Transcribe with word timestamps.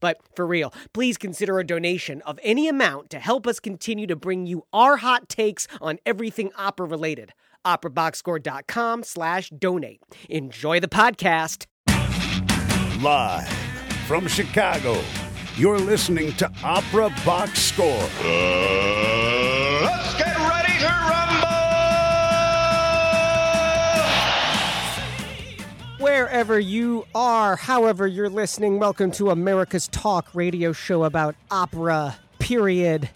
But 0.00 0.18
for 0.34 0.46
real, 0.46 0.72
please 0.92 1.16
consider 1.16 1.58
a 1.58 1.66
donation 1.66 2.22
of 2.22 2.40
any 2.42 2.68
amount 2.68 3.10
to 3.10 3.18
help 3.18 3.46
us 3.46 3.60
continue 3.60 4.06
to 4.06 4.16
bring 4.16 4.46
you 4.46 4.64
our 4.72 4.96
hot 4.96 5.28
takes 5.28 5.68
on 5.80 5.98
everything 6.04 6.50
opera 6.56 6.86
related 6.86 7.32
operaboxscore.com 7.64 9.02
slash 9.02 9.50
donate. 9.50 10.00
Enjoy 10.28 10.80
the 10.80 10.88
podcast. 10.88 11.66
Live 13.02 13.48
from 14.06 14.26
Chicago, 14.26 15.00
you're 15.56 15.78
listening 15.78 16.32
to 16.34 16.50
Opera 16.64 17.10
Box 17.24 17.60
Score. 17.60 18.08
Uh, 18.20 19.09
Wherever 26.00 26.58
you 26.58 27.04
are, 27.14 27.56
however 27.56 28.06
you're 28.06 28.30
listening, 28.30 28.78
welcome 28.78 29.10
to 29.10 29.28
America's 29.28 29.86
Talk 29.86 30.34
radio 30.34 30.72
show 30.72 31.04
about 31.04 31.34
opera, 31.50 32.16
period. 32.38 33.10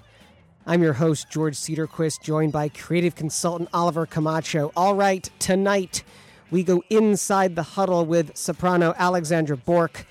I'm 0.67 0.83
your 0.83 0.93
host, 0.93 1.31
George 1.31 1.55
Cedarquist, 1.55 2.21
joined 2.23 2.53
by 2.53 2.69
creative 2.69 3.15
consultant 3.15 3.71
Oliver 3.73 4.05
Camacho. 4.05 4.71
All 4.77 4.95
right, 4.95 5.27
tonight 5.39 6.05
we 6.51 6.63
go 6.63 6.83
inside 6.91 7.57
the 7.57 7.63
huddle 7.63 8.05
with 8.05 8.37
soprano 8.37 8.93
Alexandra 8.99 9.57
Bork. 9.57 10.05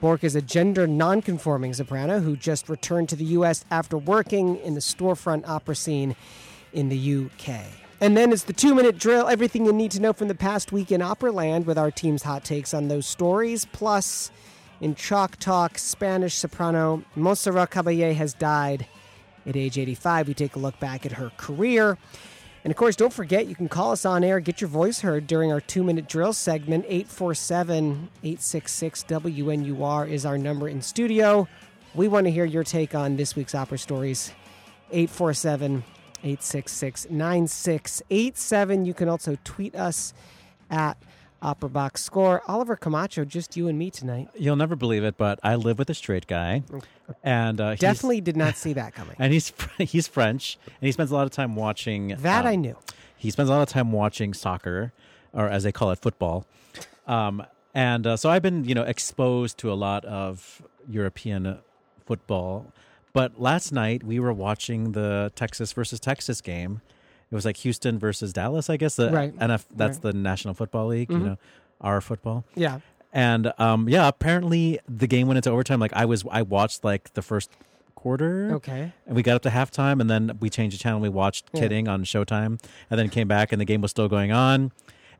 Bork 0.00 0.24
is 0.24 0.34
a 0.34 0.40
gender 0.40 0.86
nonconforming 0.86 1.74
soprano 1.74 2.20
who 2.20 2.38
just 2.38 2.70
returned 2.70 3.10
to 3.10 3.16
the 3.16 3.26
U.S. 3.36 3.66
after 3.70 3.98
working 3.98 4.56
in 4.56 4.72
the 4.72 4.80
storefront 4.80 5.46
opera 5.46 5.76
scene 5.76 6.16
in 6.72 6.88
the 6.88 6.96
U.K. 6.96 7.83
And 8.00 8.16
then 8.16 8.32
it's 8.32 8.44
the 8.44 8.52
two 8.52 8.74
minute 8.74 8.98
drill 8.98 9.28
everything 9.28 9.64
you 9.66 9.72
need 9.72 9.92
to 9.92 10.00
know 10.00 10.12
from 10.12 10.28
the 10.28 10.34
past 10.34 10.72
week 10.72 10.90
in 10.90 11.00
Operaland 11.00 11.64
with 11.64 11.78
our 11.78 11.90
team's 11.90 12.22
hot 12.22 12.44
takes 12.44 12.74
on 12.74 12.88
those 12.88 13.06
stories. 13.06 13.66
Plus, 13.66 14.30
in 14.80 14.94
Chalk 14.94 15.36
Talk, 15.36 15.78
Spanish 15.78 16.34
soprano 16.34 17.04
Montserrat 17.14 17.70
Caballé 17.70 18.14
has 18.14 18.34
died 18.34 18.86
at 19.46 19.56
age 19.56 19.78
85. 19.78 20.28
We 20.28 20.34
take 20.34 20.56
a 20.56 20.58
look 20.58 20.78
back 20.80 21.06
at 21.06 21.12
her 21.12 21.30
career. 21.36 21.96
And 22.64 22.70
of 22.70 22.76
course, 22.76 22.96
don't 22.96 23.12
forget 23.12 23.46
you 23.46 23.54
can 23.54 23.68
call 23.68 23.92
us 23.92 24.04
on 24.06 24.24
air, 24.24 24.40
get 24.40 24.60
your 24.60 24.68
voice 24.68 25.00
heard 25.00 25.26
during 25.26 25.52
our 25.52 25.60
two 25.60 25.84
minute 25.84 26.08
drill 26.08 26.32
segment. 26.32 26.84
847 26.88 28.08
866 28.22 29.04
WNUR 29.04 30.08
is 30.08 30.26
our 30.26 30.38
number 30.38 30.68
in 30.68 30.82
studio. 30.82 31.46
We 31.94 32.08
want 32.08 32.26
to 32.26 32.30
hear 32.30 32.44
your 32.44 32.64
take 32.64 32.94
on 32.94 33.16
this 33.16 33.36
week's 33.36 33.54
opera 33.54 33.78
stories. 33.78 34.32
847 34.90 35.84
866 36.24 37.10
9687. 37.10 38.84
You 38.86 38.94
can 38.94 39.08
also 39.08 39.36
tweet 39.44 39.74
us 39.76 40.14
at 40.70 40.96
Opera 41.42 41.68
Box 41.68 42.02
Score. 42.02 42.42
Oliver 42.48 42.76
Camacho, 42.76 43.24
just 43.26 43.56
you 43.56 43.68
and 43.68 43.78
me 43.78 43.90
tonight. 43.90 44.28
You'll 44.34 44.56
never 44.56 44.74
believe 44.74 45.04
it, 45.04 45.18
but 45.18 45.38
I 45.42 45.56
live 45.56 45.78
with 45.78 45.90
a 45.90 45.94
straight 45.94 46.26
guy, 46.26 46.62
and 47.22 47.60
uh, 47.60 47.74
Definitely 47.74 48.22
did 48.22 48.36
not 48.36 48.56
see 48.56 48.72
that 48.72 48.94
coming. 48.94 49.16
and 49.18 49.32
he's 49.32 49.52
he's 49.78 50.08
French, 50.08 50.58
and 50.64 50.86
he 50.86 50.90
spends 50.92 51.10
a 51.10 51.14
lot 51.14 51.26
of 51.26 51.30
time 51.30 51.54
watching. 51.54 52.08
That 52.18 52.46
um, 52.46 52.50
I 52.50 52.56
knew. 52.56 52.76
He 53.16 53.30
spends 53.30 53.50
a 53.50 53.52
lot 53.52 53.62
of 53.62 53.68
time 53.68 53.92
watching 53.92 54.32
soccer, 54.32 54.92
or 55.32 55.48
as 55.48 55.62
they 55.62 55.72
call 55.72 55.90
it, 55.90 55.98
football. 55.98 56.46
Um, 57.06 57.44
and 57.74 58.06
uh, 58.06 58.16
so 58.16 58.30
I've 58.30 58.42
been, 58.42 58.64
you 58.64 58.74
know, 58.74 58.84
exposed 58.84 59.58
to 59.58 59.72
a 59.72 59.74
lot 59.74 60.04
of 60.04 60.62
European 60.88 61.58
football. 62.06 62.72
But 63.14 63.40
last 63.40 63.72
night 63.72 64.04
we 64.04 64.20
were 64.20 64.32
watching 64.32 64.92
the 64.92 65.32
Texas 65.34 65.72
versus 65.72 65.98
Texas 66.00 66.42
game. 66.42 66.82
It 67.30 67.34
was 67.34 67.44
like 67.46 67.56
Houston 67.58 67.98
versus 67.98 68.32
Dallas, 68.34 68.68
I 68.68 68.76
guess. 68.76 68.96
The 68.96 69.10
Right. 69.10 69.34
NF, 69.38 69.64
that's 69.74 69.96
Right. 69.96 70.02
the 70.02 70.12
National 70.12 70.52
Football 70.52 70.88
League, 70.88 71.10
you 71.10 71.18
know, 71.18 71.38
our 71.80 72.00
football. 72.02 72.44
Yeah. 72.54 72.80
And 73.12 73.52
um, 73.58 73.88
yeah, 73.88 74.06
apparently 74.08 74.78
the 74.88 75.06
game 75.06 75.26
went 75.28 75.38
into 75.38 75.50
overtime. 75.50 75.80
Like 75.80 75.92
I 75.94 76.04
was, 76.04 76.24
I 76.30 76.42
watched 76.42 76.84
like 76.84 77.14
the 77.14 77.22
first 77.22 77.48
quarter. 77.94 78.52
Okay. 78.54 78.92
And 79.06 79.16
we 79.16 79.22
got 79.22 79.36
up 79.36 79.42
to 79.42 79.48
halftime, 79.50 80.00
and 80.00 80.10
then 80.10 80.36
we 80.40 80.50
changed 80.50 80.76
the 80.76 80.82
channel. 80.82 81.00
We 81.00 81.08
watched 81.08 81.46
Yeah. 81.54 81.60
Kidding 81.62 81.88
on 81.88 82.04
Showtime, 82.04 82.60
and 82.90 82.98
then 83.00 83.08
came 83.08 83.28
back, 83.28 83.50
and 83.52 83.60
the 83.60 83.64
game 83.64 83.80
was 83.80 83.92
still 83.92 84.08
going 84.08 84.30
on. 84.32 84.72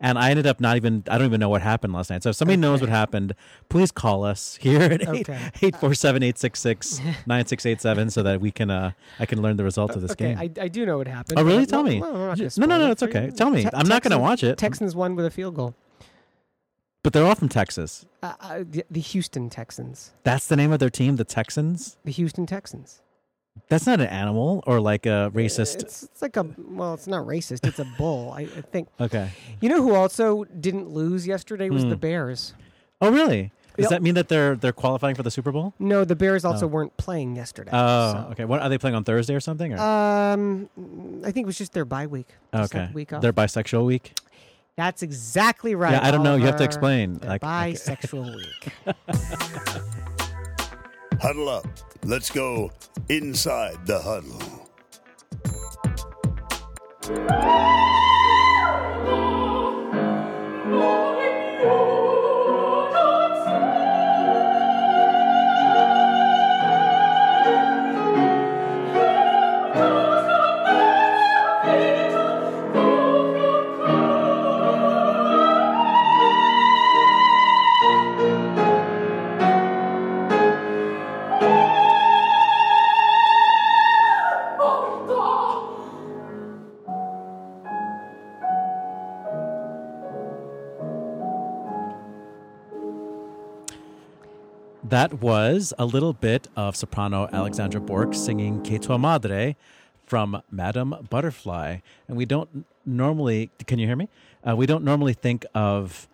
And 0.05 0.19
I 0.19 0.29
ended 0.29 0.47
up 0.47 0.61
not 0.61 0.77
even, 0.77 1.03
I 1.09 1.17
don't 1.17 1.27
even 1.29 1.41
know 1.41 1.49
what 1.49 1.63
happened 1.63 1.95
last 1.95 2.11
night. 2.11 2.23
So 2.23 2.29
if 2.29 2.37
somebody 2.37 2.59
knows 2.59 2.83
what 2.83 2.91
happened, 2.91 3.35
please 3.71 3.91
call 3.91 4.23
us 4.23 4.59
here 4.61 4.83
at 4.83 5.09
Okay. 5.09 5.33
847 5.63 6.23
866 6.23 6.99
9687 7.27 8.11
so 8.11 8.23
that 8.23 8.39
we 8.39 8.51
can, 8.51 8.71
uh, 8.71 8.93
I 9.19 9.25
can 9.25 9.41
learn 9.41 9.57
the 9.57 9.65
result 9.65 9.97
of 9.97 10.03
this 10.03 10.11
okay, 10.11 10.35
game. 10.35 10.39
I, 10.39 10.65
I 10.65 10.69
do 10.69 10.85
know 10.85 10.99
what 10.99 11.09
happened. 11.09 11.39
Oh, 11.39 11.43
really? 11.43 11.65
Tell 11.65 11.83
me. 11.83 12.01
well, 12.03 12.15
I'm 12.15 12.29
not 12.29 12.37
gonna 12.39 12.51
No, 12.59 12.67
no, 12.67 12.79
no, 12.85 12.91
it's 12.93 13.03
for 13.03 13.09
you. 13.09 13.17
okay. 13.17 13.31
Tell 13.31 13.49
me. 13.49 13.63
Te- 13.63 13.71
I'm 13.73 13.89
not 13.89 14.03
gonna 14.03 14.19
watch 14.19 14.43
it. 14.45 14.59
Texans 14.59 14.95
won 14.95 15.17
with 15.17 15.25
a 15.25 15.31
field 15.31 15.55
goal. 15.55 15.75
but 17.03 17.15
they're 17.15 17.25
all 17.25 17.35
from 17.35 17.49
Texas. 17.49 18.05
Uh, 18.23 18.35
uh, 18.41 18.59
the, 18.69 18.85
the 18.91 19.01
Houston 19.01 19.49
Texans. 19.49 20.13
That's 20.23 20.47
the 20.47 20.57
name 20.57 20.71
of 20.71 20.81
their 20.81 20.91
team, 20.91 21.17
the 21.17 21.25
Texans. 21.25 21.97
The 22.05 22.13
Houston 22.13 22.45
Texans. 22.45 23.01
That's 23.69 23.87
not 23.87 24.01
an 24.01 24.09
animal 24.09 24.63
or 24.67 24.81
like 24.81 25.07
a 25.07 25.31
racist. 25.35 25.81
It's, 25.83 26.03
it's 26.03 26.23
like 26.23 26.37
a 26.37 26.47
well, 26.59 26.95
it's 26.95 27.07
not 27.07 27.27
racist. 27.27 27.67
It's 27.67 27.79
a 27.79 27.85
bull. 27.97 28.33
I, 28.33 28.43
I 28.43 28.47
think. 28.47 28.89
Okay. 29.01 29.31
You 29.61 29.69
know 29.69 29.83
who 29.83 29.95
also 29.95 30.45
didn't 30.45 30.91
lose 30.91 31.27
yesterday 31.27 31.71
was 31.71 31.83
Hmm. 31.85 31.91
the 31.91 31.97
Bears. 31.97 32.55
Oh, 33.01 33.11
really? 33.11 33.53
Does 33.77 33.85
Yep. 33.85 33.91
that 33.91 34.03
mean 34.03 34.15
that 34.15 34.29
they're 34.29 34.55
they're 34.55 34.73
qualifying 34.73 35.17
for 35.17 35.23
the 35.25 35.31
Super 35.31 35.51
Bowl? 35.51 35.73
No, 35.81 36.05
the 36.05 36.15
Bears 36.15 36.45
also 36.45 36.67
Oh. 36.67 36.69
weren't 36.69 36.97
playing 36.97 37.35
yesterday. 37.37 37.71
Oh, 37.73 38.13
so- 38.13 38.29
okay. 38.33 38.45
What 38.45 38.61
are 38.61 38.69
they 38.69 38.79
playing 38.79 38.95
on 38.97 39.03
Thursday 39.03 39.35
or 39.35 39.41
something? 39.41 39.73
Or? 39.73 39.79
Um, 39.81 40.69
I 41.25 41.33
think 41.33 41.45
it 41.45 41.47
was 41.47 41.59
just 41.59 41.73
their 41.73 41.85
bye 41.85 42.07
week. 42.07 42.29
Just 42.55 42.73
okay. 42.75 42.85
that 42.87 42.95
week 42.95 43.13
off. 43.13 43.23
Their 43.23 43.33
bisexual 43.33 43.85
week. 43.87 44.13
That's 44.77 45.03
exactly 45.03 45.75
right. 45.75 45.93
Yeah, 45.93 46.07
I 46.07 46.11
don't 46.11 46.23
know. 46.25 46.35
You 46.37 46.47
have 46.47 46.57
to 46.57 46.63
Oliver. 46.63 46.65
explain. 46.65 47.15
Their 47.19 47.31
Like, 47.31 47.45
okay. 47.45 47.73
bisexual 47.73 48.37
week. 48.37 48.73
Huddle 51.25 51.49
up. 51.49 51.67
Let's 52.05 52.31
go 52.31 52.71
inside 53.09 53.87
the 53.87 53.99
huddle. 53.99 54.55
Was 95.21 95.73
a 95.79 95.87
little 95.87 96.13
bit 96.13 96.49
of 96.57 96.75
soprano 96.75 97.29
Alexandra 97.33 97.81
Bork 97.81 98.15
singing 98.15 98.63
Che 98.65 98.79
tua 98.79 98.99
madre 98.99 99.55
from 100.05 100.43
Madame 100.51 100.95
Butterfly. 101.09 101.79
And 102.09 102.17
we 102.17 102.27
don't 102.27 102.67
normally, 102.85 103.51
can 103.67 103.79
you 103.79 103.87
hear 103.87 103.97
me? 103.97 104.09
Uh, 104.47 104.57
we 104.57 104.67
don't 104.67 104.83
normally 104.85 105.13
think 105.15 105.47
of 105.55 106.09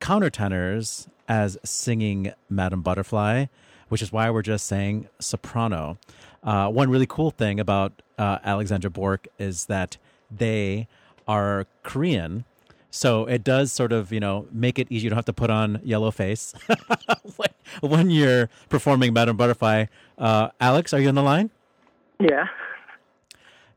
countertenors 0.00 1.08
as 1.28 1.58
singing 1.62 2.32
Madame 2.48 2.80
Butterfly, 2.80 3.46
which 3.90 4.00
is 4.00 4.12
why 4.12 4.30
we're 4.30 4.42
just 4.42 4.66
saying 4.66 5.08
soprano. 5.20 5.98
Uh, 6.42 6.68
one 6.68 6.90
really 6.90 7.06
cool 7.06 7.30
thing 7.30 7.60
about 7.60 8.00
uh, 8.18 8.38
Alexandra 8.44 8.90
Bork 8.90 9.28
is 9.38 9.66
that 9.66 9.98
they 10.30 10.88
are 11.26 11.66
Korean. 11.82 12.44
So 12.90 13.26
it 13.26 13.44
does 13.44 13.70
sort 13.72 13.92
of, 13.92 14.10
you 14.10 14.20
know, 14.20 14.46
make 14.50 14.78
it 14.78 14.86
easy. 14.90 15.04
You 15.04 15.10
don't 15.10 15.18
have 15.18 15.26
to 15.26 15.32
put 15.34 15.50
on 15.50 15.80
yellow 15.84 16.10
face 16.10 16.54
when- 17.36 17.48
when 17.80 18.10
you're 18.10 18.48
performing 18.68 19.12
Madame 19.12 19.36
Butterfly. 19.36 19.86
Uh, 20.16 20.48
Alex, 20.60 20.92
are 20.92 21.00
you 21.00 21.08
on 21.08 21.14
the 21.14 21.22
line? 21.22 21.50
Yeah. 22.20 22.46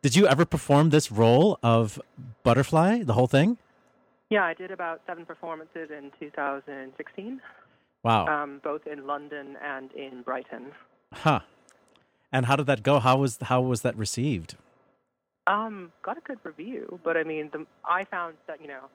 Did 0.01 0.15
you 0.15 0.25
ever 0.27 0.45
perform 0.45 0.89
this 0.89 1.11
role 1.11 1.59
of 1.61 2.01
Butterfly, 2.43 3.03
the 3.03 3.13
whole 3.13 3.27
thing? 3.27 3.57
Yeah, 4.29 4.43
I 4.43 4.53
did 4.53 4.71
about 4.71 5.01
seven 5.05 5.25
performances 5.25 5.89
in 5.91 6.11
2016, 6.19 7.41
Wow. 8.03 8.25
um, 8.27 8.61
both 8.63 8.87
in 8.87 9.05
London 9.05 9.57
and 9.61 9.91
in 9.91 10.21
Brighton. 10.23 10.71
huh. 11.13 11.41
And 12.33 12.45
how 12.45 12.55
did 12.55 12.65
that 12.67 12.81
go? 12.81 12.99
How 12.99 13.17
was 13.17 13.37
how 13.41 13.59
was 13.61 13.81
that 13.81 13.93
received? 13.97 14.55
Um, 15.47 15.91
got 16.01 16.17
a 16.17 16.21
good 16.21 16.39
review, 16.45 16.97
but 17.03 17.17
I 17.17 17.23
mean, 17.23 17.49
the, 17.51 17.65
I 17.83 18.05
found 18.05 18.35
that 18.47 18.61
you 18.61 18.69
know, 18.69 18.85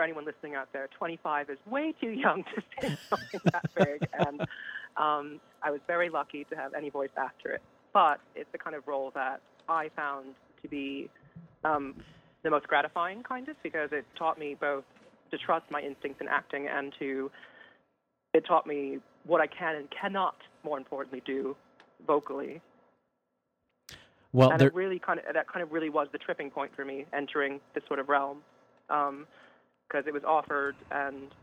for 0.00 0.04
anyone 0.04 0.24
listening 0.24 0.54
out 0.54 0.72
there, 0.72 0.88
25 0.96 1.50
is 1.50 1.58
way 1.66 1.92
too 2.00 2.08
young 2.08 2.42
to 2.42 2.62
sing 2.80 2.96
something 3.10 3.40
that 3.52 3.70
big, 3.74 4.08
and 4.18 4.40
um, 4.96 5.40
I 5.62 5.70
was 5.70 5.80
very 5.86 6.08
lucky 6.08 6.44
to 6.44 6.56
have 6.56 6.72
any 6.72 6.88
voice 6.88 7.10
after 7.18 7.50
it. 7.50 7.60
But 7.92 8.18
it's 8.34 8.50
the 8.50 8.56
kind 8.56 8.74
of 8.74 8.88
role 8.88 9.12
that 9.14 9.42
I 9.68 9.90
found 9.94 10.28
to 10.62 10.68
be 10.68 11.10
um, 11.64 11.96
the 12.42 12.48
most 12.48 12.66
gratifying, 12.66 13.22
kind 13.22 13.46
of, 13.50 13.56
because 13.62 13.90
it 13.92 14.06
taught 14.16 14.38
me 14.38 14.56
both 14.58 14.84
to 15.32 15.36
trust 15.36 15.66
my 15.70 15.82
instincts 15.82 16.22
in 16.22 16.28
acting 16.28 16.66
and 16.66 16.94
to 16.98 17.30
it 18.32 18.46
taught 18.46 18.66
me 18.66 19.00
what 19.26 19.42
I 19.42 19.48
can 19.48 19.76
and 19.76 19.88
cannot, 19.90 20.36
more 20.64 20.78
importantly, 20.78 21.22
do 21.26 21.54
vocally. 22.06 22.62
Well, 24.32 24.50
and 24.50 24.60
there, 24.60 24.68
it 24.68 24.74
really 24.74 24.98
kind 24.98 25.18
of 25.18 25.26
that 25.34 25.46
kind 25.46 25.62
of 25.62 25.72
really 25.72 25.90
was 25.90 26.08
the 26.10 26.18
tripping 26.18 26.50
point 26.50 26.70
for 26.74 26.86
me 26.86 27.04
entering 27.12 27.60
this 27.74 27.84
sort 27.86 27.98
of 27.98 28.08
realm 28.08 28.38
because 29.90 30.06
it 30.06 30.12
was 30.12 30.24
offered 30.24 30.76
and 30.90 31.34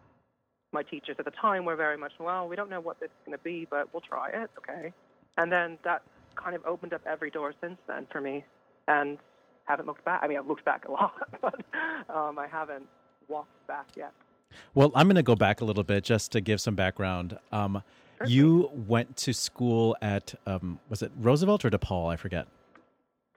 my 0.73 0.83
teachers 0.83 1.15
at 1.19 1.25
the 1.25 1.31
time 1.31 1.65
were 1.65 1.75
very 1.75 1.97
much 1.97 2.13
well 2.19 2.47
we 2.47 2.55
don't 2.55 2.69
know 2.69 2.79
what 2.79 2.99
this 2.99 3.07
is 3.07 3.25
going 3.25 3.37
to 3.37 3.43
be 3.43 3.67
but 3.69 3.91
we'll 3.93 4.01
try 4.01 4.29
it 4.29 4.49
okay 4.57 4.93
and 5.37 5.51
then 5.51 5.77
that 5.83 6.01
kind 6.35 6.55
of 6.55 6.65
opened 6.65 6.93
up 6.93 7.01
every 7.05 7.29
door 7.29 7.53
since 7.61 7.77
then 7.87 8.05
for 8.11 8.21
me 8.21 8.43
and 8.87 9.17
haven't 9.65 9.85
looked 9.85 10.05
back 10.05 10.19
i 10.23 10.27
mean 10.27 10.37
i've 10.37 10.47
looked 10.47 10.65
back 10.65 10.87
a 10.87 10.91
lot 10.99 11.13
but 11.41 11.61
um, 12.13 12.37
i 12.37 12.47
haven't 12.47 12.87
walked 13.27 13.67
back 13.67 13.87
yet 13.95 14.13
well, 14.73 14.91
I'm 14.95 15.07
going 15.07 15.15
to 15.15 15.23
go 15.23 15.35
back 15.35 15.61
a 15.61 15.65
little 15.65 15.83
bit 15.83 16.03
just 16.03 16.31
to 16.33 16.41
give 16.41 16.61
some 16.61 16.75
background. 16.75 17.37
Um, 17.51 17.83
you 18.25 18.71
went 18.73 19.17
to 19.17 19.33
school 19.33 19.95
at 20.01 20.33
um, 20.45 20.79
was 20.89 21.01
it 21.01 21.11
Roosevelt 21.17 21.65
or 21.65 21.69
DePaul? 21.69 22.11
I 22.11 22.15
forget. 22.15 22.47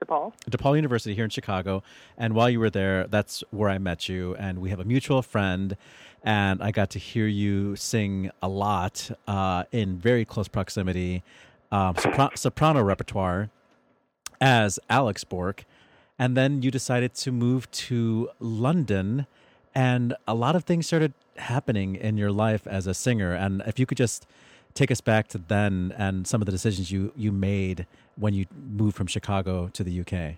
DePaul. 0.03 0.33
DePaul 0.49 0.75
University 0.75 1.13
here 1.13 1.23
in 1.23 1.29
Chicago. 1.29 1.83
And 2.17 2.33
while 2.33 2.49
you 2.49 2.59
were 2.59 2.69
there, 2.69 3.07
that's 3.07 3.43
where 3.51 3.69
I 3.69 3.77
met 3.77 4.09
you. 4.09 4.35
And 4.35 4.59
we 4.59 4.69
have 4.69 4.79
a 4.79 4.83
mutual 4.83 5.21
friend. 5.21 5.77
And 6.23 6.61
I 6.61 6.71
got 6.71 6.89
to 6.91 6.99
hear 6.99 7.27
you 7.27 7.75
sing 7.75 8.31
a 8.41 8.47
lot 8.47 9.11
uh, 9.27 9.63
in 9.71 9.97
very 9.97 10.25
close 10.25 10.47
proximity, 10.47 11.23
um, 11.71 11.95
sopra- 11.95 12.37
soprano 12.37 12.81
repertoire 12.81 13.49
as 14.39 14.79
Alex 14.89 15.23
Bork. 15.23 15.65
And 16.17 16.35
then 16.35 16.61
you 16.61 16.71
decided 16.71 17.13
to 17.15 17.31
move 17.31 17.69
to 17.71 18.29
London. 18.39 19.27
And 19.73 20.15
a 20.27 20.33
lot 20.33 20.55
of 20.55 20.63
things 20.63 20.87
started 20.87 21.13
happening 21.37 21.95
in 21.95 22.17
your 22.17 22.31
life 22.31 22.67
as 22.67 22.87
a 22.87 22.93
singer. 22.93 23.33
And 23.33 23.63
if 23.65 23.79
you 23.79 23.85
could 23.85 23.97
just 23.97 24.27
take 24.73 24.91
us 24.91 25.01
back 25.01 25.27
to 25.29 25.37
then 25.37 25.93
and 25.97 26.27
some 26.27 26.41
of 26.41 26.45
the 26.45 26.51
decisions 26.51 26.91
you, 26.91 27.11
you 27.15 27.31
made 27.31 27.85
when 28.15 28.33
you 28.33 28.45
moved 28.71 28.95
from 28.95 29.07
Chicago 29.07 29.69
to 29.73 29.83
the 29.83 30.01
UK. 30.01 30.37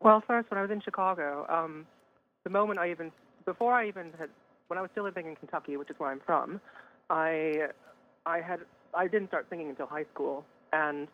Well, 0.00 0.22
first, 0.26 0.50
when 0.50 0.58
I 0.58 0.62
was 0.62 0.70
in 0.70 0.80
Chicago, 0.80 1.46
um, 1.48 1.86
the 2.44 2.50
moment 2.50 2.78
I 2.78 2.90
even, 2.90 3.10
before 3.44 3.72
I 3.72 3.88
even 3.88 4.12
had, 4.18 4.28
when 4.68 4.78
I 4.78 4.82
was 4.82 4.90
still 4.92 5.04
living 5.04 5.26
in 5.26 5.36
Kentucky, 5.36 5.76
which 5.76 5.90
is 5.90 5.96
where 5.98 6.10
I'm 6.10 6.20
from, 6.24 6.60
I, 7.10 7.68
I 8.24 8.40
had, 8.40 8.60
I 8.94 9.08
didn't 9.08 9.28
start 9.28 9.46
singing 9.48 9.68
until 9.70 9.86
high 9.86 10.04
school, 10.12 10.44
and 10.72 11.08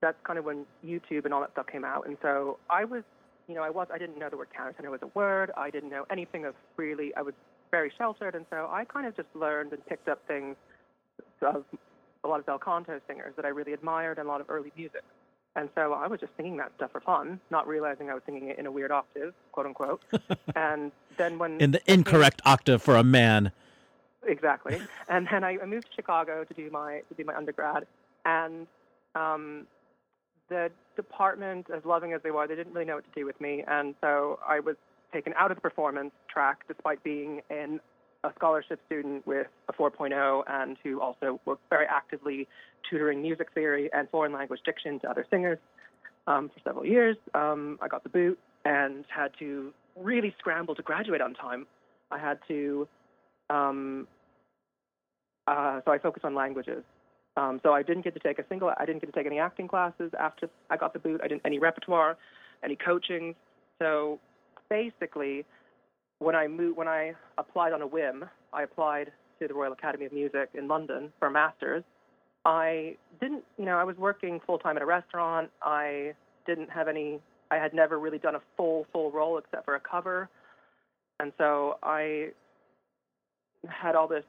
that's 0.00 0.16
kind 0.24 0.38
of 0.38 0.44
when 0.44 0.66
YouTube 0.84 1.24
and 1.24 1.34
all 1.34 1.40
that 1.40 1.52
stuff 1.52 1.66
came 1.66 1.84
out, 1.84 2.06
and 2.06 2.16
so 2.22 2.58
I 2.68 2.84
was, 2.84 3.02
you 3.48 3.54
know, 3.54 3.62
I 3.62 3.70
was, 3.70 3.88
I 3.92 3.98
didn't 3.98 4.18
know 4.18 4.28
the 4.28 4.36
word 4.36 4.48
countertenor 4.56 4.90
was 4.90 5.00
a 5.02 5.08
word, 5.18 5.50
I 5.56 5.70
didn't 5.70 5.90
know 5.90 6.04
anything 6.10 6.44
of 6.44 6.54
really, 6.76 7.14
I 7.16 7.22
was 7.22 7.34
very 7.70 7.92
sheltered, 7.96 8.34
and 8.34 8.46
so 8.50 8.68
I 8.70 8.84
kind 8.84 9.06
of 9.06 9.16
just 9.16 9.28
learned 9.34 9.72
and 9.72 9.84
picked 9.86 10.08
up 10.08 10.20
things 10.26 10.56
of 11.42 11.64
a 12.24 12.28
lot 12.28 12.40
of 12.40 12.46
bel 12.46 12.58
canto 12.58 13.00
singers 13.06 13.32
that 13.36 13.44
I 13.44 13.48
really 13.48 13.72
admired 13.72 14.18
and 14.18 14.26
a 14.26 14.30
lot 14.30 14.40
of 14.40 14.50
early 14.50 14.72
music. 14.76 15.02
And 15.56 15.68
so 15.74 15.92
I 15.94 16.06
was 16.06 16.20
just 16.20 16.32
singing 16.36 16.56
that 16.58 16.72
stuff 16.76 16.92
for 16.92 17.00
fun, 17.00 17.40
not 17.50 17.66
realizing 17.66 18.08
I 18.08 18.14
was 18.14 18.22
singing 18.24 18.48
it 18.48 18.58
in 18.58 18.66
a 18.66 18.70
weird 18.70 18.92
octave, 18.92 19.34
quote 19.52 19.66
unquote. 19.66 20.00
and 20.54 20.92
then 21.16 21.38
when 21.38 21.60
In 21.60 21.72
the 21.72 21.82
incorrect 21.92 22.40
octave 22.44 22.82
for 22.82 22.96
a 22.96 23.02
man. 23.02 23.50
exactly, 24.26 24.80
and 25.08 25.26
then 25.30 25.42
I, 25.42 25.58
I 25.60 25.66
moved 25.66 25.86
to 25.86 25.92
Chicago 25.94 26.44
to 26.44 26.54
do 26.54 26.70
my 26.70 27.02
to 27.08 27.14
do 27.16 27.24
my 27.24 27.34
undergrad, 27.34 27.86
and 28.24 28.66
um, 29.16 29.66
the 30.48 30.70
department, 30.94 31.66
as 31.74 31.84
loving 31.84 32.12
as 32.12 32.20
they 32.22 32.30
were, 32.30 32.46
they 32.46 32.54
didn't 32.54 32.72
really 32.72 32.86
know 32.86 32.96
what 32.96 33.12
to 33.12 33.20
do 33.20 33.26
with 33.26 33.40
me, 33.40 33.64
and 33.66 33.94
so 34.00 34.38
I 34.46 34.60
was 34.60 34.76
taken 35.12 35.32
out 35.36 35.50
of 35.50 35.56
the 35.56 35.60
performance 35.60 36.12
track 36.32 36.60
despite 36.68 37.02
being 37.02 37.42
in 37.50 37.80
a 38.24 38.30
scholarship 38.34 38.80
student 38.86 39.26
with 39.26 39.46
a 39.68 39.72
4.0 39.72 40.42
and 40.46 40.76
who 40.82 41.00
also 41.00 41.40
worked 41.44 41.62
very 41.70 41.86
actively 41.86 42.46
tutoring 42.88 43.22
music 43.22 43.48
theory 43.54 43.90
and 43.92 44.08
foreign 44.10 44.32
language 44.32 44.60
diction 44.64 45.00
to 45.00 45.10
other 45.10 45.26
singers 45.30 45.58
um, 46.26 46.48
for 46.48 46.60
several 46.64 46.84
years. 46.84 47.16
Um, 47.34 47.78
I 47.80 47.88
got 47.88 48.02
the 48.02 48.08
boot 48.08 48.38
and 48.64 49.04
had 49.08 49.32
to 49.38 49.72
really 49.96 50.34
scramble 50.38 50.74
to 50.74 50.82
graduate 50.82 51.20
on 51.20 51.34
time. 51.34 51.66
I 52.10 52.18
had 52.18 52.38
to, 52.48 52.86
um, 53.48 54.06
uh, 55.46 55.80
so 55.84 55.92
I 55.92 55.98
focused 55.98 56.24
on 56.24 56.34
languages. 56.34 56.84
Um, 57.36 57.60
so 57.62 57.72
I 57.72 57.82
didn't 57.82 58.02
get 58.02 58.14
to 58.14 58.20
take 58.20 58.38
a 58.38 58.44
single, 58.48 58.70
I 58.76 58.84
didn't 58.84 59.00
get 59.00 59.06
to 59.06 59.12
take 59.12 59.26
any 59.26 59.38
acting 59.38 59.68
classes 59.68 60.10
after 60.18 60.50
I 60.68 60.76
got 60.76 60.92
the 60.92 60.98
boot. 60.98 61.20
I 61.22 61.28
didn't 61.28 61.42
any 61.44 61.58
repertoire, 61.58 62.18
any 62.62 62.76
coaching. 62.76 63.34
So 63.78 64.18
basically, 64.68 65.46
when 66.20 66.36
I 66.36 66.46
moved, 66.46 66.76
when 66.76 66.86
I 66.86 67.14
applied 67.38 67.72
on 67.72 67.82
a 67.82 67.86
whim, 67.86 68.24
I 68.52 68.62
applied 68.62 69.10
to 69.40 69.48
the 69.48 69.54
Royal 69.54 69.72
Academy 69.72 70.04
of 70.06 70.12
Music 70.12 70.50
in 70.54 70.68
London 70.68 71.12
for 71.18 71.26
a 71.26 71.30
master's. 71.30 71.82
I 72.44 72.96
didn't, 73.20 73.42
you 73.58 73.64
know, 73.64 73.76
I 73.76 73.84
was 73.84 73.96
working 73.96 74.40
full 74.46 74.58
time 74.58 74.76
at 74.76 74.82
a 74.82 74.86
restaurant. 74.86 75.50
I 75.62 76.14
didn't 76.46 76.70
have 76.70 76.88
any. 76.88 77.20
I 77.50 77.56
had 77.56 77.74
never 77.74 77.98
really 77.98 78.18
done 78.18 78.36
a 78.36 78.40
full 78.56 78.86
full 78.92 79.10
role 79.10 79.38
except 79.38 79.64
for 79.64 79.74
a 79.74 79.80
cover, 79.80 80.28
and 81.18 81.32
so 81.36 81.78
I 81.82 82.28
had 83.68 83.94
all 83.94 84.06
this 84.06 84.24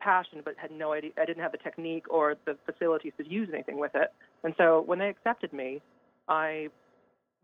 passion, 0.00 0.42
but 0.44 0.54
had 0.56 0.70
no 0.70 0.92
idea. 0.92 1.10
I 1.20 1.24
didn't 1.24 1.42
have 1.42 1.52
the 1.52 1.58
technique 1.58 2.06
or 2.10 2.36
the 2.46 2.56
facilities 2.66 3.12
to 3.18 3.28
use 3.28 3.48
anything 3.52 3.78
with 3.78 3.92
it. 3.94 4.12
And 4.42 4.54
so 4.58 4.82
when 4.86 4.98
they 4.98 5.08
accepted 5.08 5.52
me, 5.52 5.80
I 6.28 6.68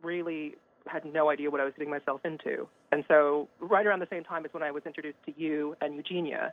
really 0.03 0.57
had 0.89 1.05
no 1.05 1.31
idea 1.31 1.51
what 1.51 1.61
I 1.61 1.65
was 1.65 1.73
getting 1.77 1.91
myself 1.91 2.21
into. 2.25 2.67
And 2.93 3.05
so, 3.09 3.49
right 3.61 3.87
around 3.87 4.01
the 4.01 4.09
same 4.11 4.25
time 4.25 4.45
as 4.45 4.53
when 4.53 4.63
I 4.63 4.71
was 4.71 4.83
introduced 4.87 5.19
to 5.27 5.33
you 5.37 5.77
and 5.81 5.97
Eugenia, 5.97 6.53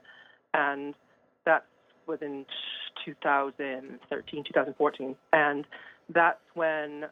and 0.53 0.93
that 1.45 1.65
was 2.07 2.19
in 2.21 2.45
2013, 3.05 4.43
2014. 4.43 5.15
And 5.33 5.65
that's 6.13 6.39
when 6.53 7.05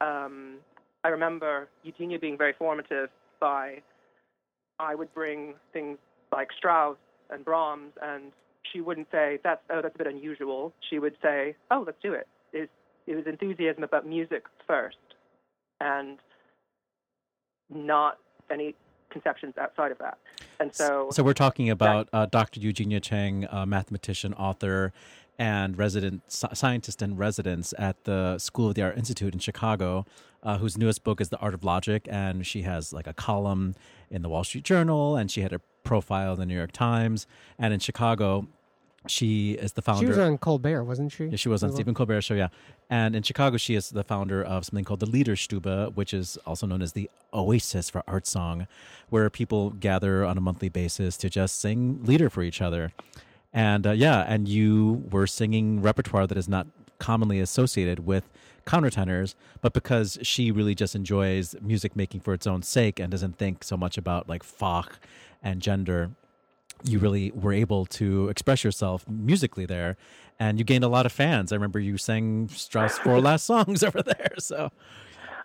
um, 0.00 0.56
I 1.04 1.08
remember 1.08 1.68
Eugenia 1.82 2.18
being 2.18 2.36
very 2.36 2.54
formative 2.58 3.10
by, 3.40 3.82
I 4.78 4.94
would 4.94 5.12
bring 5.14 5.54
things 5.72 5.98
like 6.32 6.48
Strauss 6.56 6.96
and 7.30 7.44
Brahms, 7.44 7.92
and 8.02 8.32
she 8.72 8.80
wouldn't 8.80 9.08
say, 9.10 9.38
that's, 9.42 9.60
oh, 9.70 9.80
that's 9.82 9.94
a 9.94 9.98
bit 9.98 10.06
unusual. 10.06 10.72
She 10.90 10.98
would 10.98 11.16
say, 11.22 11.56
oh, 11.70 11.84
let's 11.86 11.98
do. 12.02 12.12
It, 12.52 12.70
it 13.06 13.14
was 13.14 13.26
enthusiasm 13.26 13.84
about 13.84 14.06
music 14.06 14.44
first 14.66 14.96
and 15.80 16.18
not 17.70 18.18
any 18.50 18.74
conceptions 19.10 19.54
outside 19.58 19.92
of 19.92 19.98
that. 19.98 20.18
And 20.60 20.74
so, 20.74 21.08
So 21.10 21.22
we're 21.22 21.32
talking 21.32 21.70
about 21.70 22.08
uh, 22.12 22.26
Dr. 22.26 22.60
Eugenia 22.60 23.00
Cheng, 23.00 23.46
a 23.50 23.66
mathematician, 23.66 24.34
author, 24.34 24.92
and 25.38 25.76
resident 25.76 26.22
scientist 26.28 27.02
in 27.02 27.16
residence 27.16 27.74
at 27.78 28.04
the 28.04 28.38
School 28.38 28.68
of 28.68 28.74
the 28.74 28.82
Art 28.82 28.96
Institute 28.96 29.34
in 29.34 29.38
Chicago, 29.38 30.06
uh, 30.42 30.58
whose 30.58 30.78
newest 30.78 31.04
book 31.04 31.20
is 31.20 31.28
The 31.28 31.38
Art 31.38 31.52
of 31.52 31.62
Logic, 31.62 32.06
and 32.10 32.46
she 32.46 32.62
has 32.62 32.92
like 32.92 33.06
a 33.06 33.12
column 33.12 33.74
in 34.10 34.22
the 34.22 34.28
Wall 34.28 34.44
Street 34.44 34.64
Journal, 34.64 35.16
and 35.16 35.30
she 35.30 35.42
had 35.42 35.52
a 35.52 35.60
profile 35.84 36.32
in 36.34 36.38
the 36.38 36.46
New 36.46 36.56
York 36.56 36.72
Times, 36.72 37.26
and 37.58 37.74
in 37.74 37.80
Chicago. 37.80 38.48
She 39.10 39.52
is 39.52 39.72
the 39.72 39.82
founder. 39.82 40.00
She 40.00 40.06
was 40.06 40.18
on 40.18 40.38
Colbert, 40.38 40.84
wasn't 40.84 41.12
she? 41.12 41.26
Yeah, 41.26 41.36
she 41.36 41.48
was 41.48 41.62
on 41.62 41.72
Stephen 41.72 41.94
Colbert 41.94 42.20
show, 42.22 42.34
yeah. 42.34 42.48
And 42.90 43.16
in 43.16 43.22
Chicago, 43.22 43.56
she 43.56 43.74
is 43.74 43.90
the 43.90 44.04
founder 44.04 44.42
of 44.42 44.64
something 44.64 44.84
called 44.84 45.00
the 45.00 45.06
Liederstube, 45.06 45.94
which 45.94 46.14
is 46.14 46.36
also 46.46 46.66
known 46.66 46.82
as 46.82 46.92
the 46.92 47.10
oasis 47.32 47.90
for 47.90 48.02
art 48.06 48.26
song, 48.26 48.66
where 49.08 49.28
people 49.30 49.70
gather 49.70 50.24
on 50.24 50.38
a 50.38 50.40
monthly 50.40 50.68
basis 50.68 51.16
to 51.18 51.30
just 51.30 51.60
sing 51.60 52.00
lieder 52.04 52.30
for 52.30 52.42
each 52.42 52.60
other. 52.60 52.92
And 53.52 53.86
uh, 53.86 53.92
yeah, 53.92 54.24
and 54.26 54.48
you 54.48 55.04
were 55.10 55.26
singing 55.26 55.80
repertoire 55.80 56.26
that 56.26 56.36
is 56.36 56.48
not 56.48 56.66
commonly 56.98 57.40
associated 57.40 58.06
with 58.06 58.28
countertenors, 58.66 59.34
but 59.60 59.72
because 59.72 60.18
she 60.22 60.50
really 60.50 60.74
just 60.74 60.94
enjoys 60.94 61.54
music 61.62 61.94
making 61.94 62.20
for 62.20 62.34
its 62.34 62.46
own 62.46 62.62
sake 62.62 62.98
and 62.98 63.10
doesn't 63.10 63.38
think 63.38 63.62
so 63.64 63.76
much 63.76 63.96
about 63.96 64.28
like 64.28 64.42
Fach 64.42 64.88
and 65.42 65.62
gender, 65.62 66.10
you 66.84 66.98
really 66.98 67.30
were 67.32 67.52
able 67.52 67.86
to 67.86 68.28
express 68.28 68.62
yourself 68.62 69.08
musically 69.08 69.66
there 69.66 69.96
and 70.38 70.58
you 70.58 70.64
gained 70.64 70.84
a 70.84 70.88
lot 70.88 71.06
of 71.06 71.12
fans. 71.12 71.52
I 71.52 71.56
remember 71.56 71.78
you 71.78 71.96
sang 71.96 72.48
Strauss' 72.48 72.98
four 73.04 73.20
last 73.20 73.44
songs 73.44 73.82
over 73.84 74.02
there. 74.02 74.34
So 74.38 74.70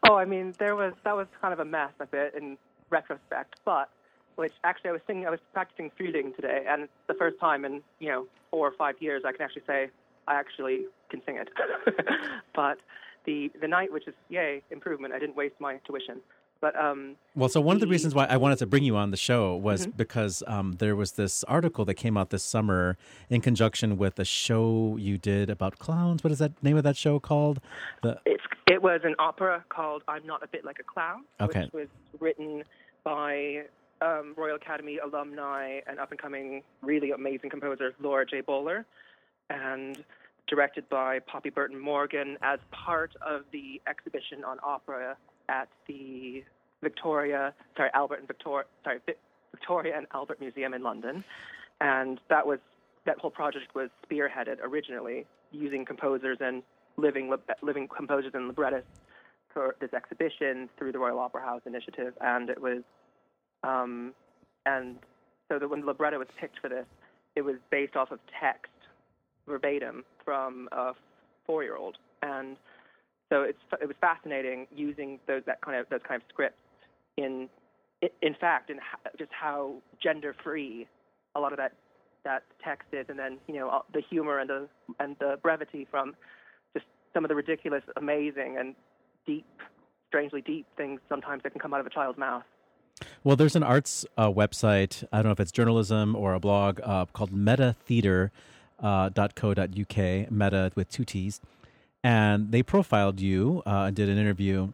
oh, 0.10 0.16
I 0.16 0.26
mean, 0.26 0.54
there 0.60 0.76
was 0.76 0.94
that 1.04 1.16
was 1.16 1.28
kind 1.42 1.54
of 1.54 1.60
a 1.60 1.66
mess 1.66 1.92
a 2.00 2.06
bit 2.06 2.34
in 2.36 2.58
retrospect, 2.90 3.56
but 3.66 3.90
which 4.36 4.54
actually 4.64 4.90
I 4.90 4.94
was 4.94 5.02
singing, 5.08 5.28
I 5.28 5.30
was 5.30 5.40
practicing 5.54 5.92
Frühling 6.00 6.36
today, 6.36 6.66
and 6.68 6.84
it's 6.84 6.94
the 7.08 7.14
first 7.14 7.40
time 7.40 7.66
in 7.66 7.82
you 8.00 8.10
know 8.10 8.28
four 8.50 8.68
or 8.68 8.74
five 8.78 8.96
years 9.00 9.24
I 9.26 9.32
can 9.32 9.42
actually 9.42 9.64
say 9.68 9.90
I 10.28 10.36
actually 10.36 10.86
can 11.10 11.22
sing 11.26 11.38
it. 11.38 11.50
but 12.56 12.78
the 13.26 13.52
the 13.60 13.68
night, 13.68 13.92
which 13.92 14.08
is 14.08 14.14
yay 14.30 14.62
improvement, 14.72 15.14
I 15.14 15.20
didn't 15.20 15.36
waste 15.36 15.56
my 15.60 15.78
tuition. 15.88 16.22
But 16.62 16.76
um, 16.80 17.16
Well, 17.36 17.50
so 17.50 17.60
one 17.60 17.76
of 17.76 17.82
the 17.82 17.88
reasons 17.88 18.14
why 18.14 18.26
I 18.26 18.38
wanted 18.38 18.60
to 18.60 18.68
bring 18.68 18.84
you 18.84 18.96
on 18.96 19.10
the 19.12 19.18
show 19.18 19.56
was 19.56 19.82
Mm-hmm. 19.88 19.98
because 19.98 20.44
um, 20.48 20.74
there 20.74 20.96
was 20.96 21.14
this 21.14 21.44
article 21.46 21.86
that 21.86 21.96
came 21.96 22.16
out 22.18 22.30
this 22.30 22.44
summer 22.44 22.98
in 23.30 23.42
conjunction 23.42 23.98
with 23.98 24.20
a 24.20 24.26
show 24.26 24.96
you 25.00 25.18
did 25.18 25.50
about 25.50 25.80
clowns. 25.80 26.24
What 26.24 26.32
is 26.32 26.38
that 26.40 26.52
name 26.64 26.78
of 26.78 26.84
that 26.84 26.96
show 26.98 27.20
called? 27.20 27.60
The 28.04 28.20
it's 28.26 28.44
it 28.68 28.82
was 28.82 29.02
an 29.04 29.16
opera 29.20 29.66
called 29.70 30.04
"I'm 30.08 30.26
Not 30.26 30.44
a 30.44 30.48
Bit 30.48 30.64
Like 30.64 30.78
a 30.80 30.84
Clown," 30.84 31.26
Okay. 31.42 31.62
which 31.72 31.74
was 31.74 31.88
written 32.20 32.64
by 33.04 33.64
um, 34.02 34.34
Royal 34.38 34.56
Academy 34.56 35.00
alumni 35.04 35.80
and 35.88 36.00
up 36.00 36.12
and 36.12 36.20
coming, 36.20 36.62
really 36.82 37.12
amazing 37.12 37.50
composer 37.50 37.94
Laura 38.00 38.26
J. 38.26 38.42
Bowler, 38.42 38.86
and 39.50 40.04
directed 40.48 40.88
by 40.90 41.20
Poppy 41.20 41.50
Burton 41.50 41.80
Morgan 41.80 42.38
as 42.42 42.60
part 42.72 43.16
of 43.26 43.42
the 43.52 43.82
exhibition 43.88 44.44
on 44.44 44.58
opera 44.64 45.18
at 45.50 45.68
the 45.88 46.44
Victoria, 46.82 47.54
sorry, 47.78 47.90
Albert 47.94 48.20
and 48.20 48.28
Victoria, 48.28 48.66
sorry, 48.84 49.00
Victoria 49.52 49.98
and 49.98 50.08
Albert 50.14 50.40
Museum 50.40 50.74
in 50.74 50.84
London, 50.84 51.24
and 51.80 52.20
that 52.30 52.46
was 52.46 52.60
that 53.06 53.18
whole 53.20 53.32
project 53.32 53.74
was 53.74 53.90
spearheaded 54.06 54.58
originally 54.64 55.26
using 55.52 55.86
composers 55.86 56.38
and 56.40 56.64
living 56.98 57.32
living 57.62 57.88
composers 57.88 58.32
and 58.34 58.48
librettists 58.48 59.00
for 59.54 59.76
this 59.82 59.94
exhibition 59.94 60.70
through 60.78 60.92
the 60.92 61.00
Royal 61.00 61.20
Opera 61.20 61.42
House 61.42 61.62
initiative, 61.66 62.14
and 62.22 62.50
it 62.50 62.62
was, 62.62 62.84
um, 63.64 64.14
and 64.66 64.98
so 65.50 65.60
that 65.60 65.70
when 65.70 65.82
the 65.82 65.88
libretto 65.88 66.18
was 66.18 66.28
picked 66.40 66.60
for 66.60 66.70
this, 66.70 66.86
it 67.36 67.42
was 67.42 67.56
based 67.70 67.96
off 67.96 68.12
of 68.12 68.20
text 68.40 68.72
verbatim 69.48 70.06
from 70.24 70.70
a 70.72 70.94
four-year-old, 71.46 71.98
and 72.22 72.56
so 73.32 73.44
it's 73.44 73.60
it 73.82 73.88
was 73.88 73.96
fascinating 74.02 74.68
using 74.76 75.20
those 75.28 75.44
that 75.46 75.62
kind 75.62 75.80
of 75.80 75.88
those 75.90 76.02
kind 76.08 76.22
of 76.22 76.28
scripts 76.30 76.60
in 77.18 77.50
in 78.22 78.36
fact 78.40 78.70
in 78.70 78.78
just 79.18 79.32
how 79.32 79.74
gender-free 80.02 80.88
a 81.36 81.40
lot 81.40 81.54
of 81.54 81.58
that 81.58 81.74
that 82.24 82.44
text 82.64 82.88
is, 82.92 83.08
and 83.10 83.18
then 83.18 83.40
you 83.48 83.56
know 83.56 83.82
the 83.94 84.02
humor 84.10 84.38
and 84.40 84.50
the 84.50 84.68
and 85.00 85.16
the 85.20 85.38
brevity 85.42 85.88
from 85.90 86.14
just 86.74 86.86
some 87.14 87.24
of 87.26 87.30
the 87.30 87.36
ridiculous, 87.36 87.84
amazing, 87.98 88.58
and 88.60 88.76
deep, 89.26 89.46
strangely 90.08 90.42
deep 90.42 90.68
things 90.78 91.00
sometimes 91.10 91.42
that 91.44 91.52
can 91.52 91.60
come 91.60 91.74
out 91.74 91.80
of 91.80 91.86
a 91.86 91.90
child's 91.90 92.20
mouth. 92.20 92.44
Well, 93.24 93.36
there's 93.36 93.56
an 93.56 93.64
arts 93.64 94.06
uh, 94.18 94.30
website. 94.30 95.04
I 95.12 95.18
don't 95.18 95.26
know 95.26 95.32
if 95.32 95.40
it's 95.40 95.52
journalism 95.52 96.16
or 96.16 96.36
a 96.36 96.40
blog 96.40 96.80
uh, 96.84 97.06
called 97.06 97.32
metatheater.co.uk, 97.32 100.32
meta 100.32 100.72
with 100.76 100.90
two 100.90 101.06
T's. 101.06 101.42
And 102.04 102.52
they 102.52 102.64
profiled 102.64 103.20
you 103.20 103.62
uh, 103.66 103.86
and 103.88 103.96
did 103.96 104.10
an 104.10 104.18
interview 104.18 104.74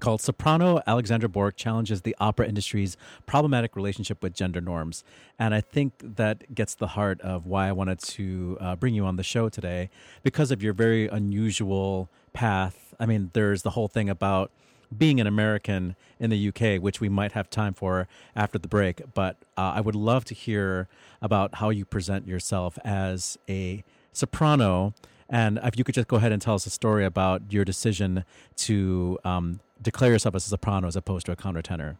called 0.00 0.20
Soprano 0.20 0.80
Alexandra 0.86 1.28
Bork 1.28 1.56
Challenges 1.56 2.02
the 2.02 2.14
Opera 2.18 2.46
Industry's 2.46 2.96
Problematic 3.24 3.76
Relationship 3.76 4.22
with 4.22 4.34
Gender 4.34 4.60
Norms. 4.60 5.04
And 5.38 5.54
I 5.54 5.60
think 5.60 5.94
that 6.16 6.54
gets 6.54 6.74
the 6.74 6.88
heart 6.88 7.20
of 7.22 7.46
why 7.46 7.68
I 7.68 7.72
wanted 7.72 8.00
to 8.00 8.58
uh, 8.60 8.76
bring 8.76 8.94
you 8.94 9.06
on 9.06 9.16
the 9.16 9.22
show 9.22 9.48
today 9.48 9.90
because 10.22 10.50
of 10.50 10.62
your 10.62 10.72
very 10.72 11.08
unusual 11.08 12.10
path. 12.32 12.94
I 13.00 13.06
mean, 13.06 13.30
there's 13.32 13.62
the 13.62 13.70
whole 13.70 13.88
thing 13.88 14.10
about 14.10 14.50
being 14.96 15.20
an 15.20 15.26
American 15.26 15.96
in 16.20 16.30
the 16.30 16.48
UK, 16.48 16.80
which 16.80 17.00
we 17.00 17.08
might 17.08 17.32
have 17.32 17.50
time 17.50 17.74
for 17.74 18.06
after 18.34 18.58
the 18.58 18.68
break. 18.68 19.02
But 19.14 19.36
uh, 19.56 19.72
I 19.74 19.80
would 19.80 19.96
love 19.96 20.24
to 20.26 20.34
hear 20.34 20.88
about 21.20 21.56
how 21.56 21.70
you 21.70 21.84
present 21.84 22.26
yourself 22.26 22.78
as 22.84 23.38
a 23.48 23.82
soprano. 24.12 24.94
And 25.28 25.58
if 25.62 25.76
you 25.76 25.84
could 25.84 25.94
just 25.94 26.08
go 26.08 26.16
ahead 26.16 26.32
and 26.32 26.40
tell 26.40 26.54
us 26.54 26.66
a 26.66 26.70
story 26.70 27.04
about 27.04 27.52
your 27.52 27.64
decision 27.64 28.24
to 28.56 29.18
um, 29.24 29.60
declare 29.82 30.12
yourself 30.12 30.34
as 30.34 30.46
a 30.46 30.48
soprano 30.48 30.86
as 30.86 30.96
opposed 30.96 31.26
to 31.26 31.32
a 31.32 31.36
countertenor. 31.36 31.96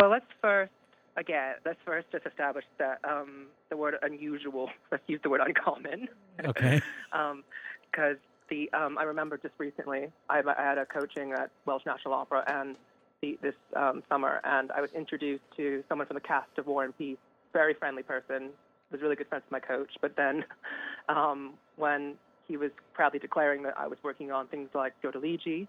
Well, 0.00 0.10
let's 0.10 0.26
first 0.40 0.72
again 1.16 1.54
let's 1.64 1.78
first 1.84 2.08
just 2.10 2.26
establish 2.26 2.64
that 2.78 2.98
um, 3.04 3.46
the 3.70 3.76
word 3.76 3.94
unusual. 4.02 4.70
Let's 4.90 5.04
use 5.06 5.20
the 5.22 5.30
word 5.30 5.40
uncommon. 5.44 6.08
Okay. 6.44 6.82
because 7.90 8.16
the 8.50 8.70
um, 8.72 8.98
I 8.98 9.04
remember 9.04 9.38
just 9.38 9.54
recently 9.58 10.08
I, 10.28 10.40
I 10.40 10.62
had 10.62 10.78
a 10.78 10.86
coaching 10.86 11.32
at 11.32 11.50
Welsh 11.64 11.86
National 11.86 12.14
Opera 12.14 12.44
and 12.46 12.76
the, 13.22 13.38
this 13.42 13.54
um, 13.76 14.02
summer, 14.08 14.40
and 14.44 14.70
I 14.72 14.80
was 14.80 14.90
introduced 14.94 15.44
to 15.56 15.82
someone 15.88 16.06
from 16.06 16.14
the 16.14 16.20
cast 16.20 16.50
of 16.58 16.66
War 16.66 16.84
and 16.84 16.96
Peace, 16.96 17.16
very 17.52 17.74
friendly 17.74 18.02
person, 18.02 18.50
was 18.90 19.00
really 19.00 19.16
good 19.16 19.28
friends 19.28 19.44
with 19.48 19.52
my 19.52 19.60
coach. 19.60 19.90
But 20.00 20.16
then 20.16 20.44
um, 21.08 21.54
when 21.76 22.14
he 22.46 22.56
was 22.56 22.70
proudly 22.92 23.18
declaring 23.18 23.62
that 23.62 23.74
I 23.78 23.86
was 23.86 23.98
working 24.02 24.30
on 24.30 24.46
things 24.48 24.68
like 24.74 24.92
Jodaligi 25.02 25.66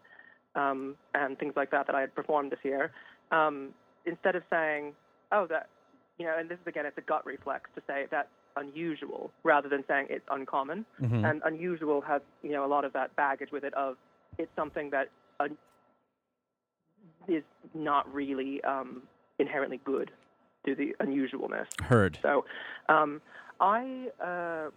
um, 0.56 0.96
and 1.14 1.38
things 1.38 1.54
like 1.56 1.72
that 1.72 1.88
that 1.88 1.96
I 1.96 2.02
had 2.02 2.14
performed 2.16 2.52
this 2.52 2.60
year, 2.64 2.92
um, 3.32 3.70
instead 4.06 4.36
of 4.36 4.44
saying, 4.50 4.94
"Oh, 5.32 5.48
that," 5.48 5.70
you 6.18 6.26
know, 6.26 6.36
and 6.38 6.50
this 6.50 6.60
is 6.60 6.68
again, 6.68 6.86
it's 6.86 6.98
a 6.98 7.02
gut 7.02 7.26
reflex 7.26 7.70
to 7.76 7.82
say 7.88 8.06
that's 8.10 8.30
unusual 8.58 9.32
rather 9.44 9.68
than 9.68 9.84
saying 9.88 10.08
it's 10.10 10.26
uncommon. 10.32 10.86
Mhm. 11.02 11.30
And 11.30 11.42
unusual 11.44 12.00
has, 12.02 12.22
you 12.42 12.52
know, 12.52 12.64
a 12.64 12.68
lot 12.68 12.86
of 12.86 12.94
that 12.94 13.16
baggage 13.18 13.52
with 13.52 13.66
it 13.66 13.74
of 13.74 13.98
it's 14.38 14.54
something 14.56 14.90
that 14.92 15.10
un- 15.40 15.58
is 17.28 17.44
not 17.74 18.12
really 18.14 18.64
um, 18.64 19.04
inherently 19.40 19.82
good 19.84 20.12
to 20.66 20.74
the 20.76 20.96
unusualness. 21.02 21.68
Heard. 21.82 22.18
So, 22.22 22.46
um, 22.88 23.22
I 23.60 24.10
uh, 24.24 24.70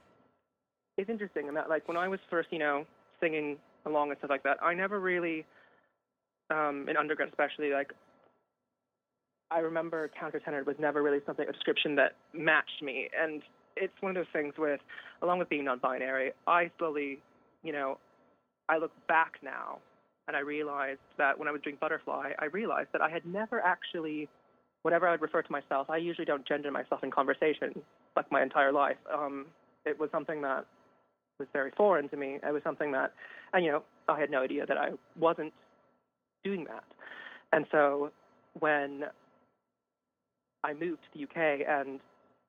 it's 0.99 1.09
interesting 1.09 1.47
in 1.47 1.55
that 1.55 1.71
like 1.71 1.87
when 1.88 1.97
I 1.97 2.09
was 2.09 2.21
first, 2.28 2.49
you 2.50 2.59
know, 2.59 2.85
singing 3.21 3.57
along 3.87 4.11
and 4.11 4.19
stuff 4.19 4.31
like 4.31 4.43
that, 4.43 4.59
I 4.62 4.75
never 4.75 5.00
really, 5.00 5.47
um, 6.50 6.87
in 6.88 6.97
undergrad 6.97 7.28
especially, 7.28 7.71
like 7.71 7.93
I 9.50 9.61
remember 9.61 10.11
countertenor 10.21 10.67
was 10.67 10.76
never 10.78 11.02
really 11.02 11.21
something 11.25 11.49
a 11.49 11.52
description 11.52 11.95
that 11.97 12.12
matched 12.35 12.83
me, 12.83 13.09
and 13.19 13.43
it's 13.76 13.95
one 14.00 14.11
of 14.11 14.17
those 14.17 14.33
things 14.33 14.55
with, 14.59 14.81
along 15.23 15.38
with 15.38 15.49
being 15.49 15.64
non-binary, 15.64 16.33
I 16.47 16.71
slowly, 16.78 17.21
you 17.62 17.73
know, 17.73 17.99
I 18.69 18.78
look 18.78 18.90
back 19.07 19.35
now 19.43 19.78
and 20.26 20.37
I 20.37 20.40
realized 20.40 20.99
that 21.17 21.38
when 21.38 21.49
I 21.49 21.52
was 21.52 21.61
doing 21.62 21.78
Butterfly, 21.81 22.33
I 22.38 22.45
realized 22.47 22.88
that 22.93 23.00
I 23.00 23.09
had 23.09 23.25
never 23.25 23.61
actually, 23.61 24.28
whenever 24.83 25.07
I 25.07 25.12
would 25.12 25.23
refer 25.23 25.43
to 25.43 25.52
myself, 25.52 25.88
I 25.88 25.97
usually 25.97 26.26
don't 26.26 26.47
gender 26.47 26.71
myself 26.71 27.02
in 27.05 27.11
conversation 27.11 27.81
like 28.17 28.31
my 28.33 28.43
entire 28.43 28.73
life. 28.73 28.99
Um, 29.14 29.47
it 29.87 29.99
was 29.99 30.11
something 30.11 30.43
that 30.43 30.67
was 31.38 31.49
very 31.52 31.71
foreign 31.76 32.09
to 32.09 32.16
me. 32.16 32.38
It 32.42 32.52
was 32.52 32.62
something 32.62 32.92
that, 32.92 33.12
and 33.52 33.64
you 33.64 33.71
know, 33.71 33.83
I 34.09 34.18
had 34.18 34.30
no 34.30 34.42
idea 34.42 34.66
that 34.66 34.76
I 34.76 34.90
wasn't 35.18 35.52
doing 36.45 36.64
that. 36.64 36.85
And 37.52 37.66
so 37.71 38.11
when 38.59 39.04
I 40.64 40.73
moved 40.75 41.00
to 41.02 41.18
the 41.18 41.25
UK, 41.25 41.66
and 41.68 42.00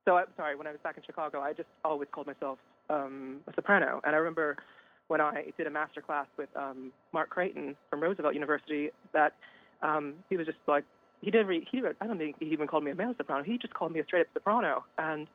so 0.06 0.18
I'm 0.18 0.26
sorry, 0.36 0.56
when 0.56 0.68
I 0.68 0.72
was 0.72 0.80
back 0.84 0.98
in 0.98 1.04
Chicago, 1.04 1.42
I 1.42 1.54
just 1.54 1.70
always 1.86 2.10
called 2.12 2.28
myself 2.28 2.60
um, 2.90 3.42
a 3.48 3.54
soprano. 3.54 4.02
And 4.04 4.16
I 4.16 4.20
remember 4.20 4.58
when 5.08 5.22
I 5.22 5.46
did 5.58 5.68
a 5.68 5.72
master 5.72 6.02
class 6.02 6.28
with 6.38 6.50
um, 6.56 6.92
Mark 7.14 7.30
Creighton 7.30 7.76
from 7.90 8.02
Roosevelt 8.02 8.34
University, 8.34 8.90
that 9.14 9.34
um, 9.82 10.16
he 10.30 10.38
was 10.38 10.46
just 10.46 10.58
like, 10.68 10.84
he 11.22 11.32
didn't, 11.32 11.48
re- 11.48 11.68
he, 11.70 11.82
I 12.00 12.08
don't 12.08 12.18
think 12.18 12.38
he 12.40 12.46
even 12.48 12.68
called 12.68 12.84
me 12.84 12.92
a 12.92 12.96
male 12.96 13.14
soprano. 13.18 13.44
He 13.44 13.58
just 13.58 13.74
called 13.74 13.92
me 13.92 14.00
a 14.00 14.06
straight 14.06 14.22
up 14.22 14.28
soprano, 14.34 14.86
and 14.98 15.28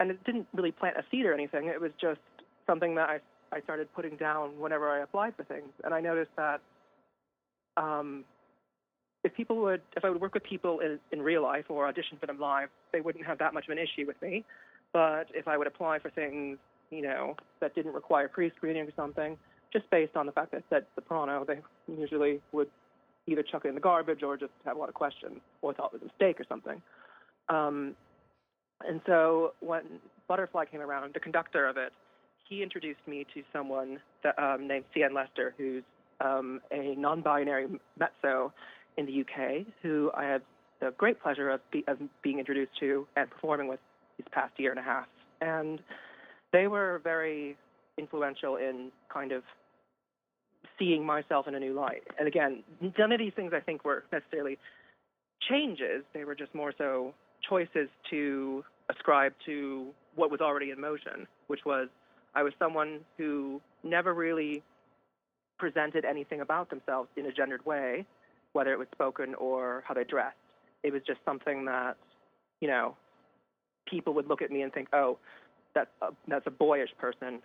and 0.00 0.10
it 0.10 0.24
didn't 0.24 0.48
really 0.52 0.72
plant 0.72 0.96
a 0.96 1.04
seed 1.08 1.24
or 1.24 1.32
anything. 1.32 1.66
It 1.66 1.80
was 1.80 1.92
just 2.00 2.18
something 2.66 2.94
that 2.96 3.08
I 3.08 3.18
I 3.52 3.60
started 3.60 3.88
putting 3.94 4.16
down 4.16 4.58
whenever 4.58 4.88
I 4.88 5.00
applied 5.00 5.36
for 5.36 5.44
things, 5.44 5.70
and 5.84 5.94
I 5.94 6.00
noticed 6.00 6.32
that 6.36 6.60
um, 7.76 8.24
if 9.22 9.34
people 9.34 9.56
would, 9.62 9.80
if 9.96 10.04
I 10.04 10.10
would 10.10 10.20
work 10.20 10.34
with 10.34 10.44
people 10.44 10.80
in, 10.80 10.98
in 11.12 11.22
real 11.22 11.42
life 11.42 11.66
or 11.68 11.86
audition 11.86 12.18
for 12.18 12.26
them 12.26 12.38
live, 12.38 12.68
they 12.92 13.00
wouldn't 13.00 13.26
have 13.26 13.38
that 13.38 13.54
much 13.54 13.64
of 13.64 13.70
an 13.70 13.78
issue 13.78 14.06
with 14.06 14.20
me. 14.20 14.44
But 14.92 15.26
if 15.34 15.48
I 15.48 15.56
would 15.56 15.66
apply 15.66 15.98
for 16.00 16.10
things, 16.10 16.58
you 16.90 17.02
know, 17.02 17.36
that 17.60 17.74
didn't 17.74 17.94
require 17.94 18.28
pre-screening 18.28 18.82
or 18.82 18.92
something, 18.96 19.36
just 19.72 19.88
based 19.90 20.16
on 20.16 20.26
the 20.26 20.32
fact 20.32 20.50
that 20.52 20.58
it 20.58 20.64
said 20.70 20.86
soprano, 20.94 21.44
they 21.44 21.60
usually 21.86 22.40
would 22.52 22.68
either 23.26 23.42
chuck 23.42 23.64
it 23.64 23.68
in 23.68 23.74
the 23.74 23.80
garbage 23.80 24.22
or 24.22 24.36
just 24.36 24.52
have 24.64 24.76
a 24.76 24.78
lot 24.78 24.88
of 24.88 24.94
questions 24.94 25.40
or 25.62 25.72
thought 25.72 25.92
it 25.92 26.00
was 26.00 26.02
a 26.02 26.04
mistake 26.04 26.38
or 26.38 26.44
something. 26.48 26.82
Um, 27.48 27.96
and 28.86 29.00
so 29.06 29.54
when 29.60 29.82
Butterfly 30.28 30.66
came 30.66 30.80
around, 30.80 31.14
the 31.14 31.20
conductor 31.20 31.66
of 31.66 31.76
it, 31.76 31.92
he 32.48 32.62
introduced 32.62 33.00
me 33.06 33.26
to 33.34 33.42
someone 33.52 33.98
that, 34.22 34.38
um, 34.38 34.68
named 34.68 34.84
C.N. 34.94 35.14
Lester, 35.14 35.54
who's 35.56 35.82
um, 36.20 36.60
a 36.70 36.94
non-binary 36.96 37.66
mezzo 37.98 38.52
in 38.96 39.06
the 39.06 39.20
UK, 39.20 39.66
who 39.82 40.10
I 40.14 40.24
had 40.24 40.42
the 40.80 40.92
great 40.96 41.20
pleasure 41.22 41.50
of, 41.50 41.60
be, 41.70 41.84
of 41.88 41.98
being 42.22 42.38
introduced 42.38 42.72
to 42.80 43.06
and 43.16 43.30
performing 43.30 43.68
with 43.68 43.80
these 44.18 44.26
past 44.30 44.52
year 44.58 44.70
and 44.70 44.78
a 44.78 44.82
half. 44.82 45.06
And 45.40 45.80
they 46.52 46.66
were 46.66 47.00
very 47.02 47.56
influential 47.98 48.56
in 48.56 48.90
kind 49.12 49.32
of 49.32 49.42
seeing 50.78 51.04
myself 51.04 51.46
in 51.48 51.54
a 51.54 51.60
new 51.60 51.72
light. 51.72 52.02
And 52.18 52.28
again, 52.28 52.62
none 52.98 53.12
of 53.12 53.18
these 53.18 53.32
things 53.34 53.52
I 53.54 53.60
think 53.60 53.84
were 53.84 54.04
necessarily 54.12 54.58
changes. 55.48 56.04
They 56.12 56.24
were 56.24 56.34
just 56.34 56.54
more 56.54 56.72
so 56.76 57.14
choices 57.48 57.88
to 58.10 58.64
ascribe 58.90 59.32
to 59.46 59.88
what 60.14 60.30
was 60.30 60.40
already 60.40 60.70
in 60.70 60.80
motion, 60.80 61.26
which 61.46 61.60
was 61.64 61.88
I 62.34 62.42
was 62.42 62.52
someone 62.58 63.00
who 63.16 63.60
never 63.82 64.14
really 64.14 64.62
presented 65.58 66.04
anything 66.04 66.40
about 66.40 66.70
themselves 66.70 67.08
in 67.16 67.26
a 67.26 67.32
gendered 67.32 67.64
way, 67.64 68.04
whether 68.52 68.72
it 68.72 68.78
was 68.78 68.88
spoken 68.92 69.34
or 69.36 69.84
how 69.86 69.94
they 69.94 70.04
dressed. 70.04 70.36
It 70.82 70.92
was 70.92 71.02
just 71.06 71.20
something 71.24 71.64
that, 71.66 71.96
you 72.60 72.68
know, 72.68 72.96
people 73.88 74.14
would 74.14 74.28
look 74.28 74.42
at 74.42 74.50
me 74.50 74.62
and 74.62 74.72
think, 74.72 74.88
oh, 74.92 75.18
that's 75.74 75.90
a, 76.02 76.08
that's 76.28 76.46
a 76.46 76.50
boyish 76.50 76.90
person, 76.98 77.40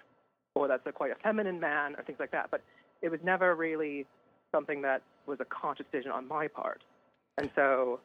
or 0.55 0.67
that's 0.67 0.85
a 0.85 0.91
quite 0.91 1.11
a 1.11 1.15
feminine 1.23 1.59
man, 1.59 1.95
or 1.95 2.03
things 2.03 2.19
like 2.19 2.31
that. 2.31 2.49
But 2.51 2.61
it 3.01 3.09
was 3.09 3.19
never 3.23 3.55
really 3.55 4.05
something 4.51 4.81
that 4.81 5.03
was 5.27 5.37
a 5.39 5.45
conscious 5.45 5.85
decision 5.91 6.11
on 6.11 6.27
my 6.27 6.47
part. 6.47 6.83
And 7.37 7.49
so 7.55 7.99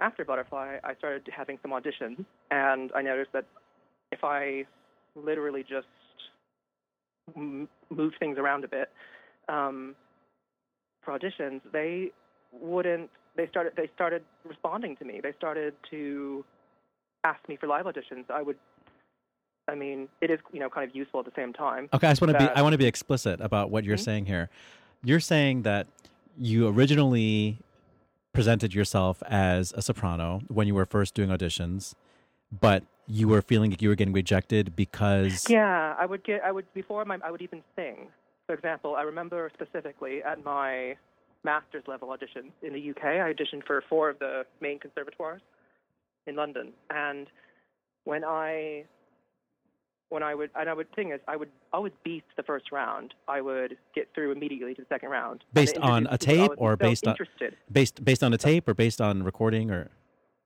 after 0.00 0.24
Butterfly, 0.24 0.78
I 0.82 0.94
started 0.96 1.28
having 1.34 1.58
some 1.62 1.70
auditions, 1.70 2.24
and 2.50 2.90
I 2.94 3.02
noticed 3.02 3.32
that 3.32 3.46
if 4.10 4.24
I 4.24 4.64
literally 5.14 5.62
just 5.62 5.86
m- 7.36 7.68
moved 7.90 8.16
things 8.18 8.38
around 8.38 8.64
a 8.64 8.68
bit 8.68 8.90
um, 9.48 9.94
for 11.02 11.18
auditions, 11.18 11.60
they 11.72 12.10
wouldn't. 12.52 13.10
They 13.36 13.48
started. 13.48 13.72
They 13.76 13.90
started 13.94 14.22
responding 14.44 14.96
to 14.96 15.04
me. 15.04 15.20
They 15.22 15.32
started 15.36 15.74
to 15.90 16.44
ask 17.24 17.40
me 17.48 17.56
for 17.56 17.66
live 17.66 17.86
auditions. 17.86 18.30
I 18.30 18.42
would. 18.42 18.56
I 19.68 19.74
mean, 19.74 20.08
it 20.20 20.30
is 20.30 20.38
you 20.52 20.60
know 20.60 20.68
kind 20.70 20.88
of 20.88 20.94
useful 20.94 21.20
at 21.20 21.26
the 21.26 21.32
same 21.36 21.52
time. 21.52 21.88
Okay, 21.92 22.06
I 22.06 22.10
just 22.12 22.20
want 22.22 22.32
to 22.32 22.38
be 22.38 22.44
I 22.54 22.62
want 22.62 22.72
to 22.74 22.78
be 22.78 22.86
explicit 22.86 23.40
about 23.40 23.70
what 23.70 23.84
you're 23.84 23.96
Mhm. 23.96 24.04
saying 24.04 24.26
here. 24.26 24.50
You're 25.02 25.20
saying 25.20 25.62
that 25.62 25.86
you 26.38 26.68
originally 26.68 27.58
presented 28.32 28.74
yourself 28.74 29.22
as 29.28 29.72
a 29.76 29.82
soprano 29.82 30.40
when 30.48 30.66
you 30.66 30.74
were 30.74 30.86
first 30.86 31.14
doing 31.14 31.28
auditions, 31.30 31.94
but 32.60 32.82
you 33.06 33.28
were 33.28 33.42
feeling 33.42 33.70
like 33.70 33.82
you 33.82 33.88
were 33.88 33.94
getting 33.94 34.14
rejected 34.14 34.74
because 34.76 35.48
Yeah, 35.48 35.94
I 35.98 36.06
would 36.06 36.24
get. 36.24 36.42
I 36.44 36.52
would 36.52 36.72
before 36.74 37.04
my. 37.04 37.18
I 37.24 37.30
would 37.30 37.42
even 37.42 37.62
sing. 37.76 38.08
For 38.46 38.54
example, 38.54 38.94
I 38.96 39.02
remember 39.02 39.50
specifically 39.54 40.22
at 40.22 40.44
my 40.44 40.96
master's 41.44 41.84
level 41.86 42.08
auditions 42.08 42.50
in 42.62 42.72
the 42.72 42.90
UK. 42.90 43.04
I 43.04 43.32
auditioned 43.32 43.64
for 43.66 43.82
four 43.88 44.10
of 44.10 44.18
the 44.18 44.44
main 44.60 44.78
conservatoires 44.78 45.40
in 46.26 46.36
London, 46.36 46.72
and 46.90 47.26
when 48.04 48.24
I 48.24 48.84
when 50.10 50.22
I 50.22 50.34
would 50.34 50.50
and 50.54 50.68
I 50.68 50.74
would 50.74 50.92
thing 50.94 51.12
is 51.12 51.20
I 51.26 51.36
would 51.36 51.50
always 51.72 51.92
beat 52.04 52.24
the 52.36 52.42
first 52.42 52.70
round. 52.72 53.14
I 53.28 53.40
would 53.40 53.76
get 53.94 54.08
through 54.14 54.32
immediately 54.32 54.74
to 54.74 54.82
the 54.82 54.86
second 54.88 55.10
round. 55.10 55.44
Based 55.52 55.76
on 55.78 56.06
a 56.10 56.18
tape 56.18 56.52
or 56.56 56.72
so 56.72 56.76
based 56.76 57.06
on- 57.06 57.12
interested. 57.12 57.56
based 57.70 58.04
based 58.04 58.22
on 58.22 58.32
a 58.32 58.38
tape 58.38 58.68
or 58.68 58.74
based 58.74 59.00
on 59.00 59.22
recording 59.22 59.70
or 59.70 59.90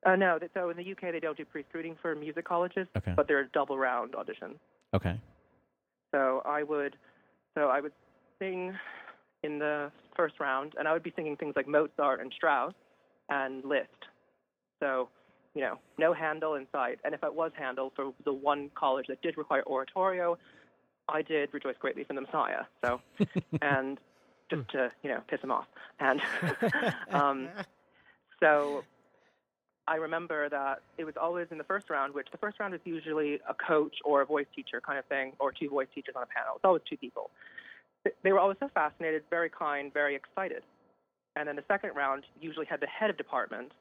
Uh, 0.08 0.16
no, 0.16 0.38
so 0.54 0.70
in 0.70 0.76
the 0.76 0.92
UK 0.92 1.12
they 1.12 1.20
don't 1.20 1.36
do 1.36 1.44
pre-screening 1.44 1.96
for 2.00 2.14
music 2.14 2.44
colleges, 2.46 2.86
Okay. 2.96 3.12
but 3.16 3.28
they're 3.28 3.40
a 3.40 3.48
double 3.48 3.76
round 3.78 4.12
auditions. 4.12 4.56
okay. 4.94 5.18
So 6.14 6.40
I 6.46 6.62
would, 6.62 6.96
so 7.54 7.68
I 7.68 7.80
would 7.82 7.92
sing 8.38 8.74
in 9.42 9.58
the 9.58 9.90
first 10.16 10.40
round, 10.40 10.72
and 10.78 10.88
I 10.88 10.92
would 10.94 11.02
be 11.02 11.12
singing 11.14 11.36
things 11.36 11.54
like 11.54 11.68
Mozart 11.68 12.20
and 12.20 12.32
Strauss 12.34 12.72
and 13.28 13.62
Liszt. 13.64 13.88
So, 14.80 15.10
you 15.54 15.60
know, 15.60 15.78
no 15.98 16.14
Handel 16.14 16.54
in 16.54 16.66
sight. 16.72 16.98
And 17.04 17.12
if 17.12 17.22
it 17.22 17.34
was 17.34 17.52
Handel 17.58 17.92
for 17.94 18.14
the 18.24 18.32
one 18.32 18.70
college 18.74 19.06
that 19.08 19.20
did 19.20 19.36
require 19.36 19.62
oratorio, 19.66 20.38
I 21.10 21.20
did 21.20 21.52
rejoice 21.52 21.76
greatly 21.78 22.04
from 22.04 22.16
the 22.16 22.22
Messiah. 22.22 22.62
So, 22.82 23.00
and 23.60 23.98
just 24.50 24.68
to 24.70 24.90
you 25.02 25.10
know 25.10 25.20
piss 25.28 25.40
him 25.42 25.50
off, 25.50 25.66
and 26.00 26.22
um, 27.10 27.48
so 28.40 28.82
I 29.88 29.94
remember 29.94 30.50
that 30.50 30.82
it 30.98 31.04
was 31.04 31.14
always 31.20 31.46
in 31.50 31.56
the 31.56 31.64
first 31.64 31.88
round, 31.88 32.12
which 32.12 32.28
the 32.30 32.36
first 32.36 32.60
round 32.60 32.74
is 32.74 32.80
usually 32.84 33.40
a 33.48 33.54
coach 33.54 33.96
or 34.04 34.20
a 34.20 34.26
voice 34.26 34.46
teacher 34.54 34.82
kind 34.84 34.98
of 34.98 35.06
thing, 35.06 35.32
or 35.40 35.50
two 35.50 35.70
voice 35.70 35.88
teachers 35.94 36.14
on 36.14 36.22
a 36.22 36.26
panel. 36.26 36.56
It's 36.56 36.64
always 36.64 36.82
two 36.88 36.98
people. 36.98 37.30
They 38.22 38.32
were 38.32 38.38
always 38.38 38.58
so 38.60 38.68
fascinated, 38.74 39.22
very 39.30 39.48
kind, 39.48 39.92
very 39.92 40.14
excited. 40.14 40.62
And 41.36 41.48
then 41.48 41.56
the 41.56 41.64
second 41.68 41.96
round 41.96 42.24
usually 42.38 42.66
had 42.66 42.80
the 42.80 42.86
head 42.86 43.08
of 43.08 43.16
department, 43.16 43.72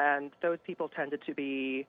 and 0.00 0.32
those 0.42 0.58
people 0.66 0.88
tended 0.88 1.20
to 1.26 1.34
be 1.34 1.86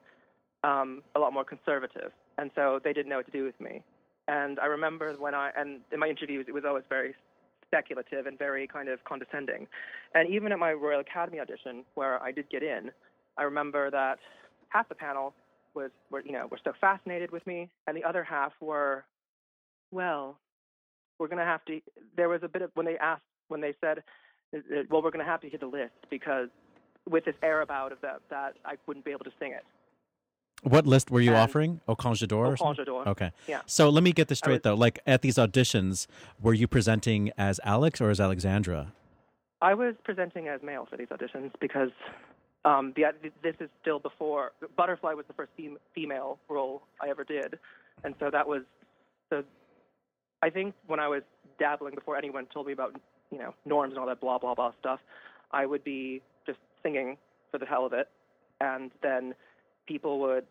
um, 0.63 1.01
a 1.15 1.19
lot 1.19 1.33
more 1.33 1.43
conservative, 1.43 2.11
and 2.37 2.51
so 2.53 2.79
they 2.83 2.93
didn't 2.93 3.09
know 3.09 3.17
what 3.17 3.25
to 3.25 3.31
do 3.31 3.45
with 3.45 3.59
me. 3.59 3.81
And 4.27 4.59
I 4.59 4.67
remember 4.67 5.15
when 5.17 5.33
I, 5.33 5.49
and 5.57 5.79
in 5.91 5.99
my 5.99 6.07
interviews, 6.07 6.45
it 6.47 6.53
was 6.53 6.65
always 6.67 6.83
very 6.87 7.15
speculative 7.65 8.27
and 8.27 8.37
very 8.37 8.67
kind 8.67 8.89
of 8.89 9.03
condescending. 9.05 9.67
And 10.13 10.29
even 10.29 10.51
at 10.51 10.59
my 10.59 10.73
Royal 10.73 10.99
Academy 10.99 11.39
audition, 11.39 11.83
where 11.95 12.21
I 12.21 12.31
did 12.31 12.47
get 12.49 12.61
in, 12.61 12.91
I 13.39 13.43
remember 13.43 13.89
that 13.89 14.19
half 14.69 14.89
the 14.89 14.95
panel 14.95 15.33
was, 15.73 15.91
were, 16.11 16.21
you 16.21 16.33
know, 16.33 16.47
were 16.51 16.59
so 16.63 16.73
fascinated 16.79 17.31
with 17.31 17.45
me, 17.47 17.69
and 17.87 17.95
the 17.95 18.03
other 18.03 18.23
half 18.23 18.51
were, 18.59 19.05
well, 19.91 20.37
we're 21.17 21.27
going 21.27 21.39
to 21.39 21.45
have 21.45 21.63
to. 21.65 21.79
There 22.17 22.29
was 22.29 22.41
a 22.43 22.47
bit 22.47 22.61
of 22.61 22.71
when 22.75 22.85
they 22.85 22.97
asked, 22.97 23.23
when 23.47 23.61
they 23.61 23.73
said, 23.81 24.03
uh, 24.53 24.57
uh, 24.57 24.83
well, 24.89 25.01
we're 25.01 25.11
going 25.11 25.25
to 25.25 25.31
have 25.31 25.41
to 25.41 25.49
hit 25.49 25.61
the 25.61 25.67
Liszt 25.67 25.93
because 26.09 26.49
with 27.09 27.25
this 27.25 27.35
air 27.41 27.61
about 27.61 27.91
of 27.91 27.99
that, 28.01 28.19
that 28.29 28.55
I 28.65 28.75
wouldn't 28.85 29.05
be 29.05 29.11
able 29.11 29.23
to 29.25 29.31
sing 29.39 29.51
it. 29.53 29.63
What 30.63 30.85
Liszt 30.85 31.09
were 31.09 31.21
you 31.21 31.29
And- 31.31 31.39
offering? 31.39 31.81
O 31.87 31.95
quand 31.95 32.15
je 32.17 32.27
dors? 32.27 32.47
Au 32.47 32.51
or? 32.51 32.57
Quand 32.57 32.75
je 32.75 32.83
dors. 32.83 33.07
Okay. 33.07 33.31
Yeah. 33.47 33.61
So 33.65 33.89
let 33.89 34.03
me 34.03 34.11
get 34.11 34.27
this 34.27 34.39
straight 34.39 34.55
was- 34.55 34.61
though. 34.63 34.75
Like 34.75 34.99
at 35.07 35.21
these 35.21 35.35
auditions, 35.35 36.05
were 36.41 36.53
you 36.53 36.67
presenting 36.67 37.31
as 37.37 37.61
Alex 37.63 38.01
or 38.01 38.09
as 38.09 38.19
Alexandra? 38.19 38.91
I 39.61 39.73
was 39.73 39.95
presenting 40.03 40.47
as 40.49 40.61
male 40.61 40.85
for 40.89 40.97
these 40.97 41.07
auditions 41.07 41.51
because 41.61 41.91
um, 42.65 42.93
the, 42.95 43.03
this 43.41 43.55
is 43.59 43.69
still 43.81 43.99
before 43.99 44.51
Butterfly 44.75 45.13
was 45.13 45.25
the 45.27 45.33
first 45.33 45.51
fem- 45.57 45.77
female 45.95 46.39
role 46.49 46.83
I 47.01 47.09
ever 47.09 47.23
did, 47.23 47.57
and 48.03 48.15
so 48.19 48.29
that 48.31 48.47
was 48.47 48.63
so. 49.29 49.43
I 50.41 50.49
think 50.49 50.73
when 50.87 50.99
I 50.99 51.07
was 51.07 51.23
dabbling 51.57 51.95
before 51.95 52.17
anyone 52.17 52.47
told 52.53 52.67
me 52.67 52.73
about 52.73 52.99
you 53.31 53.37
know 53.37 53.53
norms 53.65 53.91
and 53.91 53.99
all 53.99 54.07
that 54.07 54.19
blah 54.19 54.37
blah 54.37 54.55
blah 54.55 54.73
stuff, 54.79 54.99
I 55.51 55.65
would 55.65 55.83
be 55.83 56.21
just 56.45 56.59
singing 56.83 57.17
for 57.51 57.59
the 57.59 57.65
hell 57.65 57.85
of 57.85 57.93
it, 57.93 58.09
and 58.59 58.91
then 59.01 59.35
people 59.87 60.19
would 60.19 60.45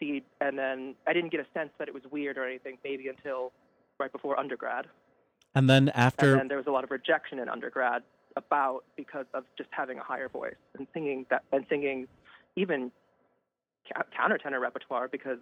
see, 0.00 0.24
and 0.40 0.58
then 0.58 0.94
I 1.06 1.12
didn't 1.12 1.30
get 1.30 1.40
a 1.40 1.46
sense 1.54 1.70
that 1.78 1.88
it 1.88 1.94
was 1.94 2.02
weird 2.10 2.38
or 2.38 2.44
anything 2.44 2.78
maybe 2.84 3.08
until 3.08 3.52
right 3.98 4.12
before 4.12 4.38
undergrad. 4.38 4.86
And 5.54 5.70
then 5.70 5.88
after 5.90 6.32
And 6.32 6.40
then 6.40 6.48
there 6.48 6.58
was 6.58 6.66
a 6.66 6.70
lot 6.70 6.84
of 6.84 6.90
rejection 6.90 7.38
in 7.38 7.48
undergrad 7.48 8.02
about 8.36 8.84
because 8.96 9.26
of 9.34 9.44
just 9.56 9.70
having 9.72 9.98
a 9.98 10.02
higher 10.02 10.28
voice 10.28 10.54
and 10.78 10.86
singing 10.92 11.24
that 11.30 11.42
and 11.52 11.64
singing 11.68 12.06
even 12.56 12.90
countertenor 14.18 14.60
repertoire 14.60 15.08
because 15.08 15.38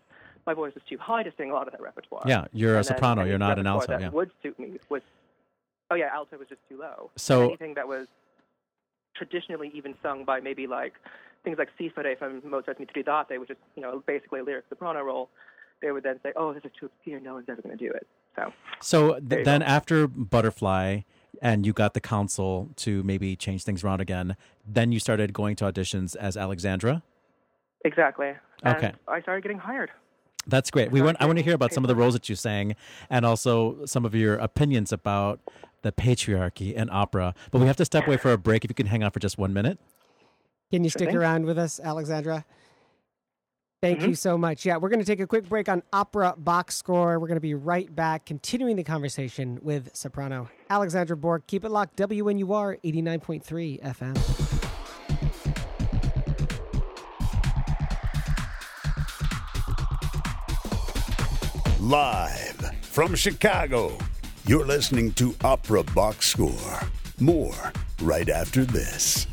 my 0.47 0.53
voice 0.55 0.73
is 0.77 0.83
too 0.89 0.99
high 0.99 1.23
to 1.23 1.33
sing 1.37 1.51
a 1.51 1.55
lot 1.55 1.67
of 1.67 1.73
that 1.73 1.81
repertoire. 1.81 2.23
Yeah, 2.27 2.45
you're 2.53 2.75
a 2.75 2.79
And 2.79 2.87
then 2.87 2.97
soprano, 2.97 3.25
you're 3.25 3.39
not 3.39 3.59
an 3.59 3.67
alto, 3.67 3.87
That 3.87 4.01
yeah. 4.01 4.09
would 4.11 4.31
suit 4.43 4.59
me 4.59 4.79
was 4.89 5.03
oh 5.91 5.95
yeah, 5.95 6.11
alto 6.13 6.37
was 6.39 6.49
just 6.49 6.61
too 6.69 6.79
low. 6.79 7.11
So- 7.17 7.45
anything 7.47 7.75
that 7.75 7.89
was 7.89 8.07
traditionally 9.17 9.71
even 9.75 9.95
sung 10.03 10.25
by 10.25 10.41
maybe 10.41 10.67
like 10.67 10.95
things 11.45 11.57
like 11.59 11.69
Sifare 11.79 12.19
from 12.19 12.43
Mozart's 12.49 12.81
Mitridate, 12.81 13.39
which 13.41 13.51
is 13.51 13.57
you 13.77 13.83
know 13.83 14.03
basically 14.07 14.41
a 14.41 14.45
lyric 14.45 14.65
soprano 14.69 15.03
role, 15.03 15.31
they 15.83 15.91
would 15.93 16.03
then 16.03 16.19
say, 16.23 16.33
oh, 16.37 16.53
this 16.53 16.65
is 16.65 16.71
too 16.79 16.87
obscure, 16.87 17.21
no 17.21 17.35
one's 17.35 17.49
ever 17.49 17.63
going 17.63 17.77
to 17.77 17.83
do 17.89 17.93
it. 17.93 18.07
So 18.37 18.53
So 18.81 19.21
th- 19.21 19.45
then 19.45 19.61
go. 19.61 19.67
after 19.67 20.07
Butterfly 20.09 21.01
and 21.43 21.65
you 21.67 21.73
got 21.73 21.95
the 21.95 22.01
council 22.01 22.71
to 22.77 23.03
maybe 23.03 23.37
change 23.37 23.65
things 23.65 23.85
around 23.85 24.01
again, 24.01 24.37
then 24.67 24.93
you 24.93 24.99
started 25.01 25.33
going 25.33 25.57
to 25.57 25.65
auditions 25.65 26.17
as 26.17 26.37
Alexandra. 26.37 27.03
exactly. 27.85 28.33
And 28.63 28.77
Okay. 28.77 28.93
I 29.09 29.21
started 29.21 29.43
getting 29.43 29.59
hired. 29.59 29.91
That's 30.47 30.71
great. 30.71 30.91
We 30.91 31.01
want 31.03 31.17
I 31.21 31.27
want 31.27 31.39
to 31.39 31.45
hear 31.45 31.55
about 31.55 31.73
some 31.73 31.85
of 31.85 31.89
the 31.89 31.95
roles 31.97 32.15
that 32.15 32.29
you 32.29 32.35
sang 32.37 32.77
and 33.11 33.25
also 33.27 33.85
some 33.87 34.05
of 34.05 34.15
your 34.15 34.37
opinions 34.37 34.93
about 34.93 35.41
the 35.83 35.93
patriarchy 35.93 36.73
in 36.75 36.89
opera. 36.91 37.35
But 37.51 37.61
we 37.61 37.67
have 37.67 37.77
to 37.77 37.85
step 37.85 38.07
away 38.07 38.17
for 38.19 38.33
a 38.33 38.39
break 38.39 38.65
if 38.65 38.71
you 38.71 38.75
can 38.75 38.87
hang 38.87 39.03
on 39.03 39.11
for 39.11 39.21
just 39.21 39.39
1 39.39 39.53
minute. 39.53 39.79
Can 40.71 40.83
you 40.85 40.91
stick 40.91 41.15
around 41.15 41.45
with 41.47 41.59
us, 41.59 41.79
Alexandra? 41.79 42.45
Thank 43.85 44.01
Mhm. 44.01 44.09
you 44.09 44.15
so 44.15 44.39
much. 44.39 44.65
Yeah, 44.65 44.79
we're 44.79 44.89
going 44.89 45.01
to 45.01 45.05
take 45.05 45.21
a 45.21 45.27
quick 45.27 45.47
break 45.47 45.69
on 45.69 45.83
opera 45.93 46.33
box 46.39 46.75
score. 46.75 47.19
We're 47.21 47.27
going 47.27 47.37
to 47.37 47.41
be 47.43 47.53
right 47.53 47.95
back, 47.95 48.25
continuing 48.25 48.77
the 48.77 48.83
conversation 48.83 49.59
with 49.61 49.95
soprano 49.95 50.49
Alexandra 50.71 51.19
Bork. 51.19 51.47
Keep 51.47 51.67
it 51.67 51.69
locked. 51.71 51.95
WNUR 51.99 52.79
89.3 52.83 53.79
FM. 53.83 54.15
Live 61.81 62.57
from 62.83 63.15
Chicago, 63.15 63.99
you're 64.47 64.65
listening 64.67 65.13
to 65.15 65.35
Opera 65.45 65.83
Box 65.83 66.29
Score. 66.29 66.81
More 67.21 67.73
right 68.01 68.29
after 68.29 68.65
this. 68.65 69.27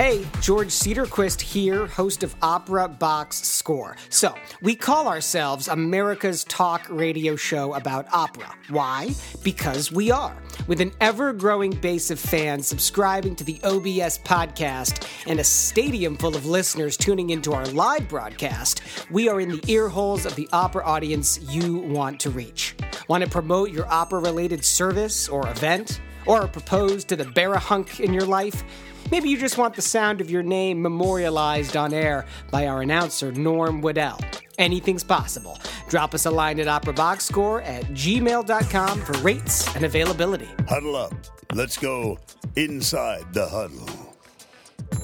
Hey, 0.00 0.24
George 0.40 0.68
Cedarquist 0.68 1.40
here, 1.40 1.88
host 1.88 2.22
of 2.22 2.36
Opera 2.40 2.86
Box 2.86 3.42
Score. 3.42 3.96
So, 4.10 4.32
we 4.62 4.76
call 4.76 5.08
ourselves 5.08 5.66
America's 5.66 6.44
talk 6.44 6.86
radio 6.88 7.34
show 7.34 7.74
about 7.74 8.06
opera. 8.12 8.54
Why? 8.68 9.10
Because 9.42 9.90
we 9.90 10.12
are. 10.12 10.40
With 10.68 10.80
an 10.80 10.92
ever 11.00 11.32
growing 11.32 11.72
base 11.72 12.12
of 12.12 12.20
fans 12.20 12.68
subscribing 12.68 13.34
to 13.34 13.42
the 13.42 13.58
OBS 13.64 14.20
podcast 14.20 15.04
and 15.26 15.40
a 15.40 15.44
stadium 15.44 16.16
full 16.16 16.36
of 16.36 16.46
listeners 16.46 16.96
tuning 16.96 17.30
into 17.30 17.52
our 17.52 17.66
live 17.66 18.08
broadcast, 18.08 18.82
we 19.10 19.28
are 19.28 19.40
in 19.40 19.48
the 19.48 19.64
ear 19.66 19.88
holes 19.88 20.24
of 20.24 20.36
the 20.36 20.48
opera 20.52 20.84
audience 20.84 21.40
you 21.50 21.74
want 21.78 22.20
to 22.20 22.30
reach. 22.30 22.76
Want 23.08 23.24
to 23.24 23.28
promote 23.28 23.72
your 23.72 23.92
opera 23.92 24.20
related 24.20 24.64
service 24.64 25.28
or 25.28 25.50
event? 25.50 26.00
Or 26.28 26.46
propose 26.46 27.04
to 27.06 27.16
the 27.16 27.24
barahunk 27.24 28.00
in 28.00 28.12
your 28.12 28.26
life? 28.26 28.62
Maybe 29.10 29.30
you 29.30 29.38
just 29.38 29.56
want 29.56 29.74
the 29.74 29.82
sound 29.82 30.20
of 30.20 30.30
your 30.30 30.42
name 30.42 30.82
memorialized 30.82 31.76
on 31.76 31.94
air 31.94 32.26
by 32.50 32.66
our 32.66 32.82
announcer, 32.82 33.32
Norm 33.32 33.80
Waddell. 33.80 34.20
Anything's 34.58 35.04
possible. 35.04 35.58
Drop 35.88 36.14
us 36.14 36.26
a 36.26 36.30
line 36.30 36.60
at 36.60 36.66
operaboxscore 36.66 37.64
at 37.64 37.84
gmail.com 37.86 39.00
for 39.00 39.12
rates 39.20 39.74
and 39.74 39.84
availability. 39.84 40.48
Huddle 40.68 40.96
up. 40.96 41.14
Let's 41.54 41.78
go 41.78 42.18
inside 42.56 43.32
the 43.32 43.46
huddle. 43.46 43.88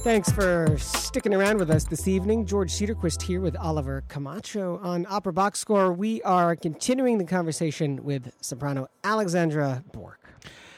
Thanks 0.03 0.31
for 0.31 0.77
sticking 0.79 1.33
around 1.33 1.59
with 1.59 1.71
us 1.71 1.85
this 1.85 2.07
evening. 2.07 2.45
George 2.45 2.71
Cedarquist 2.71 3.23
here 3.23 3.41
with 3.41 3.57
Oliver 3.57 4.05
Camacho 4.09 4.79
on 4.83 5.07
Opera 5.09 5.33
Box 5.33 5.61
Score. 5.61 5.93
We 5.93 6.21
are 6.23 6.55
continuing 6.57 7.17
the 7.17 7.25
conversation 7.25 8.05
with 8.05 8.31
soprano 8.43 8.89
Alexandra 9.03 9.83
Bork. 9.93 10.24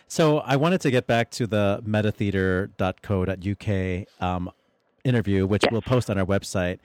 So 0.09 0.39
I 0.39 0.57
wanted 0.57 0.81
to 0.83 0.91
get 0.91 1.07
back 1.07 1.31
to 1.33 1.47
the 1.47 1.83
metatheater.co.uk 1.87 4.23
um, 4.23 4.51
interview, 5.05 5.47
which 5.47 5.65
we'll 5.71 5.83
post 5.83 6.11
on 6.11 6.19
our 6.19 6.25
website. 6.25 6.79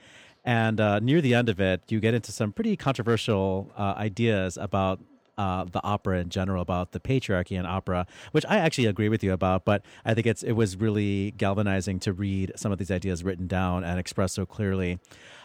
And 0.44 0.80
uh, 0.80 0.98
near 0.98 1.20
the 1.20 1.34
end 1.34 1.48
of 1.48 1.60
it, 1.60 1.82
you 1.88 2.00
get 2.00 2.14
into 2.14 2.32
some 2.32 2.52
pretty 2.52 2.76
controversial 2.76 3.70
uh, 3.76 3.94
ideas 3.96 4.56
about 4.56 5.00
uh, 5.38 5.64
the 5.64 5.82
opera 5.82 6.18
in 6.18 6.28
general, 6.28 6.62
about 6.62 6.92
the 6.92 7.00
patriarchy 7.00 7.58
in 7.58 7.64
opera, 7.64 8.06
which 8.32 8.44
I 8.48 8.58
actually 8.58 8.86
agree 8.86 9.08
with 9.08 9.24
you 9.24 9.32
about. 9.32 9.64
But 9.64 9.82
I 10.04 10.14
think 10.14 10.26
it's 10.26 10.42
it 10.42 10.52
was 10.52 10.76
really 10.76 11.30
galvanizing 11.32 12.00
to 12.00 12.12
read 12.12 12.52
some 12.56 12.72
of 12.72 12.78
these 12.78 12.90
ideas 12.90 13.24
written 13.24 13.46
down 13.46 13.84
and 13.84 13.98
expressed 13.98 14.34
so 14.34 14.44
clearly. 14.44 14.98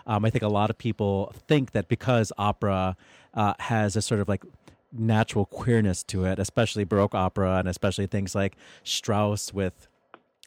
Um, 0.06 0.26
I 0.26 0.30
think 0.30 0.44
a 0.44 0.50
lot 0.50 0.70
of 0.70 0.78
people 0.78 1.34
think 1.48 1.72
that 1.72 1.88
because 1.88 2.32
opera 2.38 2.98
uh, 3.34 3.54
has 3.60 3.96
a 3.96 4.02
sort 4.02 4.20
of 4.20 4.28
like 4.28 4.44
natural 4.92 5.46
queerness 5.46 6.04
to 6.04 6.26
it, 6.26 6.40
especially 6.40 6.84
Baroque 6.84 7.16
opera 7.16 7.58
and 7.58 7.68
especially 7.68 8.08
things 8.08 8.36
like 8.36 8.56
Strauss 8.84 9.54
with 9.54 9.88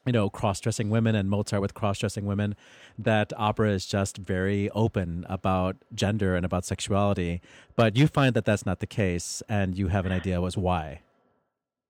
you 0.06 0.12
know 0.12 0.30
cross-dressing 0.30 0.88
women 0.88 1.14
and 1.14 1.28
Mozart 1.28 1.60
with 1.60 1.74
cross-dressing 1.74 2.24
women 2.24 2.56
that 2.98 3.32
opera 3.36 3.70
is 3.70 3.84
just 3.84 4.16
very 4.16 4.70
open 4.70 5.26
about 5.28 5.76
gender 5.94 6.34
and 6.34 6.46
about 6.46 6.64
sexuality 6.64 7.42
but 7.76 7.96
you 7.96 8.06
find 8.06 8.34
that 8.34 8.46
that's 8.46 8.64
not 8.64 8.80
the 8.80 8.86
case 8.86 9.42
and 9.46 9.76
you 9.76 9.88
have 9.88 10.06
an 10.06 10.12
idea 10.12 10.40
as 10.42 10.56
why 10.56 11.02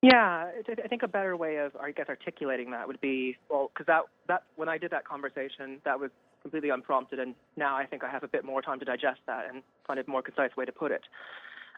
Yeah, 0.02 0.50
I 0.66 0.88
think 0.88 1.02
a 1.02 1.08
better 1.08 1.36
way 1.36 1.56
of, 1.56 1.76
I 1.76 1.92
guess, 1.92 2.08
articulating 2.08 2.70
that 2.70 2.88
would 2.88 3.00
be 3.02 3.36
well, 3.50 3.70
because 3.72 3.86
that 3.86 4.02
that 4.28 4.44
when 4.56 4.68
I 4.68 4.78
did 4.78 4.90
that 4.92 5.04
conversation, 5.04 5.78
that 5.84 6.00
was 6.00 6.10
completely 6.40 6.70
unprompted, 6.70 7.18
and 7.18 7.34
now 7.56 7.76
I 7.76 7.84
think 7.84 8.02
I 8.02 8.10
have 8.10 8.24
a 8.24 8.28
bit 8.28 8.44
more 8.44 8.62
time 8.62 8.78
to 8.78 8.86
digest 8.86 9.20
that 9.26 9.44
and 9.52 9.62
find 9.86 10.00
a 10.00 10.04
more 10.10 10.22
concise 10.22 10.56
way 10.56 10.64
to 10.64 10.72
put 10.72 10.90
it. 10.90 11.02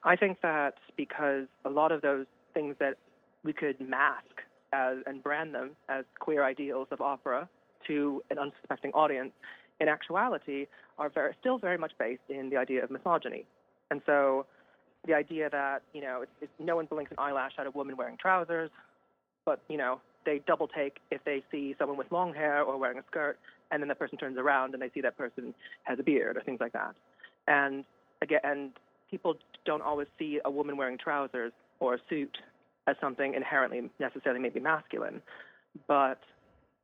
I 0.04 0.16
think 0.16 0.40
that 0.42 0.74
because 0.96 1.46
a 1.64 1.70
lot 1.70 1.92
of 1.92 2.02
those 2.02 2.26
things 2.54 2.76
that 2.80 2.96
we 3.44 3.52
could 3.52 3.80
mask 3.80 4.42
as 4.72 4.98
and 5.06 5.22
brand 5.22 5.54
them 5.54 5.70
as 5.88 6.04
queer 6.18 6.44
ideals 6.44 6.88
of 6.90 7.00
opera 7.00 7.48
to 7.86 8.22
an 8.30 8.38
unsuspecting 8.38 8.92
audience, 8.92 9.32
in 9.80 9.88
actuality, 9.88 10.66
are 10.98 11.08
very, 11.08 11.34
still 11.40 11.58
very 11.58 11.76
much 11.76 11.92
based 11.98 12.22
in 12.28 12.50
the 12.50 12.56
idea 12.56 12.84
of 12.84 12.90
misogyny. 12.90 13.44
And 13.90 14.00
so, 14.06 14.46
the 15.06 15.14
idea 15.14 15.50
that 15.50 15.82
you 15.92 16.00
know, 16.00 16.22
it's, 16.22 16.32
it's, 16.40 16.52
no 16.60 16.76
one 16.76 16.86
blinks 16.86 17.10
an 17.10 17.18
eyelash 17.18 17.52
at 17.58 17.66
a 17.66 17.70
woman 17.72 17.96
wearing 17.96 18.16
trousers, 18.16 18.70
but 19.44 19.60
you 19.68 19.76
know, 19.76 20.00
they 20.24 20.40
double 20.46 20.68
take 20.68 20.98
if 21.10 21.22
they 21.24 21.42
see 21.50 21.74
someone 21.78 21.98
with 21.98 22.10
long 22.12 22.32
hair 22.32 22.62
or 22.62 22.78
wearing 22.78 22.98
a 22.98 23.02
skirt, 23.10 23.38
and 23.72 23.82
then 23.82 23.88
the 23.88 23.94
person 23.94 24.16
turns 24.16 24.38
around 24.38 24.74
and 24.74 24.82
they 24.82 24.90
see 24.94 25.00
that 25.00 25.18
person 25.18 25.52
has 25.82 25.98
a 25.98 26.02
beard 26.02 26.36
or 26.36 26.42
things 26.42 26.60
like 26.60 26.72
that. 26.72 26.94
And 27.48 27.84
again, 28.22 28.40
and 28.44 28.70
people 29.12 29.36
don't 29.64 29.82
always 29.82 30.08
see 30.18 30.40
a 30.44 30.50
woman 30.50 30.76
wearing 30.76 30.98
trousers 30.98 31.52
or 31.78 31.94
a 31.94 31.98
suit 32.08 32.36
as 32.88 32.96
something 33.00 33.34
inherently 33.34 33.88
necessarily 34.00 34.40
maybe 34.40 34.58
masculine, 34.58 35.22
but 35.86 36.18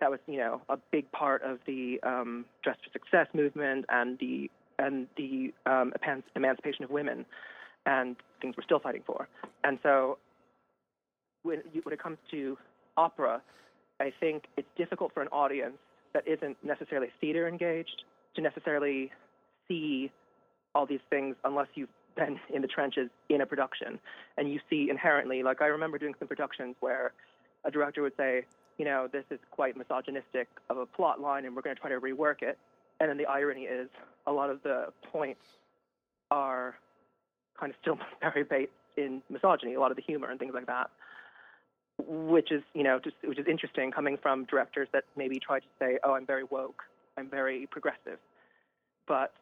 that 0.00 0.10
was 0.10 0.20
you 0.28 0.36
know 0.36 0.60
a 0.68 0.76
big 0.92 1.10
part 1.10 1.42
of 1.42 1.58
the 1.66 1.98
um, 2.04 2.44
dress 2.62 2.76
for 2.84 2.92
success 2.92 3.26
movement 3.34 3.84
and 3.88 4.16
the 4.20 4.48
and 4.78 5.08
the 5.16 5.52
um, 5.66 5.92
emancipation 6.36 6.84
of 6.84 6.90
women 6.90 7.26
and 7.86 8.14
things 8.40 8.54
we're 8.56 8.62
still 8.62 8.78
fighting 8.78 9.02
for. 9.04 9.26
And 9.64 9.78
so 9.82 10.18
when 11.42 11.62
you, 11.72 11.80
when 11.82 11.92
it 11.92 12.00
comes 12.00 12.18
to 12.30 12.56
opera, 12.96 13.42
I 13.98 14.12
think 14.20 14.44
it's 14.56 14.68
difficult 14.76 15.12
for 15.12 15.22
an 15.22 15.28
audience 15.28 15.78
that 16.14 16.28
isn't 16.28 16.56
necessarily 16.62 17.08
theater 17.20 17.48
engaged 17.48 18.04
to 18.36 18.42
necessarily 18.42 19.10
see 19.66 20.12
all 20.74 20.86
these 20.86 21.00
things 21.10 21.34
unless 21.44 21.66
you've 21.74 21.88
been 22.16 22.38
in 22.52 22.62
the 22.62 22.68
trenches 22.68 23.10
in 23.28 23.40
a 23.40 23.46
production. 23.46 23.98
And 24.36 24.50
you 24.50 24.60
see 24.68 24.88
inherently, 24.90 25.42
like 25.42 25.62
I 25.62 25.66
remember 25.66 25.98
doing 25.98 26.14
some 26.18 26.28
productions 26.28 26.76
where 26.80 27.12
a 27.64 27.70
director 27.70 28.02
would 28.02 28.16
say, 28.16 28.44
you 28.78 28.84
know, 28.84 29.08
this 29.10 29.24
is 29.30 29.38
quite 29.50 29.76
misogynistic 29.76 30.48
of 30.70 30.78
a 30.78 30.86
plot 30.86 31.20
line 31.20 31.44
and 31.44 31.54
we're 31.54 31.62
going 31.62 31.74
to 31.74 31.80
try 31.80 31.90
to 31.90 32.00
rework 32.00 32.42
it. 32.42 32.58
And 33.00 33.08
then 33.10 33.18
the 33.18 33.26
irony 33.26 33.62
is 33.62 33.88
a 34.26 34.32
lot 34.32 34.50
of 34.50 34.62
the 34.62 34.92
points 35.10 35.42
are 36.30 36.76
kind 37.58 37.70
of 37.70 37.76
still 37.80 37.98
very 38.20 38.44
based 38.44 38.72
in 38.96 39.22
misogyny, 39.30 39.74
a 39.74 39.80
lot 39.80 39.90
of 39.90 39.96
the 39.96 40.02
humor 40.02 40.30
and 40.30 40.38
things 40.38 40.54
like 40.54 40.66
that. 40.66 40.90
Which 42.06 42.52
is, 42.52 42.62
you 42.74 42.84
know, 42.84 43.00
just 43.00 43.16
which 43.24 43.40
is 43.40 43.46
interesting 43.48 43.90
coming 43.90 44.16
from 44.16 44.44
directors 44.44 44.88
that 44.92 45.02
maybe 45.16 45.40
try 45.40 45.58
to 45.58 45.66
say, 45.80 45.98
"Oh, 46.04 46.14
I'm 46.14 46.26
very 46.26 46.44
woke, 46.44 46.84
I'm 47.16 47.28
very 47.28 47.66
progressive," 47.66 48.20
but 49.08 49.32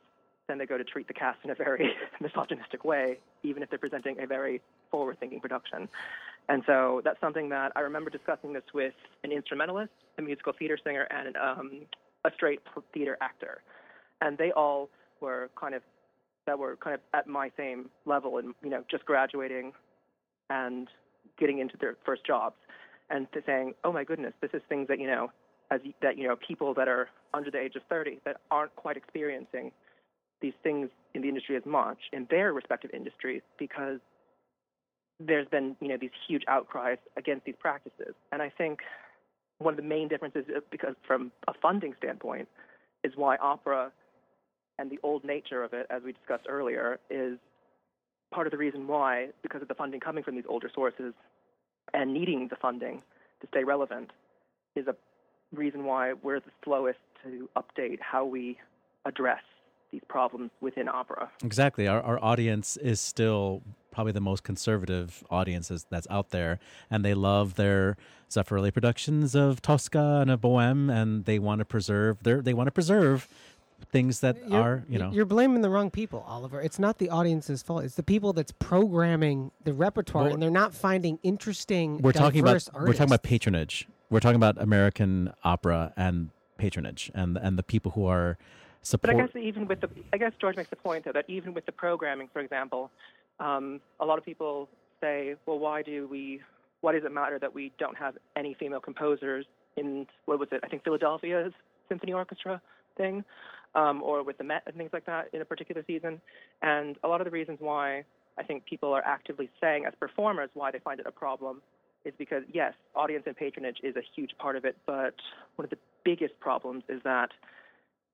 then 0.48 0.58
they 0.58 0.66
go 0.66 0.78
to 0.78 0.84
treat 0.84 1.08
the 1.08 1.14
cast 1.14 1.38
in 1.44 1.50
a 1.50 1.54
very 1.54 1.92
misogynistic 2.20 2.84
way, 2.84 3.18
even 3.42 3.62
if 3.62 3.70
they're 3.70 3.78
presenting 3.78 4.20
a 4.20 4.26
very 4.26 4.60
forward 4.90 5.18
thinking 5.18 5.40
production. 5.40 5.88
And 6.48 6.62
so 6.66 7.00
that's 7.04 7.20
something 7.20 7.48
that 7.48 7.72
I 7.74 7.80
remember 7.80 8.10
discussing 8.10 8.52
this 8.52 8.62
with 8.72 8.94
an 9.24 9.32
instrumentalist, 9.32 9.90
a 10.18 10.22
musical 10.22 10.52
theater 10.56 10.78
singer, 10.82 11.08
and 11.10 11.36
um, 11.36 11.80
a 12.24 12.30
straight 12.34 12.60
theater 12.94 13.16
actor. 13.20 13.62
And 14.20 14.38
they 14.38 14.52
all 14.52 14.88
were 15.20 15.50
kind 15.58 15.74
of 15.74 15.82
that 16.46 16.58
were 16.58 16.76
kind 16.76 16.94
of 16.94 17.00
at 17.12 17.26
my 17.26 17.50
same 17.56 17.90
level 18.04 18.38
and 18.38 18.54
you 18.62 18.70
know 18.70 18.84
just 18.88 19.04
graduating 19.04 19.72
and 20.48 20.86
getting 21.38 21.58
into 21.58 21.76
their 21.80 21.96
first 22.04 22.24
jobs 22.24 22.54
and 23.10 23.26
saying, 23.44 23.74
"Oh 23.82 23.92
my 23.92 24.04
goodness, 24.04 24.32
this 24.40 24.50
is 24.54 24.62
things 24.68 24.86
that 24.88 25.00
you 25.00 25.08
know 25.08 25.32
as 25.70 25.80
that 26.02 26.16
you 26.16 26.28
know 26.28 26.36
people 26.36 26.74
that 26.74 26.88
are 26.88 27.08
under 27.34 27.50
the 27.50 27.58
age 27.58 27.74
of 27.76 27.82
30 27.88 28.20
that 28.24 28.36
aren't 28.50 28.74
quite 28.76 28.96
experiencing 28.96 29.72
these 30.40 30.54
things 30.62 30.88
in 31.14 31.22
the 31.22 31.28
industry 31.28 31.56
as 31.56 31.64
much 31.64 31.98
in 32.12 32.26
their 32.30 32.52
respective 32.52 32.90
industries 32.92 33.42
because 33.58 33.98
there's 35.18 35.48
been 35.48 35.76
you 35.80 35.88
know 35.88 35.96
these 35.98 36.10
huge 36.28 36.42
outcries 36.48 36.98
against 37.16 37.44
these 37.46 37.54
practices. 37.58 38.14
And 38.32 38.42
i 38.42 38.50
think 38.50 38.80
one 39.58 39.72
of 39.72 39.76
the 39.76 39.82
main 39.82 40.08
differences 40.08 40.44
uh, 40.54 40.60
because 40.70 40.94
from 41.06 41.32
a 41.48 41.52
funding 41.60 41.94
standpoint 41.96 42.48
is 43.04 43.12
why 43.16 43.36
opera 43.36 43.90
and 44.78 44.90
the 44.90 44.98
old 45.02 45.24
nature 45.24 45.64
of 45.64 45.72
it 45.72 45.86
as 45.90 46.02
we 46.02 46.12
discussed 46.12 46.44
earlier 46.48 46.98
is 47.08 47.38
part 48.32 48.46
of 48.46 48.50
the 48.50 48.58
reason 48.58 48.86
why 48.86 49.28
because 49.42 49.62
of 49.62 49.68
the 49.68 49.74
funding 49.74 50.00
coming 50.00 50.22
from 50.22 50.34
these 50.34 50.44
older 50.48 50.70
sources 50.74 51.14
and 51.94 52.12
needing 52.12 52.48
the 52.48 52.56
funding 52.56 53.02
to 53.40 53.46
stay 53.48 53.64
relevant 53.64 54.10
is 54.74 54.86
a 54.86 54.96
reason 55.54 55.84
why 55.84 56.12
we're 56.22 56.40
the 56.40 56.50
slowest 56.64 56.98
to 57.24 57.48
update 57.56 57.98
how 58.00 58.24
we 58.24 58.58
address 59.04 59.42
these 59.96 60.04
problems 60.08 60.50
within 60.60 60.88
opera. 60.88 61.30
Exactly. 61.42 61.88
Our, 61.88 62.02
our 62.02 62.22
audience 62.22 62.76
is 62.76 63.00
still 63.00 63.62
probably 63.90 64.12
the 64.12 64.20
most 64.20 64.42
conservative 64.42 65.24
audiences 65.30 65.86
that's 65.88 66.06
out 66.10 66.30
there, 66.30 66.58
and 66.90 67.02
they 67.02 67.14
love 67.14 67.54
their 67.54 67.96
Zeffirelli 68.30 68.74
productions 68.74 69.34
of 69.34 69.62
Tosca 69.62 70.18
and 70.20 70.30
of 70.30 70.42
Bohème, 70.42 70.92
and 70.92 71.24
they 71.24 71.38
want 71.38 71.60
to 71.60 71.64
preserve 71.64 72.22
their 72.24 72.42
they 72.42 72.52
want 72.52 72.66
to 72.66 72.72
preserve 72.72 73.26
things 73.90 74.20
that 74.20 74.36
you're, 74.48 74.60
are 74.60 74.84
you 74.88 74.98
know 74.98 75.10
you're 75.12 75.26
blaming 75.26 75.60
the 75.60 75.68
wrong 75.68 75.90
people 75.90 76.24
oliver 76.26 76.62
it's 76.62 76.78
not 76.78 76.96
the 76.96 77.10
audience's 77.10 77.62
fault 77.62 77.84
it's 77.84 77.94
the 77.94 78.02
people 78.02 78.32
that's 78.32 78.50
programming 78.52 79.50
the 79.64 79.72
repertoire 79.72 80.24
well, 80.24 80.32
and 80.32 80.42
they're 80.42 80.48
not 80.48 80.72
finding 80.72 81.18
interesting 81.22 81.98
we're 81.98 82.10
talking 82.10 82.40
about 82.40 82.52
artists. 82.52 82.70
we're 82.74 82.92
talking 82.94 83.04
about 83.04 83.22
patronage 83.22 83.86
we're 84.08 84.18
talking 84.18 84.36
about 84.36 84.56
american 84.58 85.30
opera 85.44 85.92
and 85.94 86.30
patronage 86.56 87.10
and 87.14 87.36
and 87.36 87.58
the 87.58 87.62
people 87.62 87.92
who 87.92 88.06
are 88.06 88.38
support. 88.86 89.16
But 89.16 89.22
I 89.22 89.26
guess 89.26 89.36
even 89.36 89.66
with 89.66 89.80
the, 89.80 89.88
I 90.12 90.18
guess 90.18 90.32
George 90.40 90.56
makes 90.56 90.70
the 90.70 90.76
point 90.76 91.04
though 91.04 91.12
that 91.12 91.24
even 91.28 91.54
with 91.54 91.66
the 91.66 91.72
programming, 91.72 92.28
for 92.32 92.40
example, 92.40 92.90
um, 93.40 93.80
a 94.00 94.04
lot 94.04 94.18
of 94.18 94.24
people 94.24 94.68
say, 95.00 95.34
well, 95.46 95.58
why 95.58 95.82
do 95.82 96.06
we, 96.08 96.40
why 96.80 96.92
does 96.92 97.04
it 97.04 97.12
matter 97.12 97.38
that 97.38 97.54
we 97.54 97.72
don't 97.78 97.96
have 97.96 98.14
any 98.36 98.54
female 98.54 98.80
composers 98.80 99.44
in 99.76 100.06
what 100.24 100.38
was 100.38 100.48
it? 100.52 100.60
I 100.64 100.68
think 100.68 100.84
Philadelphia's 100.84 101.52
symphony 101.88 102.12
orchestra 102.12 102.60
thing, 102.96 103.24
um, 103.74 104.02
or 104.02 104.22
with 104.22 104.38
the 104.38 104.44
Met 104.44 104.62
and 104.66 104.74
things 104.76 104.90
like 104.92 105.06
that 105.06 105.28
in 105.32 105.42
a 105.42 105.44
particular 105.44 105.84
season. 105.86 106.20
And 106.62 106.96
a 107.04 107.08
lot 107.08 107.20
of 107.20 107.26
the 107.26 107.30
reasons 107.30 107.58
why 107.60 108.04
I 108.38 108.42
think 108.42 108.64
people 108.64 108.92
are 108.92 109.04
actively 109.04 109.50
saying 109.60 109.84
as 109.86 109.92
performers 109.98 110.50
why 110.54 110.70
they 110.70 110.78
find 110.78 111.00
it 111.00 111.06
a 111.06 111.12
problem 111.12 111.62
is 112.04 112.14
because 112.18 112.44
yes, 112.52 112.72
audience 112.94 113.24
and 113.26 113.36
patronage 113.36 113.78
is 113.82 113.96
a 113.96 114.02
huge 114.14 114.30
part 114.38 114.56
of 114.56 114.64
it, 114.64 114.76
but 114.86 115.14
one 115.56 115.64
of 115.64 115.70
the 115.70 115.78
biggest 116.04 116.38
problems 116.40 116.84
is 116.88 117.02
that 117.04 117.30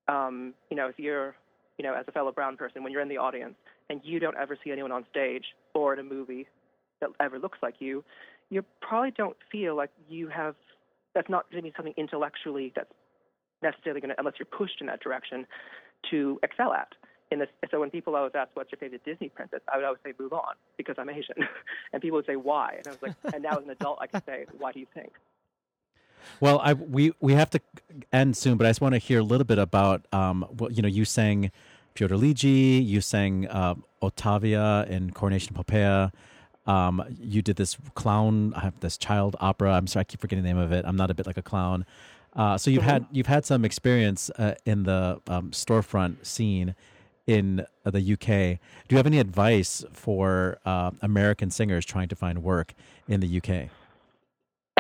um, 0.09 0.55
you 0.71 0.77
know 0.77 0.89
if 0.89 0.99
you're 0.99 1.35
you 1.79 1.85
know 1.85 1.95
as 1.95 2.05
a 2.09 2.13
fellow 2.13 2.33
brown 2.33 2.57
person 2.57 2.83
when 2.83 2.93
you're 2.93 3.03
in 3.03 3.09
the 3.09 3.19
audience 3.19 3.55
and 3.91 4.01
you 4.05 4.19
don't 4.19 4.37
ever 4.37 4.57
see 4.63 4.71
anyone 4.71 4.93
on 4.93 5.05
stage 5.11 5.45
or 5.75 5.93
in 5.93 5.99
a 5.99 6.03
movie 6.03 6.47
that 7.01 7.11
ever 7.21 7.39
looks 7.39 7.59
like 7.63 7.75
you, 7.81 8.05
you 8.51 8.65
probably 8.81 9.11
don't 9.11 9.37
feel 9.51 9.77
like 9.77 9.91
you 10.09 10.29
have. 10.29 10.55
That's 11.15 11.29
not 11.29 11.51
going 11.51 11.63
to 11.63 11.69
be 11.69 11.75
something 11.77 11.95
intellectually 11.99 12.73
that's 12.75 12.93
necessarily 13.63 14.01
going 14.01 14.11
to, 14.11 14.19
unless 14.19 14.35
you're 14.39 14.47
pushed 14.47 14.81
in 14.81 14.87
that 14.87 15.01
direction, 15.01 15.47
to 16.11 16.39
excel 16.43 16.73
at. 16.73 16.89
In 17.31 17.39
this, 17.39 17.49
so 17.71 17.81
when 17.81 17.91
people 17.91 18.15
always 18.15 18.33
ask 18.35 18.51
what's 18.55 18.71
your 18.71 18.79
favorite 18.79 19.05
Disney 19.05 19.31
princess, 19.31 19.61
I 19.73 19.77
would 19.77 19.85
always 19.85 20.01
say 20.05 20.13
Mulan 20.13 20.55
because 20.77 20.97
I'm 20.99 21.09
Asian, 21.09 21.37
and 21.93 22.03
people 22.03 22.17
would 22.17 22.27
say 22.27 22.37
why, 22.37 22.75
and 22.77 22.87
I 22.87 22.91
was 22.91 23.03
like, 23.03 23.35
and 23.35 23.43
now 23.43 23.57
as 23.57 23.65
an 23.65 23.71
adult, 23.71 23.99
I 24.03 24.07
can 24.07 24.23
say, 24.27 24.45
why 24.59 24.73
do 24.73 24.81
you 24.81 24.87
think? 24.93 25.13
Well, 26.41 26.61
I 26.63 26.73
we 26.75 27.13
we 27.21 27.35
have 27.35 27.51
to 27.51 27.61
end 28.13 28.37
soon, 28.37 28.57
but 28.57 28.67
I 28.67 28.71
just 28.71 28.81
want 28.81 28.95
to 28.95 28.99
hear 28.99 29.21
a 29.21 29.25
little 29.25 29.45
bit 29.45 29.59
about 29.59 30.07
um, 30.13 30.47
what 30.51 30.77
you 30.77 30.83
know. 30.83 30.89
You 30.89 31.05
sang 31.05 31.51
Pyotr 31.95 32.15
Ilyich, 32.15 32.87
you 32.87 33.01
sang 33.01 33.47
uh, 33.49 33.75
Ottavia 34.03 34.89
in 34.89 35.11
Coronation 35.11 35.55
Poppaea. 35.55 36.13
Um, 36.67 37.05
you 37.21 37.43
did 37.43 37.57
this 37.57 37.77
clown, 37.95 38.55
I 38.55 38.61
have 38.61 38.79
this 38.81 38.97
child 38.97 39.35
opera. 39.41 39.73
I'm 39.73 39.89
sorry, 39.89 40.03
I 40.03 40.05
keep 40.05 40.21
forgetting 40.21 40.45
the 40.45 40.49
name 40.49 40.59
of 40.59 40.71
it. 40.71 40.85
I'm 40.87 40.95
not 40.95 41.11
a 41.11 41.15
bit 41.15 41.27
like 41.27 41.37
a 41.37 41.43
clown. 41.43 41.85
Uh, 42.35 42.57
so 42.57 42.71
you've 42.71 42.85
had 42.85 43.05
you've 43.13 43.27
had 43.27 43.45
some 43.45 43.65
experience 43.65 44.31
uh, 44.39 44.55
in 44.65 44.85
the 44.85 45.21
um, 45.29 45.51
storefront 45.51 46.25
scene 46.25 46.75
in 47.27 47.67
the 47.85 48.13
UK. 48.15 48.27
Do 48.89 48.95
you 48.95 48.97
have 48.97 49.07
any 49.07 49.19
advice 49.19 49.85
for 49.93 50.59
uh, 50.65 50.93
American 51.03 51.51
singers 51.51 51.85
trying 51.85 52.09
to 52.09 52.17
find 52.17 52.43
work 52.43 52.75
in 53.07 53.21
the 53.21 53.37
UK? 53.37 53.69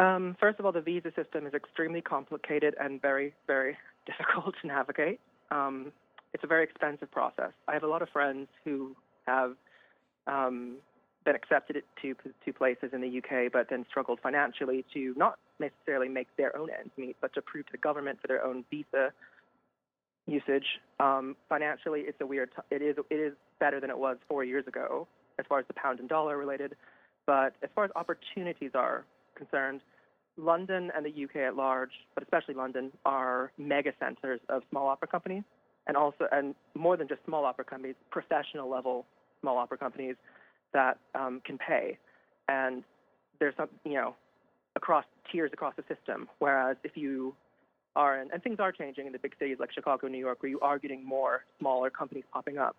Um, 0.03 0.37
first 0.41 0.59
of 0.59 0.67
all, 0.67 0.73
the 0.73 0.81
visa 0.81 1.12
system 1.15 1.47
is 1.47 1.55
extremely 1.55 2.01
complicated 2.01 2.75
and 2.81 3.01
very, 3.01 3.35
very 3.47 3.77
difficult 4.07 4.55
to 4.61 4.67
navigate. 4.67 5.21
Um, 5.53 5.93
it's 6.35 6.43
a 6.43 6.47
very 6.49 6.65
expensive 6.65 7.11
process. 7.11 7.53
I 7.69 7.75
have 7.75 7.85
a 7.85 7.87
lot 7.87 8.03
of 8.03 8.09
friends 8.09 8.49
who 8.65 8.97
have 9.27 9.55
um, 10.27 10.79
been 11.25 11.37
accepted 11.37 11.85
to 12.01 12.15
to 12.45 12.53
places 12.53 12.91
in 12.93 13.01
the 13.01 13.19
UK, 13.19 13.53
but 13.53 13.69
then 13.71 13.85
struggled 13.88 14.19
financially 14.21 14.85
to 14.93 15.15
not 15.17 15.38
necessarily 15.61 16.09
make 16.09 16.27
their 16.37 16.57
own 16.57 16.69
ends 16.71 16.91
meet, 16.97 17.17
but 17.21 17.33
to 17.35 17.43
prove 17.43 17.67
to 17.67 17.73
the 17.73 17.79
government 17.79 18.19
for 18.21 18.27
their 18.27 18.45
own 18.45 18.65
visa 18.71 19.12
usage. 20.27 20.81
Um, 20.99 21.37
financially, 21.49 22.01
it's 22.01 22.21
a 22.21 22.27
weird. 22.27 22.51
T- 22.57 22.75
it 22.75 22.83
is 22.83 22.97
it 23.11 23.17
is 23.17 23.35
better 23.61 23.79
than 23.79 23.91
it 23.91 23.99
was 23.99 24.17
four 24.27 24.43
years 24.43 24.67
ago 24.67 25.07
as 25.38 25.47
far 25.49 25.61
as 25.61 25.67
the 25.69 25.75
pound 25.75 26.01
and 26.01 26.09
dollar 26.09 26.37
related, 26.38 26.75
but 27.27 27.55
as 27.62 27.69
far 27.75 27.85
as 27.85 27.91
opportunities 27.95 28.73
are 28.75 29.05
concerned, 29.37 29.81
London 30.37 30.90
and 30.97 31.05
the 31.05 31.25
UK 31.25 31.37
at 31.37 31.57
large, 31.57 31.90
but 32.14 32.23
especially 32.23 32.55
London, 32.55 32.90
are 33.05 33.53
mega 33.59 33.92
centers 34.01 34.40
of 34.49 34.62
small 34.71 34.87
opera 34.88 35.09
companies, 35.09 35.42
and 35.87 35.97
also 35.97 36.27
and 36.33 36.55
more 36.75 36.97
than 36.97 37.09
just 37.09 37.25
small 37.25 37.45
opera 37.45 37.64
companies, 37.64 37.97
professional 38.11 38.71
level 38.71 39.07
small 39.40 39.59
opera 39.59 39.77
companies 39.77 40.16
that 40.73 40.99
um, 41.14 41.42
can 41.45 41.59
pay. 41.59 41.99
And 42.49 42.83
there's 43.38 43.55
some, 43.57 43.68
you 43.85 43.95
know, 43.95 44.14
across 44.77 45.05
tiers 45.31 45.51
across 45.53 45.75
the 45.77 45.85
system. 45.95 46.29
Whereas 46.38 46.77
if 46.85 46.92
you 46.97 47.35
are, 47.97 48.21
in, 48.21 48.31
and 48.33 48.42
things 48.42 48.59
are 48.59 48.73
changing 48.73 49.07
in 49.07 49.12
the 49.12 49.18
big 49.18 49.35
cities 49.38 49.59
like 49.61 49.73
Chicago, 49.73 50.09
New 50.09 50.18
York, 50.18 50.42
where 50.42 50.51
you 50.51 50.61
are 50.61 50.79
getting 50.79 51.05
more 51.05 51.45
smaller 51.59 51.90
companies 51.90 52.25
popping 52.33 52.57
up. 52.57 52.77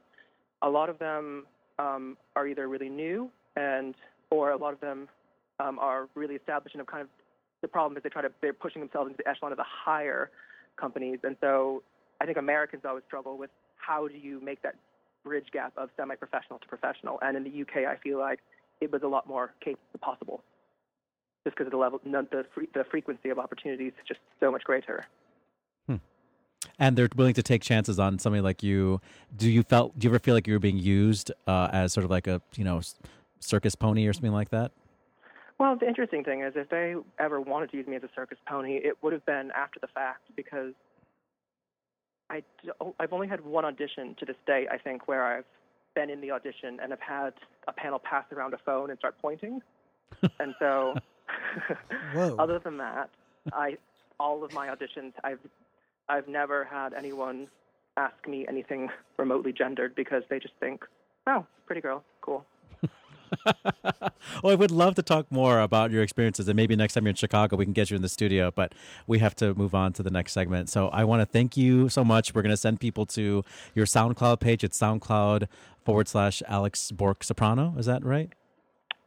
A 0.63 0.69
lot 0.69 0.89
of 0.89 0.97
them 0.97 1.45
um, 1.77 2.17
are 2.35 2.47
either 2.47 2.67
really 2.67 2.89
new, 2.89 3.29
and 3.55 3.93
or 4.31 4.51
a 4.51 4.57
lot 4.57 4.73
of 4.73 4.79
them 4.79 5.07
um, 5.59 5.79
are 5.79 6.07
really 6.15 6.35
established. 6.35 6.75
And 6.75 6.85
kind 6.87 7.01
of 7.01 7.09
the 7.61 7.67
problem 7.67 7.97
is 7.97 8.03
they 8.03 8.09
try 8.09 8.21
to 8.21 8.31
they're 8.41 8.53
pushing 8.53 8.81
themselves 8.81 9.09
into 9.09 9.17
the 9.23 9.29
echelon 9.29 9.51
of 9.51 9.57
the 9.57 9.65
higher 9.67 10.31
companies. 10.79 11.19
And 11.23 11.35
so 11.41 11.83
I 12.21 12.25
think 12.25 12.37
Americans 12.37 12.83
always 12.85 13.03
struggle 13.07 13.37
with 13.37 13.49
how 13.77 14.07
do 14.07 14.17
you 14.17 14.39
make 14.41 14.61
that 14.61 14.75
bridge 15.23 15.47
gap 15.51 15.73
of 15.77 15.89
semi-professional 15.97 16.59
to 16.59 16.67
professional. 16.67 17.19
And 17.21 17.37
in 17.37 17.43
the 17.43 17.61
UK, 17.61 17.87
I 17.89 17.97
feel 17.97 18.19
like 18.19 18.39
it 18.81 18.91
was 18.91 19.01
a 19.03 19.07
lot 19.07 19.27
more 19.27 19.53
possible, 20.01 20.43
just 21.45 21.55
because 21.55 21.67
of 21.67 21.71
the 21.71 21.77
level, 21.77 22.01
the 22.03 22.45
the 22.73 22.83
frequency 22.89 23.29
of 23.29 23.39
opportunities 23.39 23.93
is 23.99 24.07
just 24.07 24.19
so 24.39 24.51
much 24.51 24.63
greater. 24.63 25.05
Hmm. 25.87 25.95
And 26.79 26.97
they're 26.97 27.09
willing 27.15 27.33
to 27.35 27.43
take 27.43 27.61
chances 27.61 27.99
on 27.99 28.19
somebody 28.19 28.41
like 28.41 28.63
you. 28.63 28.99
Do 29.35 29.49
you 29.49 29.63
felt? 29.63 29.97
Do 29.97 30.05
you 30.05 30.11
ever 30.11 30.19
feel 30.19 30.33
like 30.33 30.47
you 30.47 30.53
were 30.53 30.59
being 30.59 30.77
used 30.77 31.31
uh, 31.47 31.69
as 31.71 31.93
sort 31.93 32.03
of 32.03 32.11
like 32.11 32.27
a 32.27 32.41
you 32.55 32.63
know 32.63 32.81
circus 33.39 33.75
pony 33.75 34.05
or 34.07 34.13
something 34.13 34.33
like 34.33 34.49
that? 34.49 34.71
Well, 35.63 35.77
the 35.77 35.87
interesting 35.87 36.25
thing 36.25 36.41
is, 36.41 36.51
if 36.57 36.67
they 36.67 36.93
ever 37.17 37.39
wanted 37.39 37.71
to 37.71 37.77
use 37.77 37.87
me 37.87 37.95
as 37.95 38.03
a 38.03 38.09
circus 38.13 38.37
pony, 38.45 38.81
it 38.83 39.01
would 39.01 39.13
have 39.13 39.25
been 39.25 39.49
after 39.55 39.79
the 39.79 39.87
fact 39.87 40.23
because 40.35 40.73
I, 42.29 42.43
oh, 42.81 42.93
I've 42.99 43.13
only 43.13 43.29
had 43.29 43.39
one 43.39 43.63
audition 43.63 44.13
to 44.19 44.25
this 44.25 44.35
day, 44.45 44.67
I 44.69 44.77
think, 44.77 45.07
where 45.07 45.23
I've 45.23 45.45
been 45.95 46.09
in 46.09 46.19
the 46.19 46.31
audition 46.31 46.79
and 46.83 46.91
have 46.91 46.99
had 46.99 47.33
a 47.65 47.71
panel 47.71 47.97
pass 47.97 48.25
around 48.33 48.53
a 48.53 48.57
phone 48.65 48.89
and 48.89 48.99
start 48.99 49.15
pointing. 49.21 49.61
and 50.41 50.53
so, 50.59 50.95
other 52.37 52.59
than 52.59 52.75
that, 52.79 53.09
I 53.53 53.77
all 54.19 54.43
of 54.43 54.51
my 54.51 54.67
auditions, 54.67 55.13
I've 55.23 55.39
I've 56.09 56.27
never 56.27 56.65
had 56.65 56.93
anyone 56.93 57.47
ask 57.95 58.27
me 58.27 58.45
anything 58.49 58.89
remotely 59.17 59.53
gendered 59.53 59.95
because 59.95 60.23
they 60.29 60.39
just 60.39 60.55
think, 60.59 60.83
"Oh, 61.25 61.45
pretty 61.65 61.79
girl, 61.79 62.03
cool." 62.19 62.45
Well, 64.43 64.53
I 64.53 64.55
would 64.55 64.71
love 64.71 64.95
to 64.95 65.01
talk 65.01 65.31
more 65.31 65.59
about 65.59 65.91
your 65.91 66.03
experiences, 66.03 66.47
and 66.47 66.55
maybe 66.55 66.75
next 66.75 66.93
time 66.93 67.05
you're 67.05 67.11
in 67.11 67.15
Chicago, 67.15 67.55
we 67.55 67.65
can 67.65 67.73
get 67.73 67.89
you 67.89 67.95
in 67.95 68.01
the 68.01 68.09
studio. 68.09 68.51
But 68.51 68.73
we 69.07 69.19
have 69.19 69.35
to 69.35 69.53
move 69.53 69.75
on 69.75 69.93
to 69.93 70.03
the 70.03 70.11
next 70.11 70.33
segment. 70.33 70.69
So 70.69 70.89
I 70.89 71.03
want 71.03 71.21
to 71.21 71.25
thank 71.25 71.57
you 71.57 71.89
so 71.89 72.03
much. 72.03 72.33
We're 72.33 72.41
going 72.41 72.51
to 72.51 72.57
send 72.57 72.79
people 72.79 73.05
to 73.07 73.43
your 73.75 73.85
SoundCloud 73.85 74.39
page. 74.39 74.63
It's 74.63 74.79
SoundCloud 74.79 75.47
forward 75.83 76.07
slash 76.07 76.41
Alex 76.47 76.91
Bork 76.91 77.23
Soprano. 77.23 77.75
Is 77.77 77.85
that 77.85 78.03
right? 78.03 78.31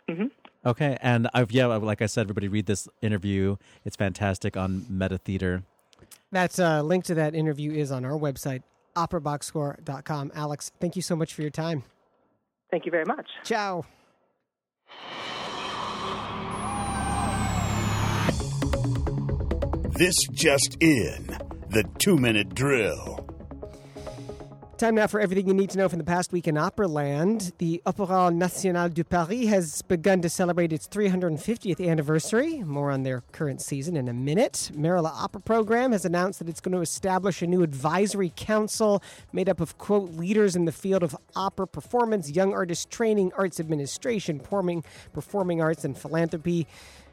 Mm-hmm. 0.08 0.26
Okay, 0.64 0.98
and 1.00 1.28
I've 1.32 1.52
yeah, 1.52 1.66
like 1.66 2.02
I 2.02 2.06
said, 2.06 2.22
everybody 2.22 2.48
read 2.48 2.66
this 2.66 2.88
interview. 3.00 3.56
It's 3.84 3.96
fantastic 3.96 4.56
on 4.56 4.84
Meta 4.88 5.18
Theater. 5.18 5.62
That's 6.32 6.58
a 6.58 6.66
uh, 6.66 6.82
link 6.82 7.04
to 7.04 7.14
that 7.14 7.34
interview 7.34 7.72
is 7.72 7.92
on 7.92 8.04
our 8.04 8.18
website, 8.18 8.62
operaboxscore.com. 8.96 10.32
Alex, 10.34 10.72
thank 10.80 10.96
you 10.96 11.02
so 11.02 11.14
much 11.14 11.34
for 11.34 11.42
your 11.42 11.50
time. 11.50 11.84
Thank 12.70 12.84
you 12.84 12.90
very 12.90 13.04
much. 13.04 13.28
Ciao. 13.44 13.84
This 19.99 20.14
just 20.31 20.77
in 20.81 21.38
the 21.70 21.83
two 21.99 22.18
minute 22.18 22.55
drill. 22.55 23.25
Time 24.78 24.96
now 24.96 25.06
for 25.06 25.20
everything 25.20 25.46
you 25.48 25.54
need 25.54 25.70
to 25.70 25.78
know 25.78 25.88
from 25.88 25.96
the 25.96 26.04
past 26.04 26.32
week 26.32 26.46
in 26.46 26.56
Operaland. 26.56 27.50
The 27.56 27.80
Opéra 27.86 28.30
National 28.30 28.90
de 28.90 29.04
Paris 29.04 29.48
has 29.48 29.80
begun 29.80 30.20
to 30.20 30.28
celebrate 30.28 30.70
its 30.70 30.86
350th 30.86 31.80
anniversary. 31.88 32.62
More 32.62 32.90
on 32.90 33.02
their 33.02 33.22
current 33.32 33.62
season 33.62 33.96
in 33.96 34.06
a 34.06 34.12
minute. 34.12 34.70
Merola 34.74 35.12
Opera 35.14 35.40
Program 35.40 35.92
has 35.92 36.04
announced 36.04 36.40
that 36.40 36.48
it's 36.50 36.60
going 36.60 36.74
to 36.74 36.82
establish 36.82 37.40
a 37.40 37.46
new 37.46 37.62
advisory 37.62 38.34
council 38.36 39.02
made 39.32 39.48
up 39.48 39.62
of, 39.62 39.78
quote, 39.78 40.10
leaders 40.10 40.54
in 40.54 40.66
the 40.66 40.72
field 40.72 41.02
of 41.02 41.16
opera 41.34 41.66
performance, 41.66 42.32
young 42.32 42.52
artist 42.52 42.90
training, 42.90 43.32
arts 43.34 43.58
administration, 43.58 44.40
performing, 44.40 44.84
performing 45.14 45.62
arts, 45.62 45.86
and 45.86 45.96
philanthropy. 45.96 46.66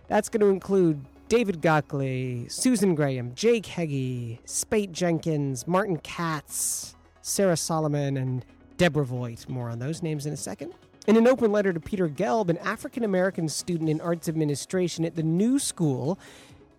That's 0.09 0.27
going 0.27 0.41
to 0.41 0.47
include 0.47 1.05
David 1.29 1.61
Gockley, 1.61 2.51
Susan 2.51 2.93
Graham, 2.93 3.33
Jake 3.35 3.67
Heggie, 3.67 4.41
Speight 4.43 4.91
Jenkins, 4.91 5.65
Martin 5.65 5.95
Katz, 5.99 6.97
Sarah 7.23 7.57
Solomon, 7.57 8.17
and 8.17 8.45
Deborah 8.77 9.05
Voigt. 9.05 9.49
More 9.49 9.69
on 9.69 9.79
those 9.79 10.03
names 10.03 10.25
in 10.25 10.33
a 10.33 10.37
second. 10.37 10.73
In 11.07 11.17
an 11.17 11.27
open 11.27 11.51
letter 11.51 11.73
to 11.73 11.79
Peter 11.79 12.07
Gelb, 12.07 12.49
an 12.49 12.57
African 12.59 13.03
American 13.03 13.49
student 13.49 13.89
in 13.89 13.99
arts 14.01 14.29
administration 14.29 15.05
at 15.05 15.15
the 15.15 15.23
New 15.23 15.57
School 15.57 16.19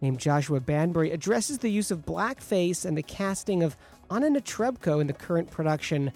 named 0.01 0.19
Joshua 0.19 0.61
Banbury 0.61 1.11
addresses 1.11 1.59
the 1.59 1.71
use 1.71 1.91
of 1.91 2.05
blackface 2.05 2.85
and 2.85 2.97
the 2.97 3.03
casting 3.03 3.63
of 3.63 3.77
Anna 4.11 4.29
Netrebko 4.29 5.01
in 5.01 5.07
the 5.07 5.13
current 5.15 5.51
production 5.51 6.13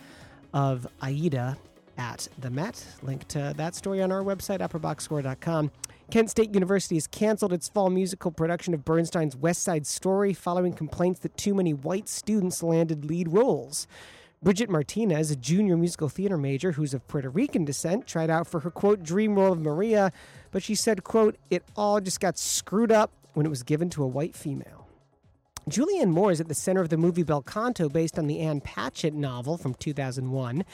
of 0.53 0.87
Aida 1.03 1.57
at 1.97 2.29
the 2.39 2.51
Met. 2.51 2.85
Link 3.03 3.27
to 3.29 3.55
that 3.57 3.75
story 3.75 4.03
on 4.03 4.13
our 4.13 4.23
website, 4.23 4.61
operaboxscore.com. 4.61 5.71
Kent 6.11 6.31
State 6.31 6.55
University 6.55 6.97
has 6.97 7.07
canceled 7.07 7.53
its 7.53 7.69
fall 7.69 7.91
musical 7.91 8.31
production 8.31 8.73
of 8.73 8.85
Bernstein's 8.85 9.37
West 9.37 9.63
Side 9.63 9.87
Story 9.87 10.33
following 10.33 10.73
complaints 10.73 11.21
that 11.21 11.37
too 11.37 11.55
many 11.55 11.75
white 11.75 12.09
students 12.09 12.63
landed 12.63 13.05
lead 13.05 13.29
roles. 13.29 13.87
Bridget 14.41 14.71
Martinez, 14.71 15.33
a 15.33 15.37
junior 15.37 15.77
musical 15.77 16.09
theater 16.09 16.37
major 16.37 16.73
who's 16.73 16.95
of 16.95 17.07
Puerto 17.09 17.29
Rican 17.29 17.65
descent, 17.65 18.07
tried 18.07 18.31
out 18.31 18.47
for 18.47 18.61
her 18.61 18.71
quote 18.71 19.03
dream 19.03 19.35
role 19.35 19.53
of 19.53 19.61
Maria, 19.61 20.13
but 20.53 20.63
she 20.63 20.77
said, 20.77 21.03
quote, 21.03 21.37
it 21.51 21.65
all 21.77 22.01
just 22.01 22.21
got 22.21 22.39
screwed 22.39 22.93
up 22.93 23.11
when 23.35 23.47
it 23.47 23.49
was 23.49 23.65
given 23.65 23.91
to 23.91 24.03
a 24.03 24.07
white 24.07 24.37
female. 24.37 24.87
Julianne 25.69 26.11
Moore 26.11 26.31
is 26.31 26.41
at 26.41 26.49
the 26.49 26.55
center 26.55 26.81
of 26.81 26.89
the 26.89 26.97
movie 26.97 27.25
Bel 27.25 27.43
Canto, 27.43 27.89
based 27.89 28.17
on 28.17 28.29
the 28.29 28.39
Ann 28.39 28.61
Patchett 28.61 29.13
novel 29.13 29.59
from 29.59 29.75
2001. 29.75 30.65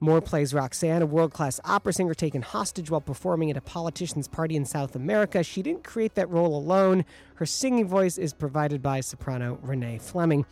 Moore 0.00 0.20
plays 0.20 0.54
Roxanne, 0.54 1.02
a 1.02 1.06
world 1.06 1.32
class 1.32 1.60
opera 1.64 1.92
singer 1.92 2.14
taken 2.14 2.42
hostage 2.42 2.90
while 2.90 3.00
performing 3.00 3.50
at 3.50 3.56
a 3.56 3.60
politician's 3.60 4.26
party 4.26 4.56
in 4.56 4.64
South 4.64 4.96
America. 4.96 5.44
She 5.44 5.62
didn't 5.62 5.84
create 5.84 6.14
that 6.14 6.30
role 6.30 6.56
alone. 6.56 7.04
Her 7.36 7.46
singing 7.46 7.86
voice 7.86 8.18
is 8.18 8.32
provided 8.32 8.82
by 8.82 9.00
soprano 9.00 9.58
Renee 9.62 9.98
Fleming. 9.98 10.44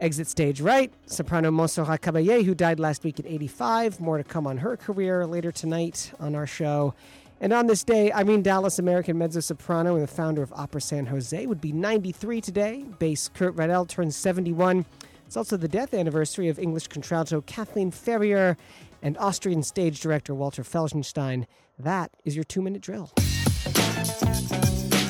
Exit 0.00 0.28
stage 0.28 0.60
right, 0.60 0.92
soprano 1.06 1.50
Montserrat 1.50 2.02
Caballé, 2.02 2.44
who 2.44 2.54
died 2.54 2.78
last 2.78 3.02
week 3.02 3.18
at 3.18 3.26
85. 3.26 4.00
More 4.00 4.18
to 4.18 4.24
come 4.24 4.46
on 4.46 4.58
her 4.58 4.76
career 4.76 5.26
later 5.26 5.50
tonight 5.50 6.12
on 6.20 6.34
our 6.34 6.46
show. 6.46 6.94
And 7.40 7.52
on 7.52 7.66
this 7.66 7.84
day, 7.84 8.12
Irene 8.12 8.42
Dalis, 8.42 8.78
American 8.78 9.18
mezzo 9.18 9.40
soprano 9.40 9.94
and 9.94 10.02
the 10.02 10.08
founder 10.08 10.42
of 10.42 10.52
Opera 10.52 10.80
San 10.80 11.06
Jose, 11.06 11.46
would 11.46 11.60
be 11.60 11.72
93 11.72 12.40
today. 12.40 12.84
Bass 12.98 13.28
Kurt 13.28 13.56
Rydl 13.56 13.88
turns 13.88 14.16
71. 14.16 14.84
It's 15.26 15.36
also 15.36 15.56
the 15.56 15.68
death 15.68 15.92
anniversary 15.92 16.48
of 16.48 16.58
English 16.58 16.88
contralto 16.88 17.40
Kathleen 17.42 17.90
Ferrier 17.90 18.56
and 19.02 19.16
Austrian 19.18 19.62
stage 19.62 20.00
director 20.00 20.34
Walter 20.34 20.62
Felsenstein. 20.62 21.46
That 21.78 22.10
is 22.24 22.34
your 22.34 22.44
two 22.44 22.62
minute 22.62 22.82
drill. 22.82 23.12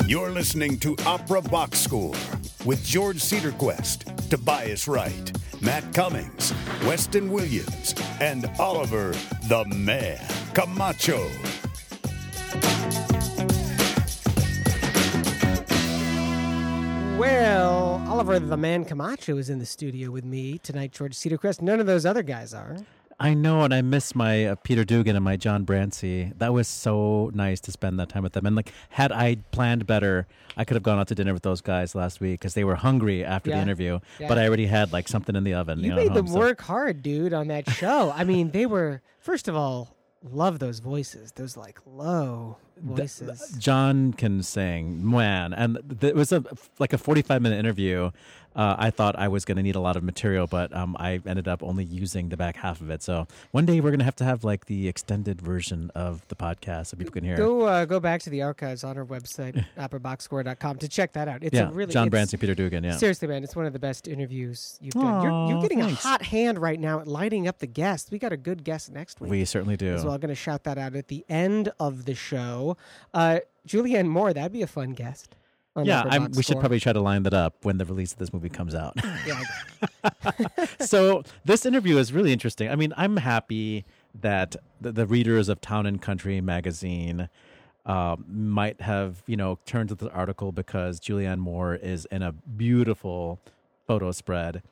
You're 0.09 0.31
listening 0.31 0.79
to 0.79 0.95
Opera 1.05 1.43
Box 1.43 1.81
Score 1.81 2.15
with 2.65 2.85
George 2.85 3.17
Cederquist, 3.17 4.29
Tobias 4.31 4.87
Wright, 4.87 5.33
Matt 5.61 5.93
Cummings, 5.93 6.55
Weston 6.85 7.29
Williams, 7.33 7.93
and 8.21 8.49
Oliver 8.61 9.17
the 9.49 9.65
Man 9.75 10.25
Camacho. 10.55 11.29
Well, 17.19 18.01
Oliver 18.07 18.39
the 18.39 18.57
Man 18.57 18.85
Camacho 18.85 19.39
is 19.39 19.51
in 19.51 19.59
the 19.59 19.67
studio 19.67 20.13
with 20.13 20.25
me 20.25 20.59
tonight, 20.59 20.93
George 20.93 21.15
Cedarquest. 21.17 21.61
None 21.63 21.81
of 21.81 21.87
those 21.87 22.07
other 22.07 22.23
guys 22.23 22.55
are. 22.55 22.77
I 23.19 23.33
know, 23.33 23.63
and 23.63 23.73
I 23.73 23.81
miss 23.81 24.15
my 24.15 24.45
uh, 24.45 24.55
Peter 24.57 24.85
Dugan 24.85 25.17
and 25.17 25.25
my 25.25 25.37
John 25.37 25.65
Brancy. 25.65 26.37
That 26.39 26.53
was 26.53 26.69
so 26.69 27.31
nice 27.33 27.61
to 27.61 27.73
spend 27.73 27.99
that 27.99 28.11
time 28.11 28.23
with 28.23 28.35
them. 28.35 28.45
And 28.45 28.55
like, 28.55 28.73
had 28.91 29.11
I 29.11 29.37
planned 29.53 29.87
better, 29.87 30.27
I 30.57 30.65
could 30.65 30.75
have 30.75 30.83
gone 30.83 30.99
out 30.99 31.09
to 31.09 31.15
dinner 31.15 31.33
with 31.33 31.43
those 31.43 31.63
guys 31.63 31.95
last 31.95 32.21
week 32.21 32.41
because 32.41 32.53
they 32.53 32.65
were 32.65 32.75
hungry 32.75 33.25
after 33.25 33.49
Yeah. 33.51 33.57
the 33.57 33.63
interview. 33.63 34.01
Yeah. 34.19 34.29
But 34.29 34.39
I 34.39 34.47
already 34.47 34.67
had 34.67 34.93
like 34.93 35.09
something 35.09 35.35
in 35.35 35.45
the 35.45 35.55
oven. 35.55 35.81
You 35.81 35.91
know, 35.91 35.97
made 35.97 36.13
them 36.13 36.27
home, 36.27 36.35
so- 36.35 36.39
work 36.39 36.61
hard, 36.61 37.03
dude, 37.03 37.33
on 37.33 37.49
that 37.49 37.71
show. 37.71 38.13
I 38.15 38.25
mean, 38.25 38.51
they 38.51 38.67
were, 38.67 39.01
first 39.19 39.49
of 39.49 39.57
all, 39.57 39.97
love 40.31 40.59
those 40.59 40.81
voices, 40.81 41.33
those 41.33 41.57
like 41.57 41.79
low 41.87 42.59
voices. 42.77 43.57
John 43.59 44.13
can 44.13 44.43
sing, 44.43 45.09
man, 45.09 45.55
and 45.55 45.79
it 46.03 46.15
was 46.15 46.33
a 46.33 46.45
like 46.79 46.93
a 46.93 46.99
forty-five 46.99 47.41
minute 47.41 47.59
interview. 47.59 48.11
Uh, 48.57 48.75
I 48.79 48.91
thought 48.91 49.17
I 49.17 49.29
was 49.29 49.45
going 49.45 49.57
to 49.57 49.63
need 49.63 49.77
a 49.77 49.81
lot 49.81 49.97
of 49.97 50.03
material, 50.03 50.47
but 50.47 50.75
um, 50.75 50.97
I 50.99 51.21
ended 51.27 51.47
up 51.47 51.63
only 51.63 51.85
using 51.85 52.31
the 52.31 52.37
back 52.37 52.57
half 52.57 52.81
of 52.81 52.89
it. 52.91 53.03
So 53.03 53.29
one 53.51 53.67
day 53.67 53.81
we're 53.81 53.91
going 53.91 53.99
to 53.99 54.05
have 54.05 54.17
to 54.17 54.25
have 54.25 54.45
like 54.45 54.65
the 54.65 54.89
extended 54.89 55.43
version 55.43 55.91
of 55.95 56.27
the 56.29 56.35
podcast 56.35 56.87
so 56.87 56.97
people 56.97 57.13
can 57.13 57.23
hear. 57.23 57.37
Go 57.37 57.63
uh, 57.63 57.85
go 57.85 58.01
back 58.01 58.23
to 58.23 58.31
the 58.31 58.43
archives 58.43 58.83
on 58.83 58.97
our 58.97 59.05
website, 59.05 59.63
operaboxscore.com, 59.79 60.79
to 60.79 60.89
check 60.89 61.13
that 61.13 61.29
out. 61.29 61.43
It's 61.43 61.55
yeah, 61.55 61.69
a 61.69 61.73
really 61.73 61.93
John 61.93 62.11
Brancy, 62.11 62.41
Peter 62.41 62.55
Dugan. 62.55 62.83
Yeah, 62.83 62.97
Seriously, 62.97 63.29
man, 63.29 63.45
it's 63.45 63.55
one 63.55 63.67
of 63.67 63.75
the 63.75 63.79
best 63.79 64.09
interviews 64.09 64.79
you've 64.81 64.95
done. 64.95 65.23
You're, 65.23 65.51
you're 65.51 65.63
getting 65.63 65.81
thanks. 65.81 66.05
a 66.05 66.09
hot 66.09 66.23
hand 66.23 66.59
right 66.59 66.81
now 66.81 67.01
at 67.01 67.07
lighting 67.07 67.47
up 67.47 67.59
the 67.59 67.67
guests. 67.67 68.11
We 68.11 68.19
got 68.19 68.33
a 68.33 68.39
good 68.39 68.65
guest 68.65 68.91
next 68.91 69.21
week. 69.21 69.31
we 69.31 69.45
certainly 69.45 69.77
do. 69.77 69.93
as 69.93 70.05
well. 70.05 70.15
I'm 70.15 70.21
going 70.21 70.29
to 70.31 70.35
shout 70.35 70.65
that 70.65 70.79
out 70.79 70.97
at 70.97 71.09
the 71.09 71.25
end 71.29 71.71
of 71.79 72.07
the 72.07 72.15
show. 72.15 72.77
Uh, 73.13 73.41
Julianne 73.69 74.07
Moore, 74.07 74.33
that'd 74.33 74.53
be 74.53 74.63
a 74.63 74.67
fun 74.67 74.93
guest. 74.93 75.35
Yeah, 75.83 76.03
I'm, 76.07 76.31
we 76.33 76.43
should 76.43 76.59
probably 76.59 76.81
try 76.81 76.93
to 76.93 77.01
line 77.01 77.23
that 77.25 77.35
up 77.35 77.65
when 77.65 77.79
the 77.79 77.85
release 77.85 78.13
of 78.13 78.19
this 78.19 78.33
movie 78.33 78.49
comes 78.49 78.75
out. 78.75 78.95
Yeah, 79.27 79.43
so 80.81 81.23
this 81.45 81.67
interview 81.67 81.99
is 81.99 82.13
really 82.13 82.33
interesting. 82.33 82.69
I 82.69 82.77
mean, 82.77 82.93
I'm 82.97 83.19
happy 83.19 83.85
that 84.15 84.57
the, 84.81 84.93
the 84.93 85.07
readers 85.07 85.49
of 85.49 85.61
Town 85.61 85.87
and 85.87 86.01
Country 86.01 86.41
magazine 86.41 87.29
uh, 87.85 88.17
might 88.27 88.81
have, 88.81 89.23
you 89.27 89.37
know, 89.37 89.59
turned 89.65 89.89
to 89.91 89.95
the 89.95 90.11
article 90.11 90.53
because 90.53 91.01
Julianne 91.01 91.39
Moore 91.39 91.75
is 91.75 92.07
in 92.11 92.23
a 92.23 92.33
beautiful 92.33 93.39
photo 93.87 94.11
spread. 94.13 94.63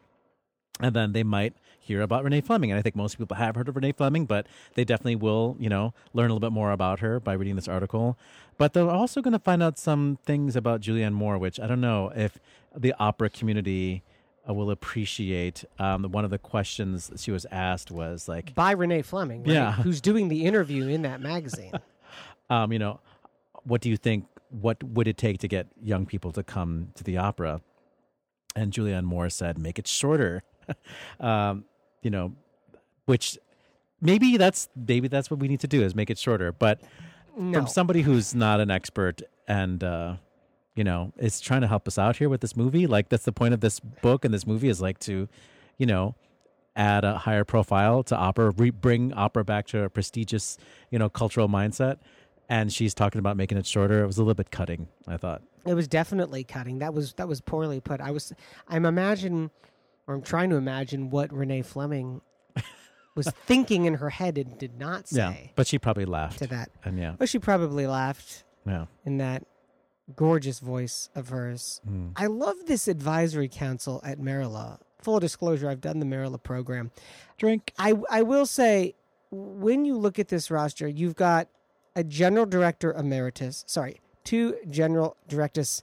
And 0.81 0.95
then 0.95 1.13
they 1.13 1.23
might 1.23 1.55
hear 1.85 2.01
about 2.01 2.25
Renee 2.25 2.41
Fleming. 2.41 2.71
And 2.71 2.79
I 2.79 2.83
think 2.83 2.97
most 2.97 3.19
people 3.19 3.37
have 3.37 3.55
heard 3.55 3.69
of 3.69 3.77
Renee 3.77 3.93
Fleming, 3.93 4.27
but 4.27 4.47
they 4.75 4.85
definitely 4.85 5.17
will, 5.17 5.57
you 5.59 5.69
know, 5.69 5.93
learn 6.13 6.31
a 6.31 6.35
little 6.35 6.41
bit 6.49 6.53
more 6.53 6.73
about 6.73 7.01
her 7.01 7.21
by 7.21 7.35
reading 7.35 7.57
this 7.57 7.69
article. 7.69 8.19
But 8.57 8.73
they're 8.73 8.89
also 8.89 9.21
going 9.21 9.33
to 9.33 9.39
find 9.39 9.63
out 9.63 9.79
some 9.79 10.19
things 10.25 10.57
about 10.57 10.81
Julianne 10.81 11.13
Moore, 11.13 11.39
which 11.39 11.61
I 11.61 11.67
don't 11.67 11.81
know 11.81 12.13
if 12.15 12.39
the 12.75 12.95
opera 12.99 13.29
community 13.29 14.03
uh, 14.49 14.55
will 14.55 14.71
appreciate. 14.71 15.65
Um, 15.79 16.05
one 16.05 16.25
of 16.25 16.31
the 16.31 16.39
questions 16.39 17.11
she 17.17 17.31
was 17.31 17.47
asked 17.51 17.91
was 17.91 18.29
like, 18.29 18.55
by 18.55 18.73
Renee 18.73 19.03
Fleming, 19.03 19.43
right? 19.43 19.53
Yeah. 19.53 19.73
who's 19.73 20.01
doing 20.01 20.29
the 20.29 20.45
interview 20.45 20.89
in 20.89 21.03
that 21.03 21.21
magazine. 21.21 21.73
um, 22.51 22.73
you 22.73 22.79
know, 22.79 23.01
what 23.65 23.81
do 23.81 23.91
you 23.91 23.97
think? 23.97 24.27
What 24.51 24.83
would 24.83 25.09
it 25.09 25.17
take 25.17 25.39
to 25.39 25.49
get 25.49 25.67
young 25.83 26.07
people 26.07 26.31
to 26.33 26.43
come 26.43 26.91
to 26.95 27.05
the 27.05 27.17
opera? 27.17 27.61
And 28.55 28.73
Julianne 28.73 29.05
Moore 29.05 29.31
said, 29.31 29.59
"Make 29.59 29.79
it 29.79 29.89
shorter." 29.89 30.43
um, 31.21 31.65
you 32.05 32.11
know, 32.11 32.33
which 33.07 33.37
maybe 34.01 34.37
that's 34.37 34.69
maybe 34.77 35.09
that's 35.09 35.31
what 35.31 35.41
we 35.41 35.49
need 35.49 35.61
to 35.61 35.67
do 35.67 35.83
is 35.83 35.95
make 35.97 36.11
it 36.11 36.19
shorter. 36.19 36.53
But 36.53 36.81
No. 37.37 37.59
from 37.59 37.67
somebody 37.67 38.03
who's 38.03 38.35
not 38.35 38.61
an 38.61 38.71
expert 38.71 39.23
and 39.49 39.83
uh, 39.83 40.17
you 40.77 40.85
know 40.85 41.13
is 41.19 41.41
trying 41.41 41.63
to 41.63 41.67
help 41.67 41.89
us 41.89 41.99
out 41.99 42.17
here 42.17 42.29
with 42.29 42.41
this 42.41 42.55
movie, 42.57 42.87
like 42.87 43.09
that's 43.09 43.25
the 43.25 43.33
point 43.33 43.55
of 43.55 43.61
this 43.61 43.81
book 43.81 44.25
and 44.25 44.33
this 44.33 44.47
movie 44.47 44.69
is 44.69 44.81
like 44.81 44.99
to, 45.01 45.29
you 45.79 45.87
know, 45.87 46.15
add 46.77 47.05
a 47.05 47.19
higher 47.19 47.45
profile 47.45 48.03
to 48.05 48.17
opera, 48.17 48.51
re- 48.57 48.71
bring 48.71 49.13
opera 49.15 49.45
back 49.45 49.67
to 49.69 49.83
a 49.85 49.89
prestigious, 49.91 50.59
you 50.91 50.99
know, 50.99 51.09
cultural 51.09 51.49
mindset. 51.49 51.99
And 52.49 52.71
she's 52.73 52.93
talking 52.93 53.19
about 53.21 53.39
making 53.39 53.57
it 53.57 53.65
shorter. 53.65 54.03
It 54.03 54.07
was 54.07 54.19
a 54.19 54.21
little 54.23 54.35
bit 54.35 54.51
cutting, 54.51 54.89
I 55.09 55.17
thought. 55.17 55.41
It 55.67 55.73
was 55.73 55.89
definitely 55.89 56.45
cutting. 56.45 56.79
That 56.81 56.93
was 56.93 57.15
that 57.15 57.27
was 57.27 57.41
poorly 57.41 57.81
put. 57.81 58.03
I 58.03 58.11
was 58.11 58.35
I'm 58.69 58.85
imagine 58.85 59.51
or 60.07 60.15
I'm 60.15 60.23
trying 60.23 60.51
to 60.51 60.57
imagine 60.57 61.11
what 61.11 61.33
Renee 61.33 61.63
Fleming 61.63 62.21
was 63.15 63.29
thinking 63.47 63.85
in 63.85 63.95
her 63.95 64.11
head 64.11 64.39
and 64.39 64.59
did 64.59 64.79
not 64.79 65.09
say 65.09 65.17
Yeah, 65.19 65.35
but 65.55 65.67
she 65.67 65.79
probably 65.79 66.05
laughed. 66.05 66.39
to 66.41 66.47
that. 66.49 66.71
And 66.85 66.99
yeah, 66.99 67.15
Well, 67.19 67.27
she 67.27 67.39
probably 67.39 67.87
laughed 67.87 68.45
yeah. 68.67 68.87
in 69.05 69.19
that 69.19 69.45
gorgeous 70.17 70.59
voice 70.61 71.09
of 71.15 71.29
hers. 71.31 71.81
Hmm. 71.87 72.09
I 72.17 72.27
love 72.27 72.57
this 72.67 72.89
advisory 72.89 73.49
council 73.49 74.01
at 74.05 74.19
Merola. 74.19 74.79
Full 75.01 75.21
disclosure, 75.21 75.69
I've 75.69 75.81
done 75.81 75.99
the 76.01 76.07
Merola 76.07 76.43
program. 76.43 76.91
Drink. 77.39 77.73
I 77.79 77.95
I 78.11 78.23
will 78.23 78.47
say 78.47 78.95
when 79.31 79.85
you 79.85 79.97
look 79.99 80.19
at 80.19 80.29
this 80.29 80.51
roster, 80.51 80.89
you've 80.89 81.17
got 81.17 81.49
a 81.97 82.03
general 82.05 82.47
director 82.47 82.93
emeritus. 82.93 83.65
Sorry, 83.67 84.01
two 84.25 84.57
general 84.71 85.17
directors 85.29 85.83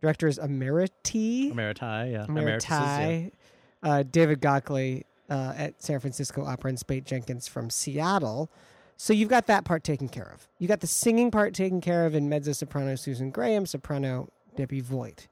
directors 0.00 0.38
emeriti. 0.38 1.52
Emeriti, 1.52 2.12
yeah. 2.12 2.24
Emeritus, 2.28 2.70
yeah. 2.70 3.28
Uh, 3.82 4.02
David 4.02 4.40
Gockley 4.40 5.04
uh, 5.30 5.54
at 5.56 5.82
San 5.82 6.00
Francisco 6.00 6.44
Opera 6.44 6.70
and 6.70 6.78
Speight 6.78 7.04
Jenkins 7.04 7.48
from 7.48 7.70
Seattle. 7.70 8.50
So 8.96 9.12
you've 9.14 9.30
got 9.30 9.46
that 9.46 9.64
part 9.64 9.84
taken 9.84 10.08
care 10.08 10.30
of. 10.34 10.46
You 10.58 10.68
got 10.68 10.80
the 10.80 10.86
singing 10.86 11.30
part 11.30 11.54
taken 11.54 11.80
care 11.80 12.04
of 12.04 12.14
in 12.14 12.28
mezzo 12.28 12.52
soprano 12.52 12.94
Susan 12.96 13.30
Graham, 13.30 13.64
soprano 13.64 14.28
Debbie 14.56 14.80
Voigt, 14.82 15.28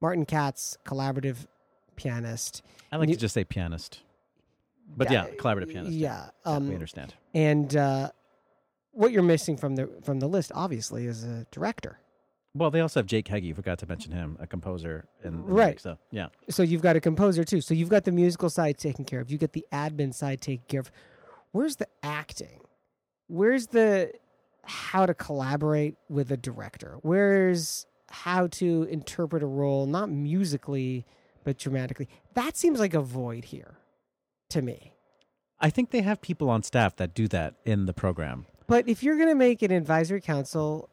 Martin 0.00 0.24
Katz, 0.24 0.78
collaborative 0.84 1.46
pianist. 1.96 2.62
I 2.92 2.96
like 2.96 3.08
You- 3.08 3.16
to 3.16 3.20
just 3.20 3.34
say 3.34 3.42
pianist. 3.44 4.00
But 4.96 5.10
yeah, 5.10 5.26
collaborative 5.38 5.68
pianist. 5.72 5.92
Yeah, 5.92 6.30
we 6.44 6.52
um, 6.52 6.70
understand. 6.70 7.14
and 7.32 7.76
uh, 7.76 8.10
what 8.92 9.12
you're 9.12 9.22
missing 9.22 9.56
from 9.56 9.76
the 9.76 9.88
from 10.02 10.18
the 10.18 10.26
list, 10.28 10.50
obviously, 10.54 11.06
is 11.06 11.22
a 11.24 11.46
director. 11.52 11.98
Well, 12.54 12.70
they 12.70 12.80
also 12.80 13.00
have 13.00 13.06
Jake 13.06 13.28
Heggie. 13.28 13.52
Forgot 13.52 13.78
to 13.80 13.86
mention 13.86 14.12
him, 14.12 14.36
a 14.40 14.46
composer. 14.46 15.06
In, 15.22 15.44
Right. 15.44 15.68
mix, 15.68 15.82
So 15.84 15.98
yeah, 16.10 16.28
So 16.48 16.62
you've 16.62 16.82
got 16.82 16.96
a 16.96 17.00
composer 17.00 17.44
too. 17.44 17.60
So 17.60 17.74
you've 17.74 17.88
got 17.88 18.04
the 18.04 18.12
musical 18.12 18.50
side 18.50 18.76
taken 18.78 19.04
care 19.04 19.20
of. 19.20 19.30
You 19.30 19.38
get 19.38 19.52
the 19.52 19.64
admin 19.72 20.12
side 20.12 20.40
taken 20.40 20.64
care 20.66 20.80
of. 20.80 20.90
Where's 21.52 21.76
the 21.76 21.86
acting? 22.02 22.60
Where's 23.28 23.68
the 23.68 24.12
how 24.64 25.06
to 25.06 25.14
collaborate 25.14 25.96
with 26.08 26.30
a 26.32 26.36
director? 26.36 26.98
Where's 27.02 27.86
how 28.10 28.48
to 28.48 28.82
interpret 28.84 29.42
a 29.42 29.46
role, 29.46 29.86
not 29.86 30.10
musically 30.10 31.06
but 31.44 31.56
dramatically? 31.56 32.08
That 32.34 32.56
seems 32.56 32.80
like 32.80 32.94
a 32.94 33.00
void 33.00 33.46
here 33.46 33.78
to 34.50 34.60
me. 34.60 34.92
I 35.60 35.70
think 35.70 35.90
they 35.90 36.02
have 36.02 36.20
people 36.20 36.50
on 36.50 36.62
staff 36.64 36.96
that 36.96 37.14
do 37.14 37.28
that 37.28 37.54
in 37.64 37.86
the 37.86 37.92
program. 37.92 38.46
But 38.66 38.88
if 38.88 39.02
you're 39.02 39.16
going 39.16 39.28
to 39.28 39.34
make 39.34 39.62
an 39.62 39.70
advisory 39.70 40.20
council, 40.20 40.88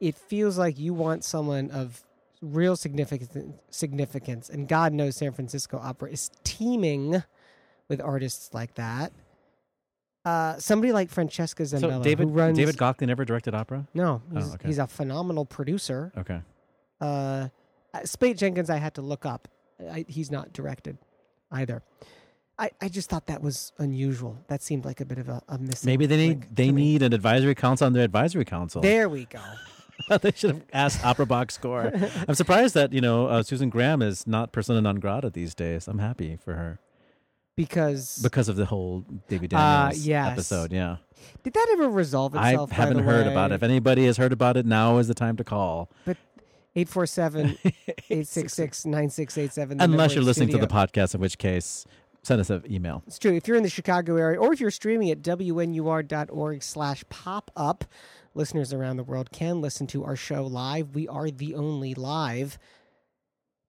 it 0.00 0.16
feels 0.16 0.58
like 0.58 0.78
you 0.78 0.92
want 0.94 1.24
someone 1.24 1.70
of 1.70 2.02
real 2.42 2.76
significance 2.76 3.54
significance 3.70 4.50
and 4.50 4.68
God 4.68 4.92
knows 4.92 5.16
San 5.16 5.32
Francisco 5.32 5.78
Opera 5.82 6.10
is 6.10 6.30
teeming 6.44 7.22
with 7.88 8.00
artists 8.00 8.52
like 8.52 8.74
that. 8.74 9.12
Uh, 10.24 10.58
somebody 10.58 10.92
like 10.92 11.10
Francesca 11.10 11.62
Zambello 11.64 11.98
so 11.98 12.02
David 12.02 12.28
who 12.28 12.34
runs 12.34 12.56
David 12.58 12.76
Gockley 12.78 13.06
never 13.06 13.24
directed 13.24 13.54
opera. 13.54 13.86
No, 13.94 14.22
Oh, 14.32 14.36
he's, 14.36 14.54
okay. 14.54 14.68
he's 14.68 14.78
a 14.78 14.86
phenomenal 14.86 15.44
producer. 15.44 16.12
Okay. 16.16 16.40
Uh, 17.00 17.48
uh, 17.92 18.00
Speight 18.04 18.38
Jenkins, 18.38 18.70
I 18.70 18.76
had 18.78 18.94
to 18.94 19.02
look 19.02 19.26
up. 19.26 19.48
I, 19.90 20.04
he's 20.08 20.30
not 20.30 20.52
directed 20.52 20.96
either. 21.50 21.82
I, 22.58 22.70
I 22.80 22.88
just 22.88 23.10
thought 23.10 23.26
that 23.26 23.42
was 23.42 23.72
unusual. 23.78 24.38
That 24.48 24.62
seemed 24.62 24.84
like 24.84 25.00
a 25.00 25.04
bit 25.04 25.18
of 25.18 25.28
a, 25.28 25.42
a 25.48 25.58
missing. 25.58 25.88
Maybe 25.88 26.06
they 26.06 26.16
need 26.16 26.56
they 26.56 26.70
need 26.70 27.02
an 27.02 27.12
advisory 27.12 27.54
council 27.54 27.86
on 27.86 27.92
their 27.92 28.04
advisory 28.04 28.44
council. 28.44 28.80
There 28.80 29.08
we 29.08 29.24
go. 29.26 29.40
they 30.20 30.32
should 30.34 30.50
have 30.50 30.62
asked 30.72 31.04
Opera 31.04 31.26
Box 31.26 31.54
Score. 31.54 31.92
I'm 32.28 32.34
surprised 32.34 32.74
that 32.74 32.92
you 32.92 33.00
know 33.00 33.26
uh, 33.26 33.42
Susan 33.42 33.70
Graham 33.70 34.02
is 34.02 34.26
not 34.26 34.52
persona 34.52 34.80
non 34.80 34.96
grata 34.96 35.30
these 35.30 35.54
days. 35.54 35.88
I'm 35.88 35.98
happy 35.98 36.36
for 36.36 36.54
her 36.54 36.78
Because 37.56 38.18
because 38.22 38.48
of 38.48 38.56
the 38.56 38.66
whole 38.66 39.04
Davy 39.28 39.48
Ah, 39.52 39.88
Daniels 39.88 40.06
yes. 40.06 40.32
episode. 40.32 40.72
Yeah, 40.72 40.96
did 41.42 41.54
that 41.54 41.68
ever 41.72 41.88
resolve 41.88 42.34
I 42.36 42.50
itself? 42.50 42.70
by 42.70 42.76
haven't 42.76 43.04
heard 43.04 43.26
way? 43.26 43.32
about 43.32 43.52
it. 43.52 43.56
If 43.56 43.62
anybody 43.62 44.06
has 44.06 44.16
heard 44.16 44.32
about 44.32 44.56
it, 44.56 44.66
now 44.66 44.98
is 44.98 45.08
the 45.08 45.14
time 45.14 45.36
to 45.36 45.44
call. 45.44 45.90
But 46.04 46.16
847 46.76 47.56
866 47.64 48.86
9687. 48.86 49.80
Unless 49.80 50.14
you're 50.16 50.24
listening 50.24 50.48
to 50.48 50.58
the 50.58 50.66
podcast, 50.66 51.14
in 51.14 51.20
which 51.20 51.38
case, 51.38 51.86
send 52.24 52.40
us 52.40 52.50
an 52.50 52.64
email. 52.68 53.04
It's 53.06 53.18
true. 53.20 53.32
If 53.32 53.46
you're 53.46 53.56
in 53.56 53.62
the 53.62 53.68
Chicago 53.70 54.16
area 54.16 54.40
or 54.40 54.52
if 54.52 54.60
you're 54.60 54.72
streaming 54.72 55.10
at 55.10 55.22
wnur.org 55.22 56.62
slash 56.64 57.04
pop 57.10 57.50
up, 57.56 57.84
listeners 58.34 58.72
around 58.72 58.96
the 58.96 59.04
world 59.04 59.30
can 59.32 59.60
listen 59.60 59.86
to 59.88 60.04
our 60.04 60.16
show 60.16 60.44
live. 60.44 60.94
We 60.94 61.08
are 61.08 61.30
the 61.30 61.54
only 61.54 61.94
live 61.94 62.58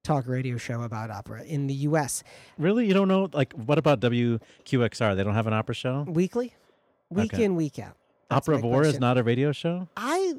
talk 0.04 0.28
radio 0.28 0.58
show 0.58 0.82
about 0.82 1.10
opera 1.10 1.44
in 1.44 1.68
the 1.68 1.74
U.S. 1.74 2.24
Really, 2.58 2.86
you 2.88 2.94
don't 2.94 3.08
know? 3.08 3.30
Like, 3.34 3.54
what 3.54 3.78
about 3.78 4.00
WQXR? 4.02 5.16
They 5.16 5.24
don't 5.24 5.34
have 5.34 5.48
an 5.48 5.54
opera 5.54 5.74
show. 5.76 6.04
Weekly, 6.08 6.54
week 7.10 7.34
Okay. 7.34 7.44
in, 7.44 7.56
week 7.56 7.80
out. 7.80 7.96
That's 8.30 8.48
Operavore 8.48 8.86
is 8.86 9.00
not 9.00 9.18
a 9.18 9.24
radio 9.24 9.52
show. 9.52 9.88
I 9.96 10.34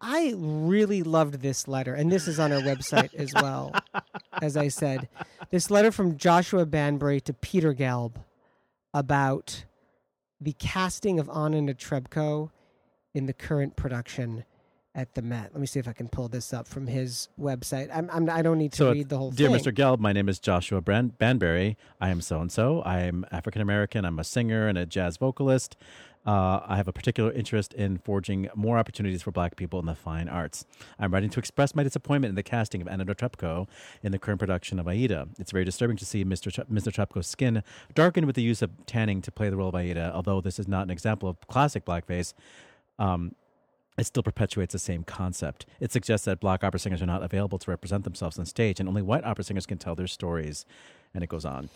I 0.00 0.34
really 0.36 1.02
loved 1.02 1.40
this 1.40 1.66
letter, 1.66 1.94
and 1.94 2.10
this 2.10 2.28
is 2.28 2.38
on 2.38 2.52
our 2.52 2.60
website 2.60 3.12
as 3.14 3.32
well. 3.34 3.72
As 4.40 4.56
I 4.56 4.68
said, 4.68 5.08
this 5.50 5.70
letter 5.70 5.90
from 5.90 6.16
Joshua 6.16 6.66
Banbury 6.66 7.20
to 7.22 7.32
Peter 7.32 7.74
Gelb 7.74 8.14
about 8.94 9.64
the 10.40 10.52
casting 10.52 11.18
of 11.18 11.28
Anna 11.28 11.60
Netrebko 11.60 12.50
in 13.18 13.26
the 13.26 13.32
current 13.34 13.74
production 13.76 14.44
at 14.94 15.14
the 15.14 15.22
Met. 15.22 15.50
Let 15.52 15.60
me 15.60 15.66
see 15.66 15.78
if 15.80 15.86
I 15.88 15.92
can 15.92 16.08
pull 16.08 16.28
this 16.28 16.52
up 16.54 16.66
from 16.66 16.86
his 16.86 17.28
website. 17.38 17.90
I'm, 17.92 18.08
I'm 18.12 18.30
I 18.30 18.42
don't 18.42 18.58
need 18.58 18.72
to 18.72 18.78
So, 18.78 18.92
read 18.92 19.08
the 19.10 19.18
whole 19.18 19.30
Dear 19.32 19.48
thing. 19.48 19.58
Dear 19.62 19.72
Mr. 19.72 19.76
Gelb, 19.76 19.98
my 19.98 20.12
name 20.12 20.28
is 20.28 20.38
Joshua 20.38 20.80
Brand- 20.80 21.18
Banbury. 21.18 21.76
I 22.00 22.08
am 22.10 22.20
so 22.20 22.40
and 22.40 22.50
so. 22.50 22.80
I 22.82 23.00
am 23.00 23.26
African 23.30 23.60
American. 23.60 24.04
I'm 24.04 24.18
a 24.18 24.24
singer 24.24 24.66
and 24.68 24.78
a 24.78 24.86
jazz 24.86 25.16
vocalist. 25.18 25.76
Uh, 26.26 26.60
I 26.66 26.76
have 26.76 26.88
a 26.88 26.92
particular 26.92 27.32
interest 27.32 27.72
in 27.74 27.98
forging 27.98 28.48
more 28.54 28.76
opportunities 28.76 29.22
for 29.22 29.30
black 29.30 29.56
people 29.56 29.78
in 29.80 29.86
the 29.86 29.94
fine 29.94 30.28
arts. 30.28 30.64
I'm 30.98 31.12
writing 31.12 31.30
to 31.30 31.38
express 31.38 31.74
my 31.74 31.82
disappointment 31.82 32.30
in 32.30 32.34
the 32.34 32.42
casting 32.42 32.82
of 32.82 32.88
Anna 32.88 33.04
Netrebko 33.06 33.66
in 34.02 34.12
the 34.12 34.18
current 34.18 34.38
production 34.38 34.78
of 34.78 34.86
Aida. 34.88 35.28
It's 35.38 35.52
very 35.52 35.64
disturbing 35.64 35.96
to 35.96 36.04
see 36.04 36.24
Mr. 36.24 36.52
Tre- 36.52 36.64
Mr. 36.64 36.92
Trepko's 36.92 37.26
skin 37.26 37.62
darkened 37.94 38.26
with 38.26 38.36
the 38.36 38.42
use 38.42 38.62
of 38.62 38.70
tanning 38.86 39.22
to 39.22 39.32
play 39.32 39.48
the 39.48 39.56
role 39.56 39.70
of 39.70 39.74
Aida. 39.74 40.12
Although 40.14 40.40
this 40.40 40.58
is 40.58 40.68
not 40.68 40.82
an 40.82 40.90
example 40.90 41.28
of 41.28 41.40
classic 41.48 41.84
blackface, 41.84 42.34
um, 42.98 43.34
it 43.98 44.06
still 44.06 44.22
perpetuates 44.22 44.72
the 44.72 44.78
same 44.78 45.02
concept. 45.02 45.66
It 45.80 45.92
suggests 45.92 46.24
that 46.26 46.40
black 46.40 46.62
opera 46.62 46.78
singers 46.78 47.02
are 47.02 47.06
not 47.06 47.22
available 47.22 47.58
to 47.58 47.70
represent 47.70 48.04
themselves 48.04 48.38
on 48.38 48.46
stage, 48.46 48.78
and 48.78 48.88
only 48.88 49.02
white 49.02 49.24
opera 49.24 49.44
singers 49.44 49.66
can 49.66 49.78
tell 49.78 49.94
their 49.94 50.06
stories. 50.06 50.64
And 51.12 51.24
it 51.24 51.28
goes 51.28 51.44
on. 51.44 51.68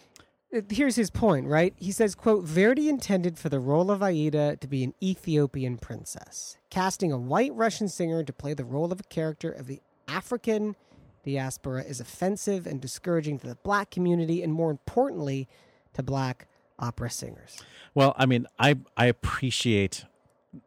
Uh, 0.55 0.61
here's 0.70 0.97
his 0.97 1.11
point, 1.11 1.49
right? 1.49 1.75
He 1.79 1.91
says, 1.91 2.14
quote, 2.14 2.45
Verdi 2.45 2.89
intended 2.89 3.39
for 3.39 3.49
the 3.49 3.59
role 3.59 3.91
of 3.91 4.03
Aida 4.03 4.57
to 4.57 4.68
be 4.68 4.85
an 4.85 4.95
Ethiopian 5.03 5.79
princess, 5.79 6.59
casting 6.70 7.11
a 7.11 7.18
white 7.18 7.55
Russian 7.55 7.89
singer 7.89 8.23
to 8.23 8.33
play 8.33 8.55
the 8.55 8.64
role 8.64 8.93
of 8.93 9.01
a 9.01 9.05
character 9.05 9.51
of 9.51 9.66
the 9.66 9.81
African 10.07 10.77
diaspora 11.25 11.83
is 11.83 12.01
offensive 12.01 12.66
and 12.66 12.81
discouraging 12.81 13.39
to 13.39 13.47
the 13.47 13.55
black 13.57 13.91
community 13.91 14.43
and 14.43 14.53
more 14.53 14.70
importantly 14.70 15.49
to 15.95 16.03
black 16.03 16.47
opera 16.79 17.11
singers. 17.11 17.62
Well, 17.95 18.14
I 18.16 18.27
mean, 18.27 18.47
I 18.59 18.79
I 18.97 19.07
appreciate 19.07 20.05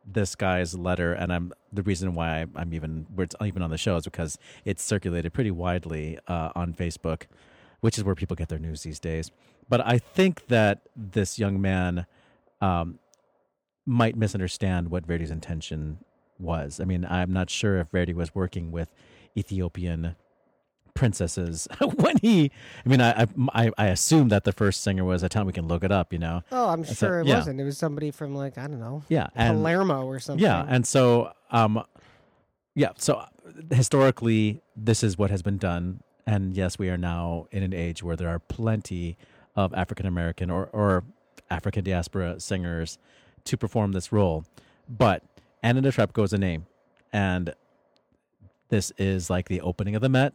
this 0.05 0.35
guy's 0.35 0.77
letter, 0.77 1.13
and 1.13 1.31
I'm 1.31 1.53
the 1.71 1.83
reason 1.83 2.15
why 2.15 2.45
I'm 2.55 2.73
even 2.73 3.05
we're 3.15 3.27
even 3.43 3.61
on 3.61 3.69
the 3.69 3.77
show 3.77 3.95
is 3.97 4.03
because 4.05 4.37
it's 4.63 4.83
circulated 4.83 5.33
pretty 5.33 5.51
widely 5.51 6.17
uh, 6.27 6.51
on 6.55 6.73
Facebook, 6.73 7.23
which 7.81 7.97
is 7.97 8.03
where 8.03 8.15
people 8.15 8.35
get 8.35 8.49
their 8.49 8.59
news 8.59 8.83
these 8.83 8.99
days. 8.99 9.31
But 9.69 9.85
I 9.85 9.97
think 9.97 10.47
that 10.47 10.81
this 10.95 11.37
young 11.39 11.61
man 11.61 12.05
um, 12.61 12.99
might 13.85 14.15
misunderstand 14.15 14.89
what 14.89 15.05
Verdi's 15.05 15.31
intention 15.31 15.99
was. 16.39 16.79
I 16.79 16.85
mean, 16.85 17.05
I'm 17.05 17.31
not 17.31 17.49
sure 17.49 17.79
if 17.79 17.89
Verdi 17.89 18.13
was 18.13 18.33
working 18.35 18.71
with 18.71 18.93
Ethiopian 19.37 20.15
princesses 20.95 21.67
when 21.97 22.17
he. 22.17 22.49
I 22.85 22.89
mean, 22.89 23.01
I 23.01 23.27
I 23.53 23.71
I 23.77 23.85
assume 23.87 24.29
that 24.29 24.43
the 24.45 24.51
first 24.51 24.81
singer 24.81 25.03
was 25.05 25.21
a 25.21 25.29
time 25.29 25.45
we 25.45 25.53
can 25.53 25.67
look 25.67 25.83
it 25.83 25.91
up. 25.91 26.11
You 26.11 26.19
know. 26.19 26.41
Oh, 26.51 26.69
I'm 26.69 26.83
So, 26.83 26.93
sure 26.93 27.19
it 27.21 27.27
yeah. 27.27 27.35
wasn't. 27.37 27.59
It 27.61 27.63
was 27.65 27.77
somebody 27.77 28.09
from 28.11 28.33
like, 28.33 28.57
I 28.57 28.65
don't 28.67 28.79
know, 28.79 29.03
Yeah, 29.09 29.27
and 29.35 29.57
Palermo 29.59 30.05
or 30.05 30.19
something. 30.19 30.43
yeah, 30.43 30.65
and 30.67 30.87
so 30.87 31.31
um, 31.51 31.83
yeah, 32.73 32.89
so 32.97 33.23
historically, 33.71 34.61
this 34.75 35.03
is 35.03 35.17
what 35.17 35.29
has 35.29 35.41
been 35.43 35.57
done, 35.57 36.01
and 36.25 36.55
yes, 36.55 36.79
we 36.79 36.89
are 36.89 36.97
now 36.97 37.47
in 37.51 37.61
an 37.63 37.73
age 37.73 38.01
where 38.01 38.15
there 38.15 38.29
are 38.29 38.39
plenty 38.39 39.17
of 39.55 39.73
African 39.73 40.05
American 40.05 40.49
or 40.49 40.69
or 40.73 41.03
African 41.49 41.83
diaspora 41.83 42.39
singers 42.39 42.97
to 43.43 43.55
perform 43.57 43.91
this 43.91 44.11
role, 44.11 44.43
but 44.89 45.23
Anna 45.61 45.81
Netrebko 45.81 46.23
is 46.23 46.33
a 46.33 46.37
name, 46.37 46.65
and 47.13 47.53
this 48.69 48.91
is 48.97 49.29
like 49.29 49.47
the 49.47 49.61
opening 49.61 49.95
of 49.95 50.01
the 50.01 50.09
Met, 50.09 50.33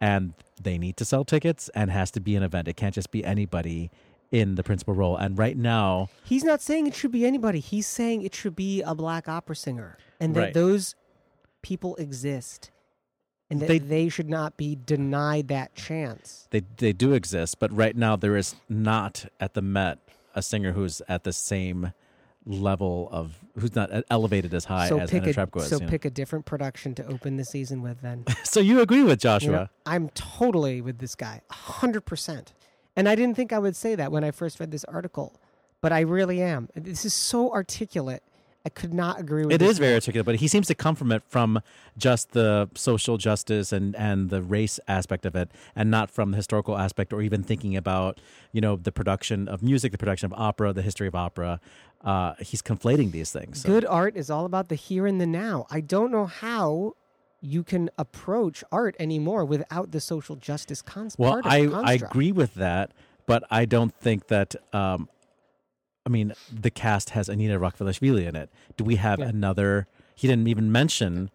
and 0.00 0.32
they 0.62 0.78
need 0.78 0.96
to 0.98 1.04
sell 1.04 1.24
tickets, 1.24 1.68
and 1.74 1.90
has 1.90 2.10
to 2.12 2.20
be 2.20 2.36
an 2.36 2.42
event. 2.42 2.68
It 2.68 2.76
can't 2.76 2.94
just 2.94 3.10
be 3.10 3.24
anybody 3.24 3.90
in 4.30 4.54
the 4.54 4.62
principal 4.62 4.94
role. 4.94 5.16
And 5.16 5.36
right 5.36 5.56
now, 5.56 6.08
He's 6.24 6.44
not 6.44 6.60
saying 6.60 6.86
it 6.86 6.94
should 6.94 7.10
be 7.12 7.26
anybody. 7.26 7.60
He's 7.60 7.86
saying 7.86 8.22
it 8.22 8.34
should 8.34 8.54
be 8.56 8.80
a 8.82 8.94
black 8.94 9.28
opera 9.28 9.56
singer, 9.56 9.98
and 10.20 10.34
that 10.36 10.40
Right. 10.40 10.54
those 10.54 10.94
people 11.62 11.96
exist, 11.96 12.70
and 13.50 13.60
that 13.60 13.66
They- 13.68 13.78
they, 13.78 14.08
should 14.08 14.30
not 14.30 14.56
be 14.56 14.76
denied 14.76 15.48
that 15.48 15.74
chance. 15.74 16.46
They 16.50 16.62
they 16.78 16.92
do 16.92 17.12
exist, 17.12 17.58
but 17.58 17.72
right 17.72 17.96
now 17.96 18.16
there 18.16 18.36
is 18.36 18.54
not 18.68 19.26
at 19.40 19.54
the 19.54 19.62
Met 19.62 19.98
a 20.34 20.42
singer 20.42 20.72
who's 20.72 21.02
at 21.08 21.24
the 21.24 21.32
same 21.32 21.92
level 22.46 23.08
of 23.12 23.38
who's 23.58 23.74
not 23.74 23.90
elevated 24.10 24.54
as 24.54 24.64
high 24.64 24.88
so 24.88 24.98
as 24.98 25.10
pick 25.10 25.24
a 25.24 25.28
is. 25.28 25.36
so 25.68 25.76
you 25.76 25.82
know? 25.82 25.88
pick 25.88 26.04
a 26.04 26.10
different 26.10 26.46
production 26.46 26.94
to 26.94 27.06
open 27.06 27.36
the 27.36 27.44
season 27.44 27.82
with. 27.82 28.00
Then 28.00 28.24
so 28.44 28.60
you 28.60 28.80
agree 28.80 29.02
with 29.02 29.22
You 29.22 29.30
know, 29.30 29.38
Joshua? 29.38 29.70
I'm 29.86 30.08
totally 30.10 30.80
with 30.80 30.98
this 30.98 31.14
guy, 31.14 31.42
hundred 31.50 32.02
percent. 32.02 32.52
And 32.96 33.08
I 33.08 33.14
didn't 33.14 33.36
think 33.36 33.52
I 33.52 33.58
would 33.58 33.76
say 33.76 33.94
that 33.94 34.10
when 34.10 34.24
I 34.24 34.30
first 34.30 34.58
read 34.58 34.70
this 34.70 34.84
article, 34.84 35.38
but 35.80 35.92
I 35.92 36.00
really 36.00 36.42
am. 36.42 36.68
This 36.74 37.04
is 37.04 37.14
so 37.14 37.52
articulate. 37.52 38.22
I 38.64 38.68
could 38.68 38.92
not 38.92 39.18
agree 39.18 39.46
with 39.46 39.54
It 39.54 39.58
this 39.58 39.78
very 39.78 39.94
articulate, 39.94 40.26
but 40.26 40.36
he 40.36 40.46
seems 40.46 40.66
to 40.66 40.74
come 40.74 40.94
from 40.94 41.12
it 41.12 41.22
from 41.26 41.62
just 41.96 42.32
the 42.32 42.68
social 42.74 43.16
justice 43.16 43.72
and, 43.72 43.96
and 43.96 44.28
the 44.28 44.42
race 44.42 44.78
aspect 44.86 45.24
of 45.24 45.34
it, 45.34 45.50
and 45.74 45.90
not 45.90 46.10
from 46.10 46.32
the 46.32 46.36
historical 46.36 46.76
aspect 46.76 47.14
or 47.14 47.22
even 47.22 47.42
thinking 47.42 47.74
about 47.74 48.20
you 48.52 48.60
know 48.60 48.76
the 48.76 48.92
production 48.92 49.48
of 49.48 49.62
music, 49.62 49.92
the 49.92 49.98
production 49.98 50.30
of 50.30 50.38
opera, 50.38 50.74
the 50.74 50.82
history 50.82 51.08
of 51.08 51.14
opera. 51.14 51.58
Uh, 52.02 52.34
he's 52.38 52.62
conflating 52.62 53.12
these 53.12 53.30
things. 53.30 53.60
So- 53.62 53.68
Good 53.68 53.84
art 53.84 54.16
is 54.16 54.30
all 54.30 54.44
about 54.46 54.68
the 54.68 54.74
here 54.74 55.06
and 55.06 55.20
the 55.20 55.26
now. 55.26 55.66
I 55.70 55.80
don't 55.80 56.10
know 56.10 56.26
how 56.26 56.94
you 57.42 57.62
can 57.62 57.90
approach 57.98 58.62
art 58.72 58.96
anymore 58.98 59.44
without 59.44 59.90
the 59.92 60.00
social 60.00 60.36
justice 60.36 60.82
cons- 60.82 61.16
Well, 61.18 61.40
I 61.44 61.66
the 61.66 61.74
I 61.76 61.92
agree 61.94 62.32
with 62.32 62.54
that, 62.54 62.92
but 63.26 63.44
I 63.50 63.64
don't 63.64 63.94
think 63.94 64.28
that. 64.28 64.54
Um, 64.72 65.08
I 66.06 66.08
mean, 66.08 66.32
the 66.50 66.70
cast 66.70 67.10
has 67.10 67.28
Anita 67.28 67.58
Rachvelishvili 67.58 68.26
in 68.26 68.34
it. 68.34 68.50
Do 68.78 68.84
we 68.84 68.96
have 68.96 69.18
Yeah. 69.18 69.28
another? 69.28 69.86
He 70.14 70.26
didn't 70.26 70.48
even 70.48 70.72
mention 70.72 71.30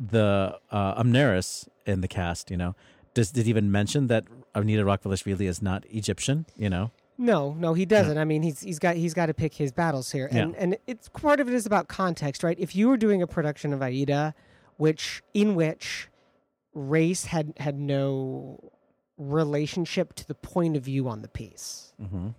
the 0.00 0.58
uh, 0.70 1.00
Amneris 1.00 1.68
in 1.86 2.00
the 2.00 2.08
cast. 2.08 2.50
You 2.50 2.56
know, 2.56 2.74
does 3.14 3.30
did 3.30 3.44
he 3.46 3.50
even 3.50 3.70
mention 3.70 4.08
that 4.08 4.24
Anita 4.54 4.82
Rachvelishvili 4.84 5.48
is 5.48 5.62
not 5.62 5.84
Egyptian? 5.90 6.46
You 6.56 6.70
know, 6.70 6.90
No, 7.16 7.52
no, 7.52 7.74
he 7.74 7.84
doesn't. 7.86 8.18
I 8.18 8.24
mean, 8.24 8.42
he's 8.42 8.60
he's 8.60 8.78
got 8.78 8.96
he's 8.96 9.14
got 9.14 9.26
to 9.26 9.34
pick 9.34 9.54
his 9.54 9.70
battles 9.72 10.10
here, 10.10 10.28
and 10.30 10.52
Yeah. 10.52 10.58
and 10.60 10.76
it's 10.86 11.08
part 11.08 11.40
of 11.40 11.48
it 11.48 11.54
is 11.54 11.66
about 11.66 11.88
context, 11.88 12.42
right? 12.42 12.58
If 12.58 12.74
you 12.74 12.88
were 12.88 12.96
doing 12.96 13.22
a 13.22 13.26
production 13.26 13.72
of 13.72 13.82
Aida, 13.82 14.34
which 14.76 15.22
in 15.32 15.54
which 15.54 16.08
race 16.74 17.26
had 17.26 17.52
had 17.58 17.78
no 17.78 18.72
relationship 19.16 20.14
to 20.14 20.26
the 20.26 20.34
point 20.34 20.76
of 20.76 20.82
view 20.82 21.08
on 21.08 21.22
the 21.22 21.28
piece, 21.28 21.92
mm-hmm. 22.02 22.30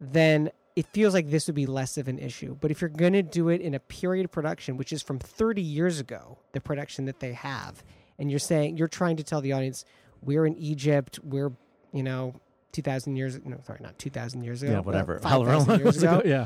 then 0.00 0.50
it 0.76 0.86
feels 0.86 1.14
like 1.14 1.30
this 1.30 1.46
would 1.46 1.56
be 1.56 1.66
less 1.66 1.98
of 1.98 2.08
an 2.08 2.18
issue. 2.18 2.56
But 2.58 2.70
if 2.70 2.80
you're 2.80 2.90
going 2.90 3.14
to 3.14 3.22
do 3.22 3.48
it 3.48 3.60
in 3.60 3.74
a 3.74 3.80
period 3.80 4.30
production, 4.30 4.76
which 4.76 4.92
is 4.92 5.02
from 5.02 5.18
30 5.18 5.62
years 5.62 6.00
ago, 6.00 6.38
the 6.52 6.60
production 6.60 7.04
that 7.06 7.20
they 7.20 7.32
have, 7.32 7.82
and 8.18 8.30
you're 8.30 8.38
saying 8.38 8.78
you're 8.78 8.88
trying 8.88 9.16
to 9.16 9.22
tell 9.22 9.40
the 9.42 9.52
audience 9.52 9.84
we're 10.22 10.46
in 10.46 10.56
Egypt, 10.56 11.18
we're 11.22 11.52
you 11.92 12.02
know 12.02 12.34
2,000 12.76 13.16
years 13.16 13.40
no 13.42 13.58
sorry 13.66 13.78
not 13.82 13.98
2,000 13.98 14.42
years 14.44 14.62
ago 14.62 14.72
yeah, 14.72 14.78
whatever. 14.80 15.18
5,000 15.18 15.66
long 15.66 15.78
years 15.78 15.86
was 15.86 16.02
ago, 16.02 16.20
yeah. 16.26 16.44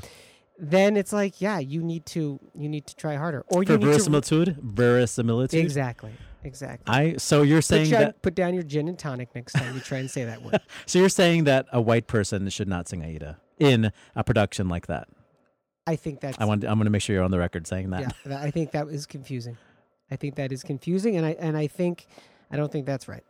then 0.61 0.97
it's 0.97 1.13
like 1.13 1.41
yeah 1.41 1.59
you 1.59 1.83
need 1.83 2.07
to 2.07 2.39
you 2.55 2.69
need 2.69 2.87
to 2.87 2.95
try 2.95 3.17
harder 3.17 3.41
or 3.49 3.55
For 3.55 3.63
you 3.65 3.79
need 3.79 3.81
to 3.81 3.87
verisimilitude, 3.89 4.57
verisimilitude. 4.63 5.61
exactly 5.61 6.13
exactly. 6.45 6.95
I 6.95 7.17
so 7.17 7.43
you're 7.43 7.59
Put, 7.59 7.65
saying 7.65 7.91
that 7.91 8.23
put 8.23 8.37
down 8.37 8.55
your 8.55 8.63
gin 8.63 8.87
and 8.87 8.97
tonic 8.97 9.35
next 9.35 9.55
time 9.55 9.75
you 9.75 9.81
try 9.81 9.99
and 9.99 10.09
say 10.09 10.25
that 10.25 10.41
word. 10.43 10.61
so 10.87 11.01
you're 11.01 11.09
saying 11.09 11.45
that 11.45 11.67
a 11.73 11.81
white 11.81 12.07
person 12.07 12.49
should 12.49 12.69
not 12.69 12.89
sing 12.89 13.03
Aida 13.05 13.39
in 13.59 13.91
a 14.15 14.23
production 14.23 14.69
like 14.69 14.87
that. 14.87 15.09
I 15.89 15.97
think 15.97 16.21
that's 16.21 16.39
I 16.39 16.45
want 16.45 16.63
I'm 16.63 16.77
going 16.77 16.85
to 16.85 16.91
make 16.91 17.03
sure 17.03 17.15
you're 17.15 17.25
on 17.25 17.33
the 17.33 17.41
record 17.41 17.67
saying 17.67 17.91
that. 17.91 18.15
yeah. 18.25 18.39
I 18.39 18.53
think 18.53 18.71
that 18.71 18.87
is 18.87 19.05
confusing. 19.05 19.57
I 20.09 20.15
think 20.17 20.37
that 20.37 20.53
is 20.53 20.63
confusing, 20.63 21.17
and 21.17 21.27
I 21.27 21.31
and 21.41 21.57
I 21.57 21.67
think 21.67 22.07
I 22.53 22.57
don't 22.57 22.71
think 22.71 22.87
that's 22.87 23.09
right. 23.09 23.25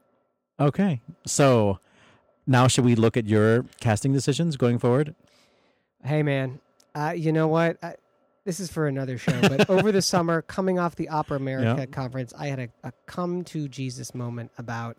Okay. 0.61 1.01
So 1.27 1.79
now 2.47 2.67
should 2.69 2.85
we 2.85 2.95
look 2.95 3.17
at 3.17 3.27
your 3.27 3.65
casting 3.81 4.13
decisions 4.13 4.57
going 4.57 4.79
forward? 4.79 5.15
Hey, 6.05 6.23
man, 6.23 6.61
uh, 6.95 7.13
you 7.17 7.33
know 7.33 7.49
what? 7.49 7.77
I, 7.83 7.95
this 8.45 8.59
is 8.61 8.71
for 8.73 8.87
another 8.87 9.19
show. 9.19 9.39
But 9.43 9.69
over 9.71 9.93
the 9.93 10.03
summer, 10.03 10.43
coming 10.43 10.79
off 10.79 10.97
the 10.97 11.09
Opera 11.09 11.37
America 11.37 11.77
Yeah. 11.81 11.87
conference, 11.87 12.33
I 12.39 12.47
had 12.47 12.59
a, 12.59 12.69
a 12.85 12.93
come 13.07 13.45
to 13.45 13.69
Jesus 13.69 14.15
moment 14.15 14.51
about 14.59 14.99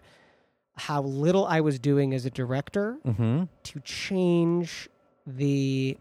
how 0.75 1.01
little 1.01 1.45
I 1.45 1.59
was 1.61 1.79
doing 1.79 2.13
as 2.13 2.25
a 2.25 2.29
director 2.29 2.97
Mm-hmm. 3.05 3.43
to 3.63 3.79
change 3.81 4.87
the 5.27 5.97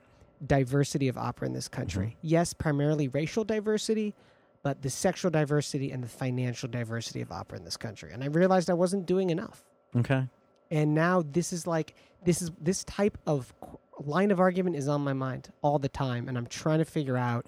diversity 0.47 1.09
of 1.09 1.18
opera 1.18 1.47
in 1.47 1.53
this 1.53 1.68
country. 1.68 2.16
Yes, 2.22 2.53
primarily 2.55 3.09
racial 3.09 3.45
diversity, 3.45 4.14
but 4.62 4.80
the 4.82 4.88
sexual 4.91 5.30
diversity 5.30 5.91
and 5.93 6.03
the 6.03 6.09
financial 6.09 6.68
diversity 6.68 7.20
of 7.20 7.30
opera 7.32 7.59
in 7.59 7.64
this 7.64 7.76
country. 7.76 8.12
And 8.12 8.22
I 8.22 8.26
realized 8.28 8.70
I 8.70 8.74
wasn't 8.74 9.07
doing 9.07 9.30
enough. 9.30 9.64
Okay. 9.97 10.26
And 10.71 10.95
now 10.95 11.23
this 11.23 11.53
is 11.53 11.66
like 11.66 11.95
this 12.25 12.43
is 12.43 12.51
this 12.61 12.85
type 12.85 13.18
of 13.27 13.53
line 13.99 14.31
of 14.31 14.41
argument 14.41 14.77
is 14.77 14.89
on 14.89 15.03
my 15.03 15.12
mind 15.12 15.51
all 15.62 15.79
the 15.79 15.89
time 15.89 16.29
and 16.29 16.39
I'm 16.39 16.47
trying 16.47 16.79
to 16.79 16.85
figure 16.85 17.16
out 17.16 17.47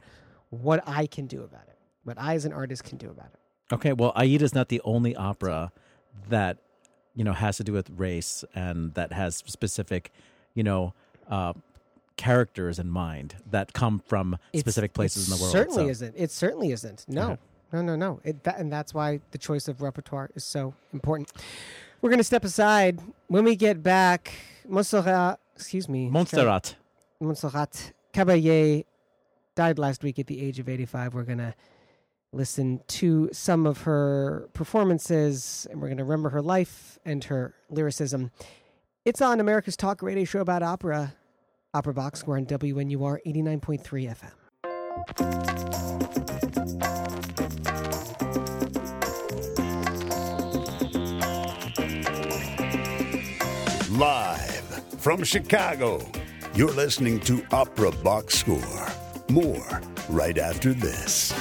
what 0.51 0.83
I 0.87 1.07
can 1.07 1.27
do 1.27 1.43
about 1.43 1.62
it. 1.68 1.79
What 2.05 2.18
I 2.18 2.35
as 2.35 2.45
an 2.45 2.53
artist 2.53 2.85
can 2.85 2.99
do 2.99 3.09
about 3.11 3.27
it. 3.33 3.75
Okay. 3.75 3.93
Well, 3.93 4.12
Aida 4.16 4.45
is 4.45 4.55
not 4.55 4.68
the 4.68 4.81
only 4.85 5.14
opera 5.16 5.73
that 6.29 6.59
you 7.14 7.25
know 7.25 7.33
has 7.33 7.57
to 7.59 7.64
do 7.64 7.73
with 7.73 7.91
race 7.91 8.45
and 8.55 8.93
that 8.95 9.12
has 9.12 9.37
specific, 9.37 10.11
you 10.55 10.62
know, 10.62 10.95
uh, 11.31 11.53
characters 12.16 12.79
in 12.79 12.91
mind 12.91 13.37
that 13.51 13.73
come 13.73 14.03
from 14.07 14.35
It's- 14.53 14.61
specific 14.61 14.93
places 14.93 15.29
in 15.31 15.37
the 15.37 15.41
world. 15.41 15.53
Certainly 15.53 15.85
So- 15.85 15.91
isn't. 15.91 16.14
It 16.16 16.31
certainly 16.31 16.73
isn't. 16.73 17.05
No, 17.09 17.23
Okay. 17.33 17.41
no, 17.73 17.83
no, 17.83 17.97
no. 17.97 18.20
It, 18.25 18.45
that, 18.45 18.59
and 18.59 18.70
that's 18.70 18.93
why 18.93 19.20
the 19.31 19.39
choice 19.39 19.68
of 19.68 19.81
repertoire 19.81 20.31
is 20.35 20.45
so 20.45 20.75
important. 20.93 21.33
We're 22.03 22.11
going 22.11 22.18
to 22.18 22.24
step 22.24 22.44
aside. 22.44 23.00
When 23.28 23.44
we 23.44 23.55
get 23.55 23.80
back, 23.80 24.32
Montserrat, 24.68 25.38
excuse 25.55 25.88
me, 25.88 26.11
Montserrat. 26.11 26.74
Montserrat 27.20 27.92
Caballé 28.12 28.84
died 29.55 29.78
last 29.78 30.03
week 30.03 30.18
at 30.18 30.26
the 30.26 30.42
age 30.42 30.59
of 30.59 30.68
85. 30.68 31.14
We're 31.14 31.22
going 31.22 31.38
to 31.38 31.55
listen 32.32 32.80
to 32.88 33.28
some 33.32 33.66
of 33.66 33.82
her 33.82 34.48
performances 34.53 35.68
and 35.70 35.80
we're 35.80 35.86
going 35.86 35.98
to 35.98 36.05
remember 36.05 36.30
her 36.30 36.42
life 36.42 36.98
and 37.05 37.22
her 37.24 37.55
lyricism. 37.70 38.32
It's 39.05 39.20
on 39.20 39.38
America's 39.38 39.76
Talk 39.76 40.03
radio 40.03 40.24
show 40.24 40.40
about 40.40 40.64
opera, 40.64 41.14
Opera 41.72 41.94
Box. 41.94 42.26
We're 42.26 42.36
on 42.36 42.46
WNUR 42.46 43.18
89.3 43.24 44.16
FM. 44.16 44.32
Live 54.03 54.82
from 54.98 55.22
Chicago, 55.22 56.05
you're 56.57 56.72
listening 56.72 57.20
to 57.20 57.40
Opera 57.53 57.92
Box 57.92 58.36
Score. 58.36 58.88
More 59.30 59.80
right 60.09 60.36
after 60.38 60.74
this. 60.74 61.32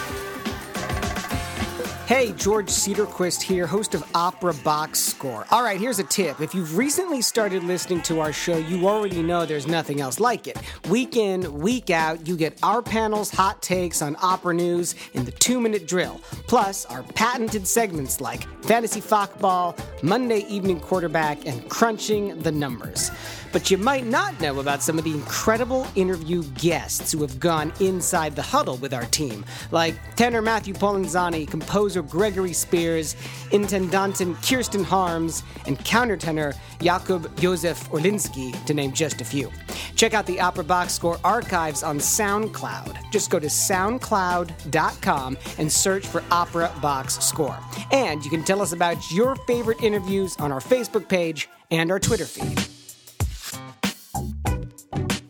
Hey, 2.12 2.34
George 2.34 2.68
Cederquist 2.68 3.42
here, 3.42 3.66
host 3.66 3.96
of 3.96 4.04
Opera 4.14 4.54
Box 4.66 5.00
Score. 5.00 5.48
All 5.50 5.64
right, 5.64 5.80
here's 5.80 6.00
a 6.00 6.04
tip. 6.04 6.42
If 6.42 6.54
you've 6.54 6.76
recently 6.76 7.22
started 7.22 7.64
listening 7.64 8.02
to 8.02 8.20
our 8.20 8.34
show, 8.34 8.58
you 8.58 8.86
already 8.90 9.24
know 9.24 9.46
there's 9.46 9.66
nothing 9.66 10.02
else 10.02 10.20
like 10.20 10.46
it. 10.46 10.58
Week 10.90 11.16
in, 11.16 11.62
week 11.62 11.90
out, 11.90 12.28
you 12.28 12.36
get 12.36 12.60
our 12.64 12.82
panel's 12.82 13.32
hot 13.32 13.62
takes 13.62 14.02
on 14.02 14.18
opera 14.22 14.54
news 14.54 14.94
in 15.14 15.24
the 15.24 15.32
two 15.32 15.62
minute 15.62 15.88
drill, 15.88 16.20
plus 16.48 16.86
our 16.88 17.02
patented 17.02 17.66
segments 17.66 18.20
like 18.20 18.46
Fantasy 18.66 19.00
Fockball, 19.00 19.82
Monday 20.04 20.40
Evening 20.50 20.82
Quarterback, 20.82 21.46
and 21.46 21.70
Crunching 21.70 22.38
the 22.42 22.52
Numbers. 22.52 23.10
But 23.52 23.70
you 23.70 23.78
might 23.78 24.06
not 24.06 24.40
know 24.40 24.60
about 24.60 24.82
some 24.82 24.98
of 24.98 25.04
the 25.04 25.12
incredible 25.12 25.86
interview 25.96 26.44
guests 26.56 27.12
who 27.12 27.22
have 27.22 27.40
gone 27.40 27.74
inside 27.80 28.36
the 28.36 28.42
huddle 28.42 28.78
with 28.78 28.94
our 28.94 29.04
team, 29.06 29.44
like 29.72 29.96
tenor 30.16 30.42
Matthew 30.42 30.74
Polenzani, 30.74 31.48
composer 31.50 32.01
Gregory 32.02 32.54
Spears, 32.54 33.16
intendantin 33.52 34.36
Kirsten 34.48 34.84
Harms, 34.84 35.44
and 35.66 35.78
countertenor 35.80 36.56
Jakub 36.80 37.34
Josef 37.40 37.90
Orlinski, 37.90 38.54
to 38.66 38.74
name 38.74 38.92
just 38.92 39.22
a 39.22 39.26
few. 39.26 39.52
Check 39.96 40.14
out 40.14 40.26
the 40.26 40.40
Opera 40.40 40.64
Box 40.64 40.94
Score 40.94 41.20
archives 41.24 41.84
on 41.84 41.98
SoundCloud. 41.98 43.12
Just 43.12 43.30
go 43.30 43.40
to 43.40 43.48
soundcloud.com 43.48 45.38
and 45.58 45.72
search 45.72 46.08
for 46.08 46.24
Opera 46.32 46.72
Box 46.82 47.20
Score. 47.20 47.58
And 47.92 48.24
you 48.24 48.32
can 48.32 48.44
tell 48.44 48.62
us 48.62 48.74
about 48.74 49.12
your 49.12 49.36
favorite 49.48 49.82
interviews 49.82 50.36
on 50.38 50.52
our 50.52 50.60
Facebook 50.60 51.08
page 51.08 51.50
and 51.70 51.92
our 51.92 52.00
Twitter 52.00 52.26
feed. 52.26 52.60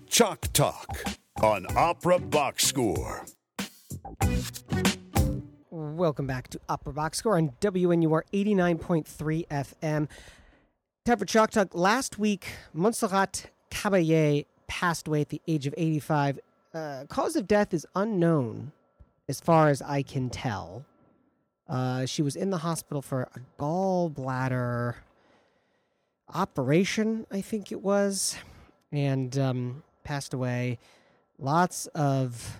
Chalk 0.10 0.42
Talk 0.54 1.04
on 1.42 1.66
Opera 1.76 2.20
Box 2.20 2.66
Score. 2.66 3.26
Welcome 5.98 6.26
back 6.26 6.48
to 6.50 6.60
Opera 6.70 6.94
Box 6.94 7.18
Score 7.18 7.36
on 7.36 7.52
WNUR 7.60 8.22
89.3 8.34 9.48
FM. 9.48 10.08
Time 11.06 11.18
for 11.18 11.26
Chalk 11.26 11.52
Talk. 11.52 11.76
Last 11.76 12.18
week, 12.18 12.48
Montserrat 12.74 13.52
Caballé 13.70 14.46
passed 14.68 15.10
away 15.10 15.22
at 15.22 15.30
the 15.30 15.42
age 15.50 15.68
of 15.68 15.76
85. 15.78 16.40
Uh, 16.74 17.04
cause 17.10 17.36
of 17.36 17.46
death 17.46 17.74
is 17.74 17.86
unknown, 17.94 18.72
as 19.28 19.42
far 19.42 19.68
as 19.68 19.82
I 19.82 20.02
can 20.02 20.30
tell. 20.30 20.86
Uh, 21.68 22.06
she 22.06 22.22
was 22.22 22.38
in 22.38 22.52
the 22.52 22.60
hospital 22.60 23.02
for 23.02 23.24
a 23.36 23.40
gallbladder 23.60 24.96
operation, 26.34 27.28
I 27.30 27.42
think 27.42 27.70
it 27.70 27.82
was, 27.82 28.38
and 28.94 29.38
um, 29.38 29.84
passed 30.06 30.34
away. 30.34 30.80
Lots 31.38 31.88
of 31.88 32.58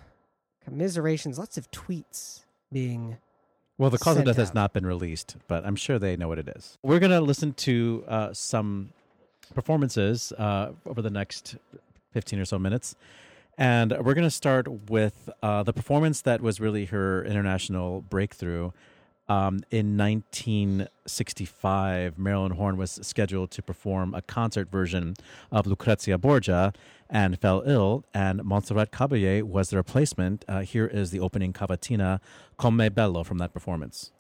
commiserations, 0.66 1.40
lots 1.40 1.58
of 1.58 1.72
tweets 1.72 2.41
being 2.72 3.18
Well, 3.78 3.90
the 3.90 3.98
cause 3.98 4.18
of 4.18 4.26
death 4.26 4.38
has 4.38 4.54
not 4.54 4.74
been 4.74 4.86
released, 4.86 5.36
but 5.48 5.66
I'm 5.66 5.76
sure 5.76 6.00
they 6.00 6.16
know 6.16 6.28
what 6.28 6.40
it 6.40 6.48
is. 6.48 6.78
We're 6.84 7.00
going 7.00 7.12
to 7.12 7.22
listen 7.22 7.54
to 7.54 8.04
uh, 8.08 8.34
some 8.34 8.94
performances 9.54 10.32
uh, 10.38 10.72
over 10.86 11.02
the 11.02 11.10
next 11.10 11.56
15 12.14 12.40
or 12.40 12.46
so 12.46 12.60
minutes. 12.60 12.96
And 13.58 13.92
we're 13.92 14.14
going 14.14 14.28
to 14.28 14.32
start 14.32 14.90
with 14.90 15.30
uh, 15.44 15.64
the 15.64 15.74
performance 15.74 16.22
that 16.22 16.42
was 16.42 16.60
really 16.60 16.86
her 16.86 17.24
international 17.24 18.02
breakthrough. 18.02 18.72
Um, 19.32 19.64
in 19.72 19.98
1965, 19.98 22.20
Marilyn 22.20 22.52
Horne 22.52 22.76
was 22.76 23.00
scheduled 23.02 23.50
to 23.52 23.62
perform 23.62 24.14
a 24.14 24.22
concert 24.22 24.70
version 24.70 25.14
of 25.54 25.66
Lucrezia 25.66 26.18
Borgia 26.18 26.74
and 27.10 27.40
fell 27.40 27.64
ill, 27.66 28.04
and 28.14 28.44
Montserrat 28.44 28.92
Caballé 28.92 29.42
was 29.42 29.70
the 29.70 29.78
replacement. 29.78 30.44
Uh, 30.50 30.64
here 30.64 30.86
is 30.86 31.12
the 31.12 31.22
opening 31.22 31.54
cavatina, 31.54 32.20
Com'è 32.60 32.94
bello, 32.94 33.24
from 33.24 33.38
that 33.38 33.54
performance. 33.54 34.12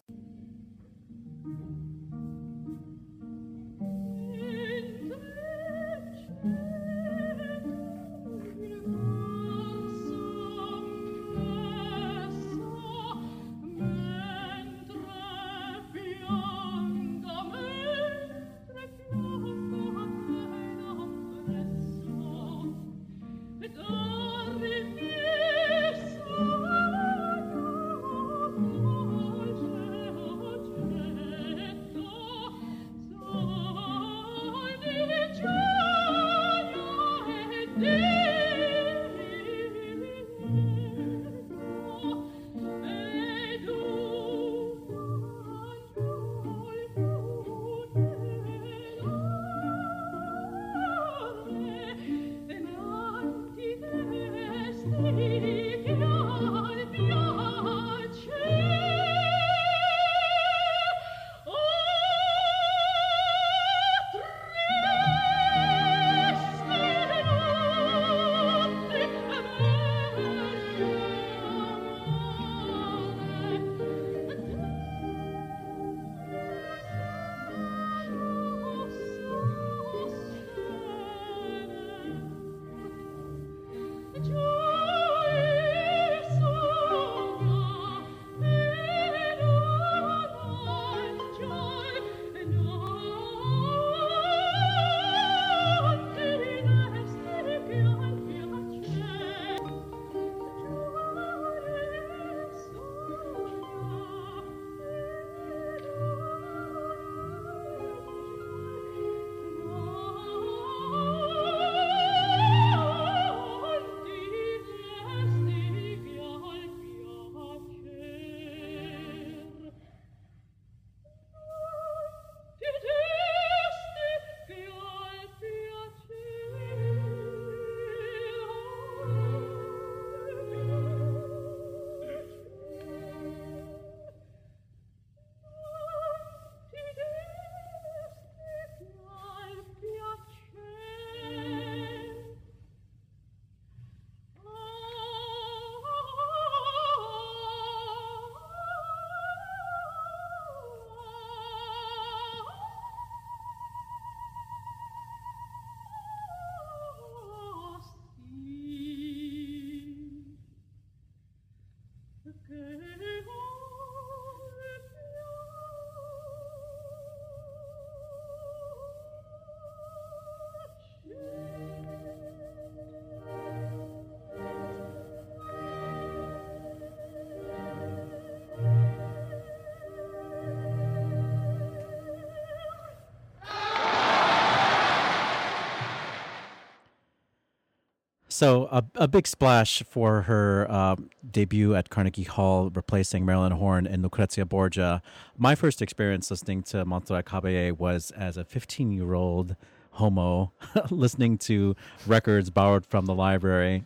So 188.42 188.68
a, 188.72 188.84
a 188.96 189.08
big 189.08 189.28
splash 189.28 189.84
for 189.84 190.24
her 190.24 190.66
uh, 190.68 190.96
debut 191.30 191.76
at 191.76 191.92
Carnegie 191.92 192.24
Hall, 192.24 192.72
replacing 192.72 193.24
Marilyn 193.24 193.52
Horne 193.52 193.86
and 193.86 194.02
Lucrezia 194.02 194.48
Borgia. 194.48 195.04
My 195.38 195.54
first 195.54 195.80
experience 195.80 196.32
listening 196.32 196.64
to 196.64 196.84
Montserrat 196.84 197.26
Caballé 197.26 197.72
was 197.78 198.10
as 198.10 198.38
a 198.38 198.44
15 198.44 198.94
year 198.94 199.14
old 199.14 199.56
homo 199.92 200.54
listening 200.90 201.38
to 201.38 201.76
records 202.08 202.50
borrowed 202.50 202.84
from 202.84 203.06
the 203.06 203.14
library 203.14 203.84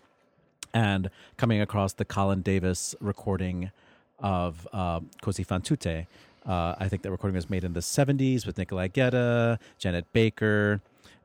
and 0.74 1.10
coming 1.36 1.60
across 1.60 1.92
the 1.92 2.06
Colin 2.06 2.42
Davis 2.42 2.96
recording 3.02 3.72
of 4.20 4.66
uh, 4.72 5.02
Così 5.22 5.46
fan 5.46 5.64
tutte. 5.64 6.08
Uh, 6.46 6.76
I 6.80 6.88
think 6.88 7.02
that 7.02 7.12
recording 7.12 7.36
was 7.36 7.50
made 7.50 7.66
in 7.66 7.74
the 7.74 7.82
70s 7.82 8.46
with 8.46 8.58
Nicolai 8.58 8.88
Gedda, 8.88 9.60
Janet 9.80 10.06
Baker 10.14 10.80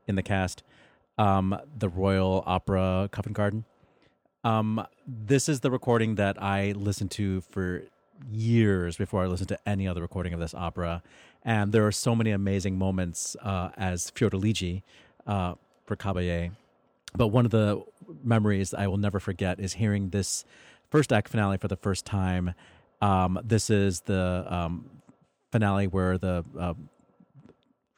in 0.05 0.15
the 0.15 0.23
cast, 0.23 0.63
um, 1.21 1.55
the 1.77 1.87
Royal 1.87 2.43
Opera 2.47 3.07
Covent 3.11 3.35
Garden. 3.35 3.63
Um, 4.43 4.85
this 5.05 5.47
is 5.47 5.59
the 5.59 5.69
recording 5.69 6.15
that 6.15 6.41
I 6.41 6.71
listened 6.71 7.11
to 7.11 7.41
for 7.41 7.83
years 8.31 8.97
before 8.97 9.23
I 9.23 9.27
listened 9.27 9.49
to 9.49 9.59
any 9.67 9.87
other 9.87 10.01
recording 10.01 10.33
of 10.33 10.39
this 10.39 10.55
opera. 10.55 11.03
And 11.45 11.71
there 11.71 11.85
are 11.85 11.91
so 11.91 12.15
many 12.15 12.31
amazing 12.31 12.75
moments 12.77 13.35
uh, 13.43 13.69
as 13.77 14.09
Fiordiligi 14.11 14.81
uh, 15.27 15.53
for 15.85 15.95
Caballé. 15.95 16.51
But 17.15 17.27
one 17.27 17.45
of 17.45 17.51
the 17.51 17.83
memories 18.23 18.73
I 18.73 18.87
will 18.87 18.97
never 18.97 19.19
forget 19.19 19.59
is 19.59 19.73
hearing 19.73 20.09
this 20.09 20.43
first 20.89 21.13
act 21.13 21.29
finale 21.29 21.57
for 21.57 21.67
the 21.67 21.75
first 21.75 22.03
time. 22.03 22.55
Um, 22.99 23.39
this 23.43 23.69
is 23.69 24.01
the 24.01 24.45
um, 24.49 24.89
finale 25.51 25.85
where 25.85 26.17
the 26.17 26.43
uh, 26.59 26.73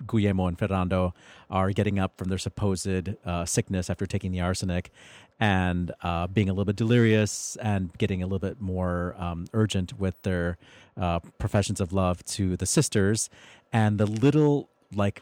Guglielmo 0.05 0.47
and 0.47 0.57
Ferrando 0.57 1.13
are 1.49 1.71
getting 1.71 1.99
up 1.99 2.17
from 2.17 2.29
their 2.29 2.37
supposed 2.37 3.09
uh, 3.25 3.45
sickness 3.45 3.89
after 3.89 4.05
taking 4.05 4.31
the 4.31 4.41
arsenic 4.41 4.91
and 5.39 5.91
uh, 6.01 6.27
being 6.27 6.49
a 6.49 6.53
little 6.53 6.65
bit 6.65 6.75
delirious 6.75 7.57
and 7.61 7.91
getting 7.97 8.21
a 8.21 8.25
little 8.25 8.39
bit 8.39 8.61
more 8.61 9.15
um, 9.17 9.45
urgent 9.53 9.99
with 9.99 10.21
their 10.21 10.57
uh, 10.99 11.19
professions 11.37 11.81
of 11.81 11.91
love 11.91 12.23
to 12.25 12.55
the 12.57 12.65
sisters. 12.65 13.29
And 13.71 13.97
the 13.97 14.05
little, 14.05 14.69
like, 14.93 15.21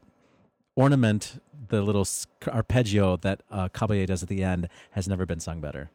ornament, 0.76 1.42
the 1.70 1.82
little 1.82 2.08
arpeggio 2.48 3.18
that 3.18 3.42
uh, 3.50 3.70
Caballé 3.70 4.06
does 4.06 4.24
at 4.24 4.30
the 4.30 4.44
end 4.44 4.68
has 4.92 5.08
never 5.08 5.26
been 5.26 5.40
sung 5.40 5.62
better. 5.62 5.90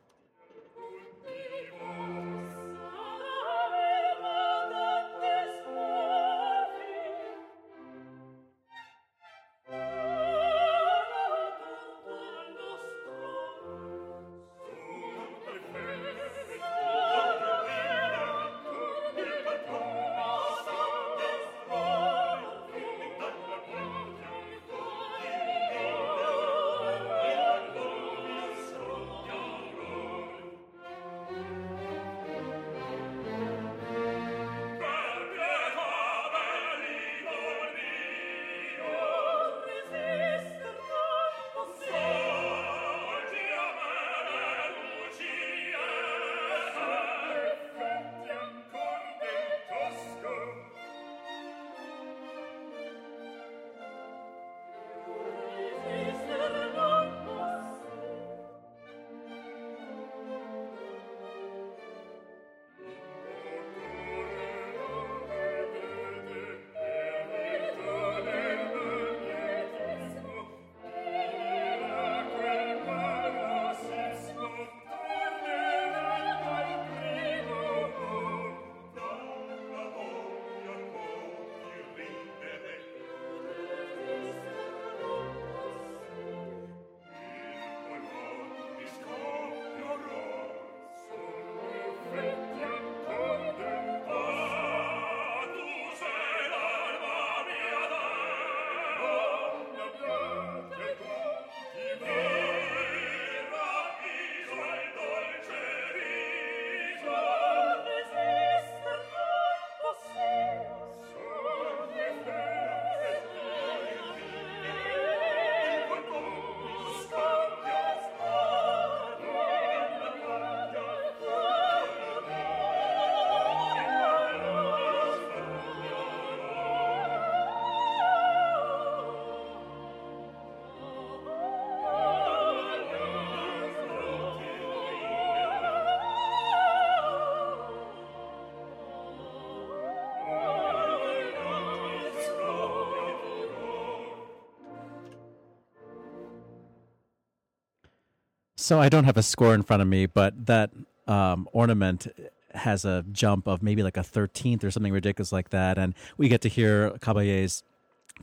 So 148.67 148.81
I 148.81 148.89
don't 148.89 149.05
have 149.05 149.17
a 149.17 149.23
score 149.23 149.55
in 149.55 149.63
front 149.63 149.81
of 149.81 149.87
me, 149.87 150.07
but 150.07 150.47
that 150.47 150.73
um, 151.07 151.49
ornament 151.53 152.09
has 152.53 152.85
a 152.85 153.05
jump 153.13 153.47
of 153.47 153.63
maybe 153.63 153.85
like 153.85 153.97
a 153.97 154.01
13th 154.01 154.65
or 154.65 154.73
something 154.73 154.93
ridiculous 154.93 155.31
like 155.31 155.51
that. 155.51 155.79
And 155.79 155.95
we 156.17 156.29
get 156.29 156.41
to 156.41 156.49
hear 156.49 156.91
Caballé's 156.99 157.63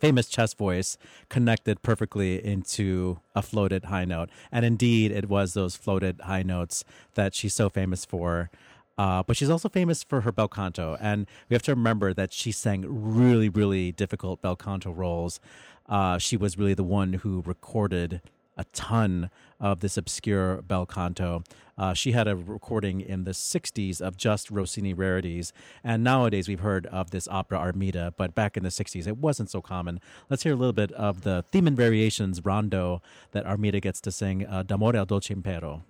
famous 0.02 0.28
chest 0.28 0.58
voice 0.58 0.98
connected 1.30 1.82
perfectly 1.82 2.46
into 2.46 3.22
a 3.34 3.41
floated 3.41 3.86
high 3.86 4.04
note. 4.04 4.30
And 4.52 4.66
indeed, 4.66 5.14
it 5.14 5.30
was 5.30 5.54
those 5.54 5.78
floated 5.78 6.20
high 6.20 6.44
notes 6.44 6.84
that 7.14 7.34
she's 7.34 7.54
so 7.54 7.70
famous 7.70 8.04
for. 8.04 8.50
Uh, 8.98 9.24
but 9.24 9.38
she's 9.38 9.50
also 9.50 9.70
famous 9.70 10.04
for 10.04 10.22
her 10.22 10.34
bel 10.34 10.50
canto. 10.50 10.98
And 11.00 11.26
we 11.48 11.54
have 11.54 11.64
to 11.64 11.72
remember 11.72 12.14
that 12.16 12.34
she 12.34 12.52
sang 12.52 12.84
really, 12.86 13.48
really 13.48 13.94
difficult 13.94 14.41
bel 14.41 14.58
canto 14.58 14.91
roles. 14.91 15.39
Uh, 15.88 16.18
she 16.18 16.36
was 16.36 16.58
really 16.58 16.74
the 16.74 16.84
one 16.84 17.14
who 17.14 17.44
recorded 17.46 18.20
a 18.58 18.64
ton 18.66 19.30
of 19.60 19.80
this 19.80 19.97
obscure 19.97 20.62
bel 20.62 20.86
canto. 20.86 21.43
Uh, 21.78 21.93
she 21.93 22.12
had 22.12 22.28
a 22.28 22.36
recording 22.36 23.01
in 23.01 23.24
the 23.24 23.32
60s 23.32 23.99
of 23.99 24.18
just 24.18 24.51
Rossini 24.51 24.93
rarities. 24.93 25.54
And 25.84 26.04
nowadays 26.04 26.47
we've 26.47 26.60
heard 26.60 26.86
of 26.88 27.12
this 27.12 27.28
opera 27.28 27.58
Armida, 27.58 28.14
but 28.16 28.36
back 28.36 28.58
in 28.58 28.64
the 28.64 28.70
60s 28.70 29.08
it 29.08 29.18
wasn't 29.18 29.49
so 29.49 29.62
common. 29.62 29.99
Let's 30.30 30.43
hear 30.43 30.54
a 30.54 30.58
little 30.58 30.74
bit 30.74 30.91
of 30.91 31.22
the 31.22 31.45
theme 31.51 31.68
and 31.68 31.78
variations 31.78 32.43
rondo 32.43 33.01
that 33.32 33.45
Armida 33.45 33.80
gets 33.80 34.01
to 34.01 34.12
sing, 34.12 34.45
uh, 34.45 34.64
D'amore 34.64 34.95
al 34.95 35.06
dolce 35.06 35.34
impero. 35.34 35.82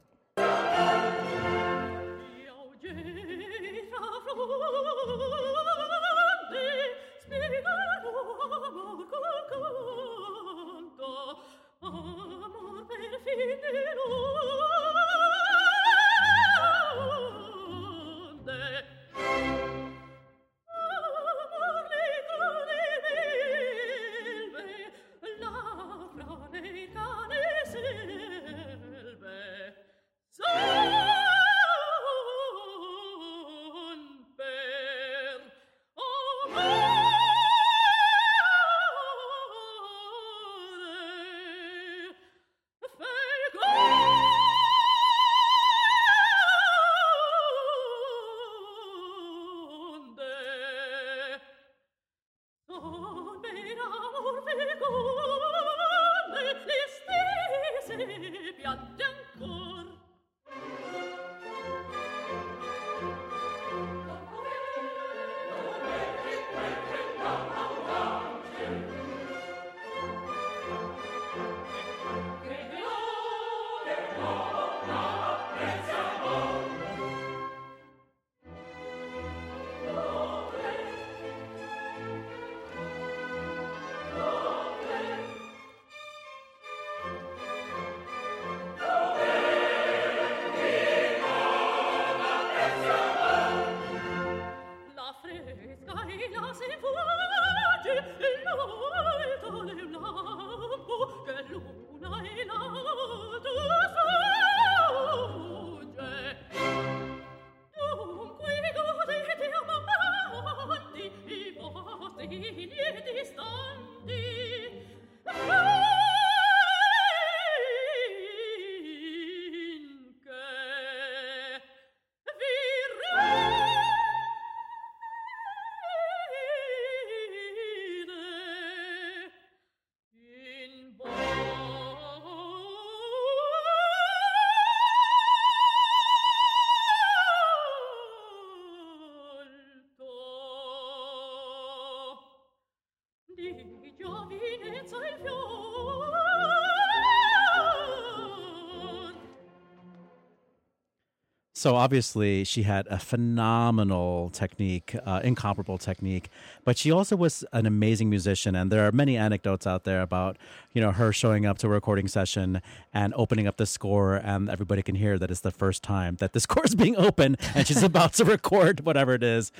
So 151.63 151.77
obviously, 151.77 152.43
she 152.43 152.63
had 152.63 152.87
a 152.87 152.99
phenomenal 152.99 154.29
technique, 154.31 154.97
uh, 155.05 155.21
incomparable 155.23 155.77
technique. 155.77 156.29
But 156.65 156.77
she 156.77 156.91
also 156.91 157.15
was 157.15 157.45
an 157.53 157.65
amazing 157.65 158.09
musician, 158.09 158.53
and 158.53 158.69
there 158.69 158.85
are 158.85 158.91
many 158.91 159.15
anecdotes 159.15 159.65
out 159.65 159.85
there 159.85 160.01
about 160.01 160.35
you 160.73 160.81
know 160.81 160.91
her 160.91 161.13
showing 161.13 161.45
up 161.45 161.57
to 161.59 161.67
a 161.67 161.69
recording 161.69 162.09
session 162.09 162.61
and 162.93 163.13
opening 163.15 163.47
up 163.47 163.55
the 163.55 163.65
score, 163.65 164.15
and 164.15 164.49
everybody 164.49 164.81
can 164.81 164.95
hear 164.95 165.17
that 165.17 165.31
it's 165.31 165.39
the 165.39 165.51
first 165.51 165.83
time 165.83 166.17
that 166.17 166.33
the 166.33 166.39
score 166.47 166.65
is 166.65 166.75
being 166.75 166.97
opened, 166.97 167.37
and 167.55 167.65
she's 167.65 167.81
about 167.81 168.11
to 168.15 168.25
record 168.25 168.85
whatever 168.85 169.13
it 169.13 169.23
is. 169.23 169.53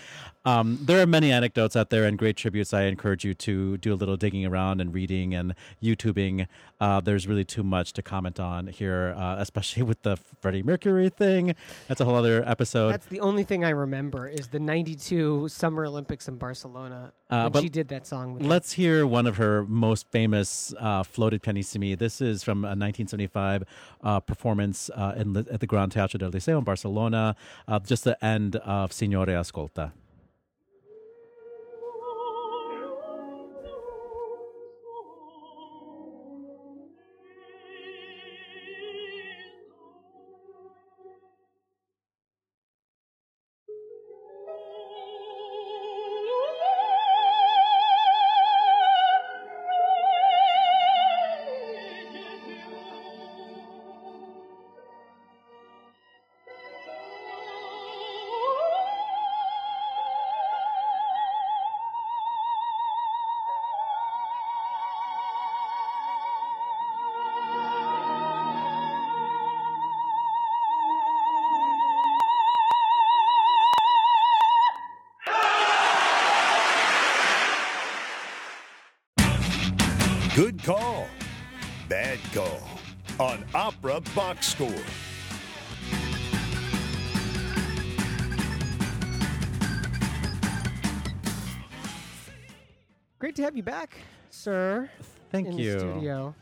Um, 0.46 0.78
there 0.82 1.02
are 1.02 1.06
many 1.06 1.32
anecdotes 1.32 1.76
out 1.76 1.90
there 1.90 2.04
and 2.04 2.18
great 2.18 2.36
tributes. 2.36 2.74
I 2.74 2.84
encourage 2.84 3.24
you 3.24 3.34
to 3.34 3.78
do 3.78 3.94
a 3.94 3.96
little 3.96 4.18
digging 4.18 4.46
around 4.46 4.82
and 4.82 4.94
reading 4.94 5.34
and 5.34 5.56
YouTubing. 5.82 6.48
Uh, 6.82 7.00
there's 7.00 7.28
really 7.28 7.46
too 7.46 7.64
much 7.64 7.94
to 7.94 8.02
comment 8.02 8.42
on 8.42 8.68
here, 8.68 9.16
uh, 9.18 9.38
especially 9.40 9.84
with 9.92 10.02
the 10.02 10.18
Freddie 10.42 10.62
Mercury 10.62 11.08
thing. 11.08 11.56
That's 11.88 12.02
a 12.02 12.06
whole 12.06 12.16
other 12.16 12.44
episode. 12.46 12.92
That's 12.92 13.06
the 13.06 13.22
only 13.22 13.44
thing 13.44 13.64
I 13.64 13.70
remember 13.70 14.28
is 14.28 14.50
the 14.50 14.60
'92 14.60 15.48
Summer 15.48 15.86
Olympics 15.86 16.28
in 16.28 16.36
Barcelona. 16.36 17.14
Uh, 17.30 17.50
when 17.50 17.64
she 17.64 17.70
did 17.70 17.88
that 17.88 18.06
song. 18.06 18.34
With 18.34 18.44
Let's 18.44 18.74
hear 18.74 19.08
one 19.08 19.26
of 19.26 19.38
her 19.38 19.64
most 19.64 20.08
famous 20.12 20.74
uh, 20.78 21.04
"Floated 21.04 21.42
Pianissimi." 21.42 21.98
This 21.98 22.20
is 22.20 22.44
from 22.44 22.66
a 22.66 22.76
1975 22.76 23.64
uh, 24.04 24.20
performance 24.20 24.90
uh, 24.94 25.14
in, 25.16 25.38
at 25.38 25.62
the 25.62 25.68
Gran 25.68 25.90
Teatro 25.90 26.18
del 26.18 26.32
Liceo 26.32 26.58
in 26.58 26.66
Barcelona, 26.66 27.38
uh, 27.70 27.80
just 27.80 28.04
the 28.04 28.24
end 28.24 28.58
of 28.58 28.92
"Signore 28.92 29.28
Ascolta." 29.28 29.94
Score. 84.54 84.70
Great 93.18 93.36
to 93.36 93.42
have 93.42 93.58
you 93.58 93.64
back, 93.64 93.98
sir. 94.30 94.92
Thank 95.32 95.48
in 95.48 95.58
you. 95.58 95.74
The 95.74 95.80
studio. 95.80 96.36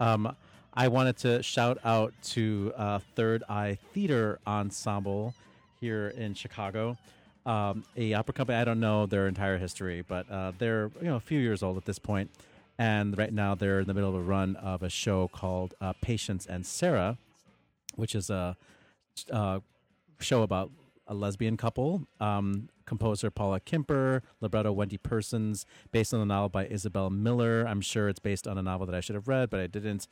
Um, 0.00 0.34
I 0.72 0.88
wanted 0.88 1.18
to 1.18 1.42
shout 1.42 1.76
out 1.84 2.14
to 2.22 2.72
uh, 2.74 3.00
Third 3.14 3.42
Eye 3.50 3.76
Theater 3.92 4.38
Ensemble 4.46 5.34
here 5.78 6.08
in 6.08 6.32
Chicago, 6.32 6.96
um, 7.44 7.84
a 7.98 8.14
opera 8.14 8.32
company. 8.32 8.56
I 8.56 8.64
don't 8.64 8.80
know 8.80 9.04
their 9.04 9.28
entire 9.28 9.58
history, 9.58 10.02
but 10.08 10.30
uh, 10.30 10.52
they're 10.56 10.90
you 11.02 11.08
know 11.08 11.16
a 11.16 11.20
few 11.20 11.38
years 11.38 11.62
old 11.62 11.76
at 11.76 11.84
this 11.84 11.98
point, 11.98 12.30
and 12.78 13.18
right 13.18 13.32
now 13.32 13.54
they're 13.54 13.80
in 13.80 13.86
the 13.86 13.92
middle 13.92 14.08
of 14.08 14.16
a 14.16 14.22
run 14.22 14.56
of 14.56 14.82
a 14.82 14.88
show 14.88 15.28
called 15.28 15.74
uh, 15.82 15.92
Patience 16.00 16.46
and 16.46 16.64
Sarah, 16.64 17.18
which 17.98 18.14
is 18.14 18.30
a 18.30 18.56
uh, 19.32 19.60
show 20.20 20.42
about 20.42 20.70
a 21.06 21.14
lesbian 21.14 21.56
couple. 21.56 22.06
Um, 22.20 22.68
composer 22.86 23.30
Paula 23.30 23.60
Kimper, 23.60 24.22
libretto 24.40 24.72
Wendy 24.72 24.96
Persons, 24.96 25.66
based 25.90 26.14
on 26.14 26.20
a 26.20 26.24
novel 26.24 26.48
by 26.48 26.66
Isabel 26.66 27.10
Miller. 27.10 27.66
I'm 27.66 27.80
sure 27.80 28.08
it's 28.08 28.20
based 28.20 28.46
on 28.46 28.56
a 28.56 28.62
novel 28.62 28.86
that 28.86 28.94
I 28.94 29.00
should 29.00 29.14
have 29.14 29.28
read, 29.28 29.50
but 29.50 29.60
I 29.60 29.66
didn't. 29.66 30.06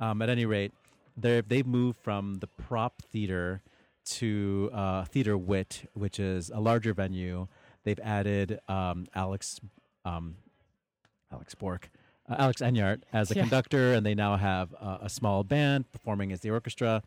Um, 0.00 0.20
at 0.22 0.28
any 0.28 0.44
rate, 0.44 0.72
they 1.16 1.40
they've 1.40 1.66
moved 1.66 1.98
from 1.98 2.36
the 2.36 2.46
prop 2.46 3.02
theater 3.02 3.62
to 4.04 4.70
uh, 4.72 5.04
Theater 5.04 5.36
Wit, 5.36 5.88
which 5.94 6.18
is 6.18 6.50
a 6.50 6.60
larger 6.60 6.94
venue. 6.94 7.46
They've 7.84 8.00
added 8.00 8.60
um, 8.68 9.06
Alex 9.14 9.60
um, 10.04 10.36
Alex 11.32 11.54
Bork, 11.54 11.90
uh, 12.28 12.36
Alex 12.38 12.60
Enyart 12.60 13.02
as 13.12 13.30
a 13.30 13.34
Yeah. 13.34 13.42
conductor, 13.42 13.92
and 13.94 14.04
they 14.04 14.14
now 14.14 14.36
have 14.36 14.74
uh, 14.80 14.98
a 15.02 15.08
small 15.08 15.44
band 15.44 15.90
performing 15.92 16.32
as 16.32 16.40
the 16.40 16.50
orchestra. 16.50 17.02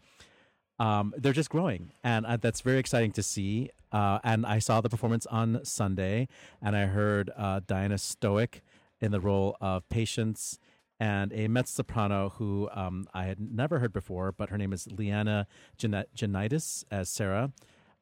Um, 0.80 1.14
they're 1.18 1.34
just 1.34 1.50
growing, 1.50 1.92
and 2.04 2.26
uh, 2.26 2.38
that's 2.38 2.62
very 2.62 2.80
exciting 2.80 3.12
to 3.14 3.24
see. 3.24 3.70
Uh, 3.92 4.20
and 4.24 4.46
I 4.46 4.60
saw 4.60 4.82
the 4.82 4.90
performance 4.90 5.26
on 5.28 5.64
Sunday, 5.64 6.28
and 6.62 6.76
I 6.76 6.86
heard 6.86 7.30
uh, 7.38 7.60
Diana 7.68 7.98
Stoic 7.98 8.62
in 9.00 9.12
the 9.12 9.20
role 9.20 9.58
of 9.62 9.88
Patience, 9.90 10.58
and 11.00 11.32
a 11.34 11.48
mezzo 11.48 11.72
soprano 11.74 12.30
who 12.38 12.70
um, 12.74 13.08
I 13.14 13.26
had 13.26 13.40
never 13.40 13.80
heard 13.80 13.94
before, 13.94 14.32
but 14.32 14.50
her 14.50 14.58
name 14.58 14.74
is 14.74 14.88
Liana 14.92 15.46
Jana- 15.78 16.06
Janitis 16.16 16.84
as 16.90 17.10
Sarah. 17.10 17.52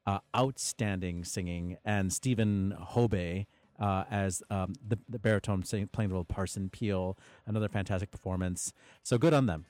Uh, 0.06 0.18
outstanding 0.34 1.22
singing, 1.24 1.76
and 1.84 2.10
Stephen 2.12 2.74
Hobe 2.92 3.44
uh, 3.80 4.04
as 4.10 4.42
um, 4.50 4.74
the, 4.86 4.98
the 5.08 5.18
baritone 5.18 5.64
sing, 5.64 5.88
playing 5.88 6.10
the 6.10 6.14
role 6.14 6.22
of 6.22 6.28
Parson 6.28 6.68
Peel. 6.68 7.16
Another 7.46 7.68
fantastic 7.68 8.10
performance. 8.10 8.72
So 9.02 9.18
good 9.18 9.34
on 9.34 9.46
them. 9.46 9.66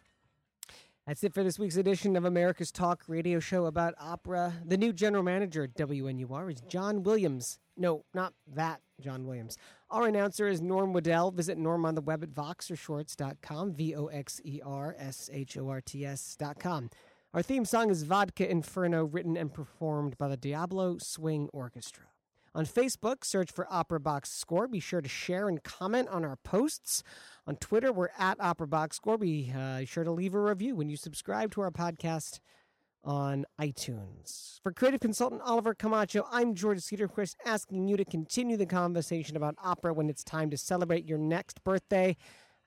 That's 1.07 1.25
it 1.25 1.33
for 1.35 1.43
this 1.43 1.59
week's 1.59 1.77
edition 1.77 2.15
of 2.15 2.25
America's 2.25 2.71
Talk 2.71 3.03
radio 3.09 3.41
show 3.41 3.67
about 3.67 3.95
opera. 3.99 4.55
The 4.65 4.77
new 4.77 4.93
general 4.93 5.23
manager 5.23 5.65
at 5.65 5.75
WNUR 5.75 6.53
is 6.53 6.61
John 6.69 7.03
Williams. 7.03 7.59
No, 7.77 8.05
not 8.15 8.35
that 8.47 8.81
John 9.01 9.27
Williams. 9.27 9.57
Our 9.91 10.07
announcer 10.07 10.47
is 10.47 10.61
Norm 10.61 10.93
Waddell. 10.93 11.31
Visit 11.33 11.59
Norm 11.59 11.85
on 11.85 11.95
the 11.95 12.01
web 12.01 12.23
at 12.23 12.31
voxershorts.com, 12.31 13.73
V 13.73 13.97
O 13.97 14.07
X 14.07 14.41
E 14.45 14.61
R 14.65 14.95
S 14.99 15.31
H 15.33 15.57
O 15.57 15.69
R 15.69 15.81
T 15.81 16.05
S.com. 16.05 16.91
Our 17.33 17.43
theme 17.43 17.65
song 17.65 17.91
is 17.91 18.03
Vodka 18.03 18.49
Inferno, 18.49 19.05
written 19.05 19.37
and 19.37 19.53
performed 19.53 20.19
by 20.19 20.29
the 20.29 20.37
Diablo 20.37 20.99
Swing 20.99 21.49
Orchestra. 21.53 22.10
On 22.53 22.67
Facebook, 22.67 23.25
search 23.25 23.53
for 23.53 23.67
Opera 23.71 24.01
Box 24.01 24.33
Score. 24.33 24.67
Be 24.67 24.81
sure 24.81 25.01
to 25.01 25.09
share 25.09 25.49
and 25.49 25.63
comment 25.63 26.09
on 26.09 26.25
our 26.25 26.37
posts. 26.37 27.05
On 27.47 27.55
Twitter, 27.55 27.93
we're 27.93 28.09
at 28.19 28.41
Opera 28.41 28.67
Box 28.67 28.97
Score. 28.97 29.17
Be 29.17 29.53
uh, 29.57 29.85
sure 29.85 30.03
to 30.03 30.11
leave 30.11 30.35
a 30.35 30.41
review 30.41 30.75
when 30.75 30.89
you 30.89 30.97
subscribe 30.97 31.53
to 31.53 31.61
our 31.61 31.71
podcast 31.71 32.41
on 33.05 33.47
iTunes. 33.61 34.61
For 34.63 34.73
creative 34.73 35.01
consultant 35.01 35.43
Oliver 35.45 35.75
Camacho, 35.75 36.27
I'm 36.31 36.55
George 36.55 36.79
Cederquist 36.79 37.37
asking 37.47 37.87
you 37.87 37.97
to 37.97 38.05
continue 38.05 38.57
the 38.57 38.67
conversation 38.67 39.37
about 39.37 39.55
opera 39.63 39.95
when 39.95 40.11
it's 40.11 40.25
time 40.25 40.51
to 40.51 40.57
celebrate 40.57 41.07
your 41.07 41.19
next 41.19 41.63
birthday. 41.63 42.17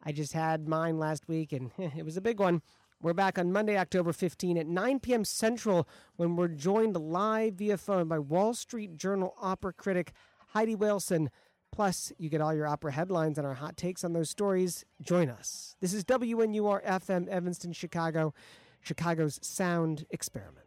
I 0.02 0.12
just 0.12 0.34
had 0.34 0.68
mine 0.68 0.98
last 0.98 1.28
week 1.28 1.52
and 1.52 1.72
it 1.78 2.06
was 2.06 2.18
a 2.18 2.22
big 2.22 2.40
one. 2.40 2.62
We're 3.04 3.12
back 3.14 3.38
on 3.38 3.52
Monday, 3.52 3.78
October 3.78 4.14
15 4.14 4.58
at 4.58 4.66
9 4.66 5.02
p.m. 5.02 5.26
Central 5.26 5.90
when 6.16 6.38
we're 6.38 6.48
joined 6.48 6.96
live 6.96 7.56
via 7.56 7.76
phone 7.76 8.08
by 8.08 8.18
Wall 8.18 8.54
Street 8.54 8.96
Journal 8.96 9.36
opera 9.42 9.74
critic 9.74 10.14
Heidi 10.54 10.74
Waleson. 10.74 11.28
Plus, 11.70 12.14
you 12.18 12.30
get 12.30 12.40
all 12.40 12.54
your 12.54 12.66
opera 12.66 12.94
headlines 12.94 13.38
and 13.38 13.46
our 13.46 13.56
hot 13.56 13.76
takes 13.76 14.06
on 14.06 14.14
those 14.14 14.30
stories. 14.30 14.86
Join 15.02 15.30
us. 15.30 15.76
This 15.82 15.94
is 15.94 16.06
WNUR 16.06 16.82
FM, 16.86 17.28
Evanston, 17.28 17.74
Chicago, 17.74 18.34
Chicago's 18.80 19.38
Sound 19.44 20.06
Experiment. 20.10 20.63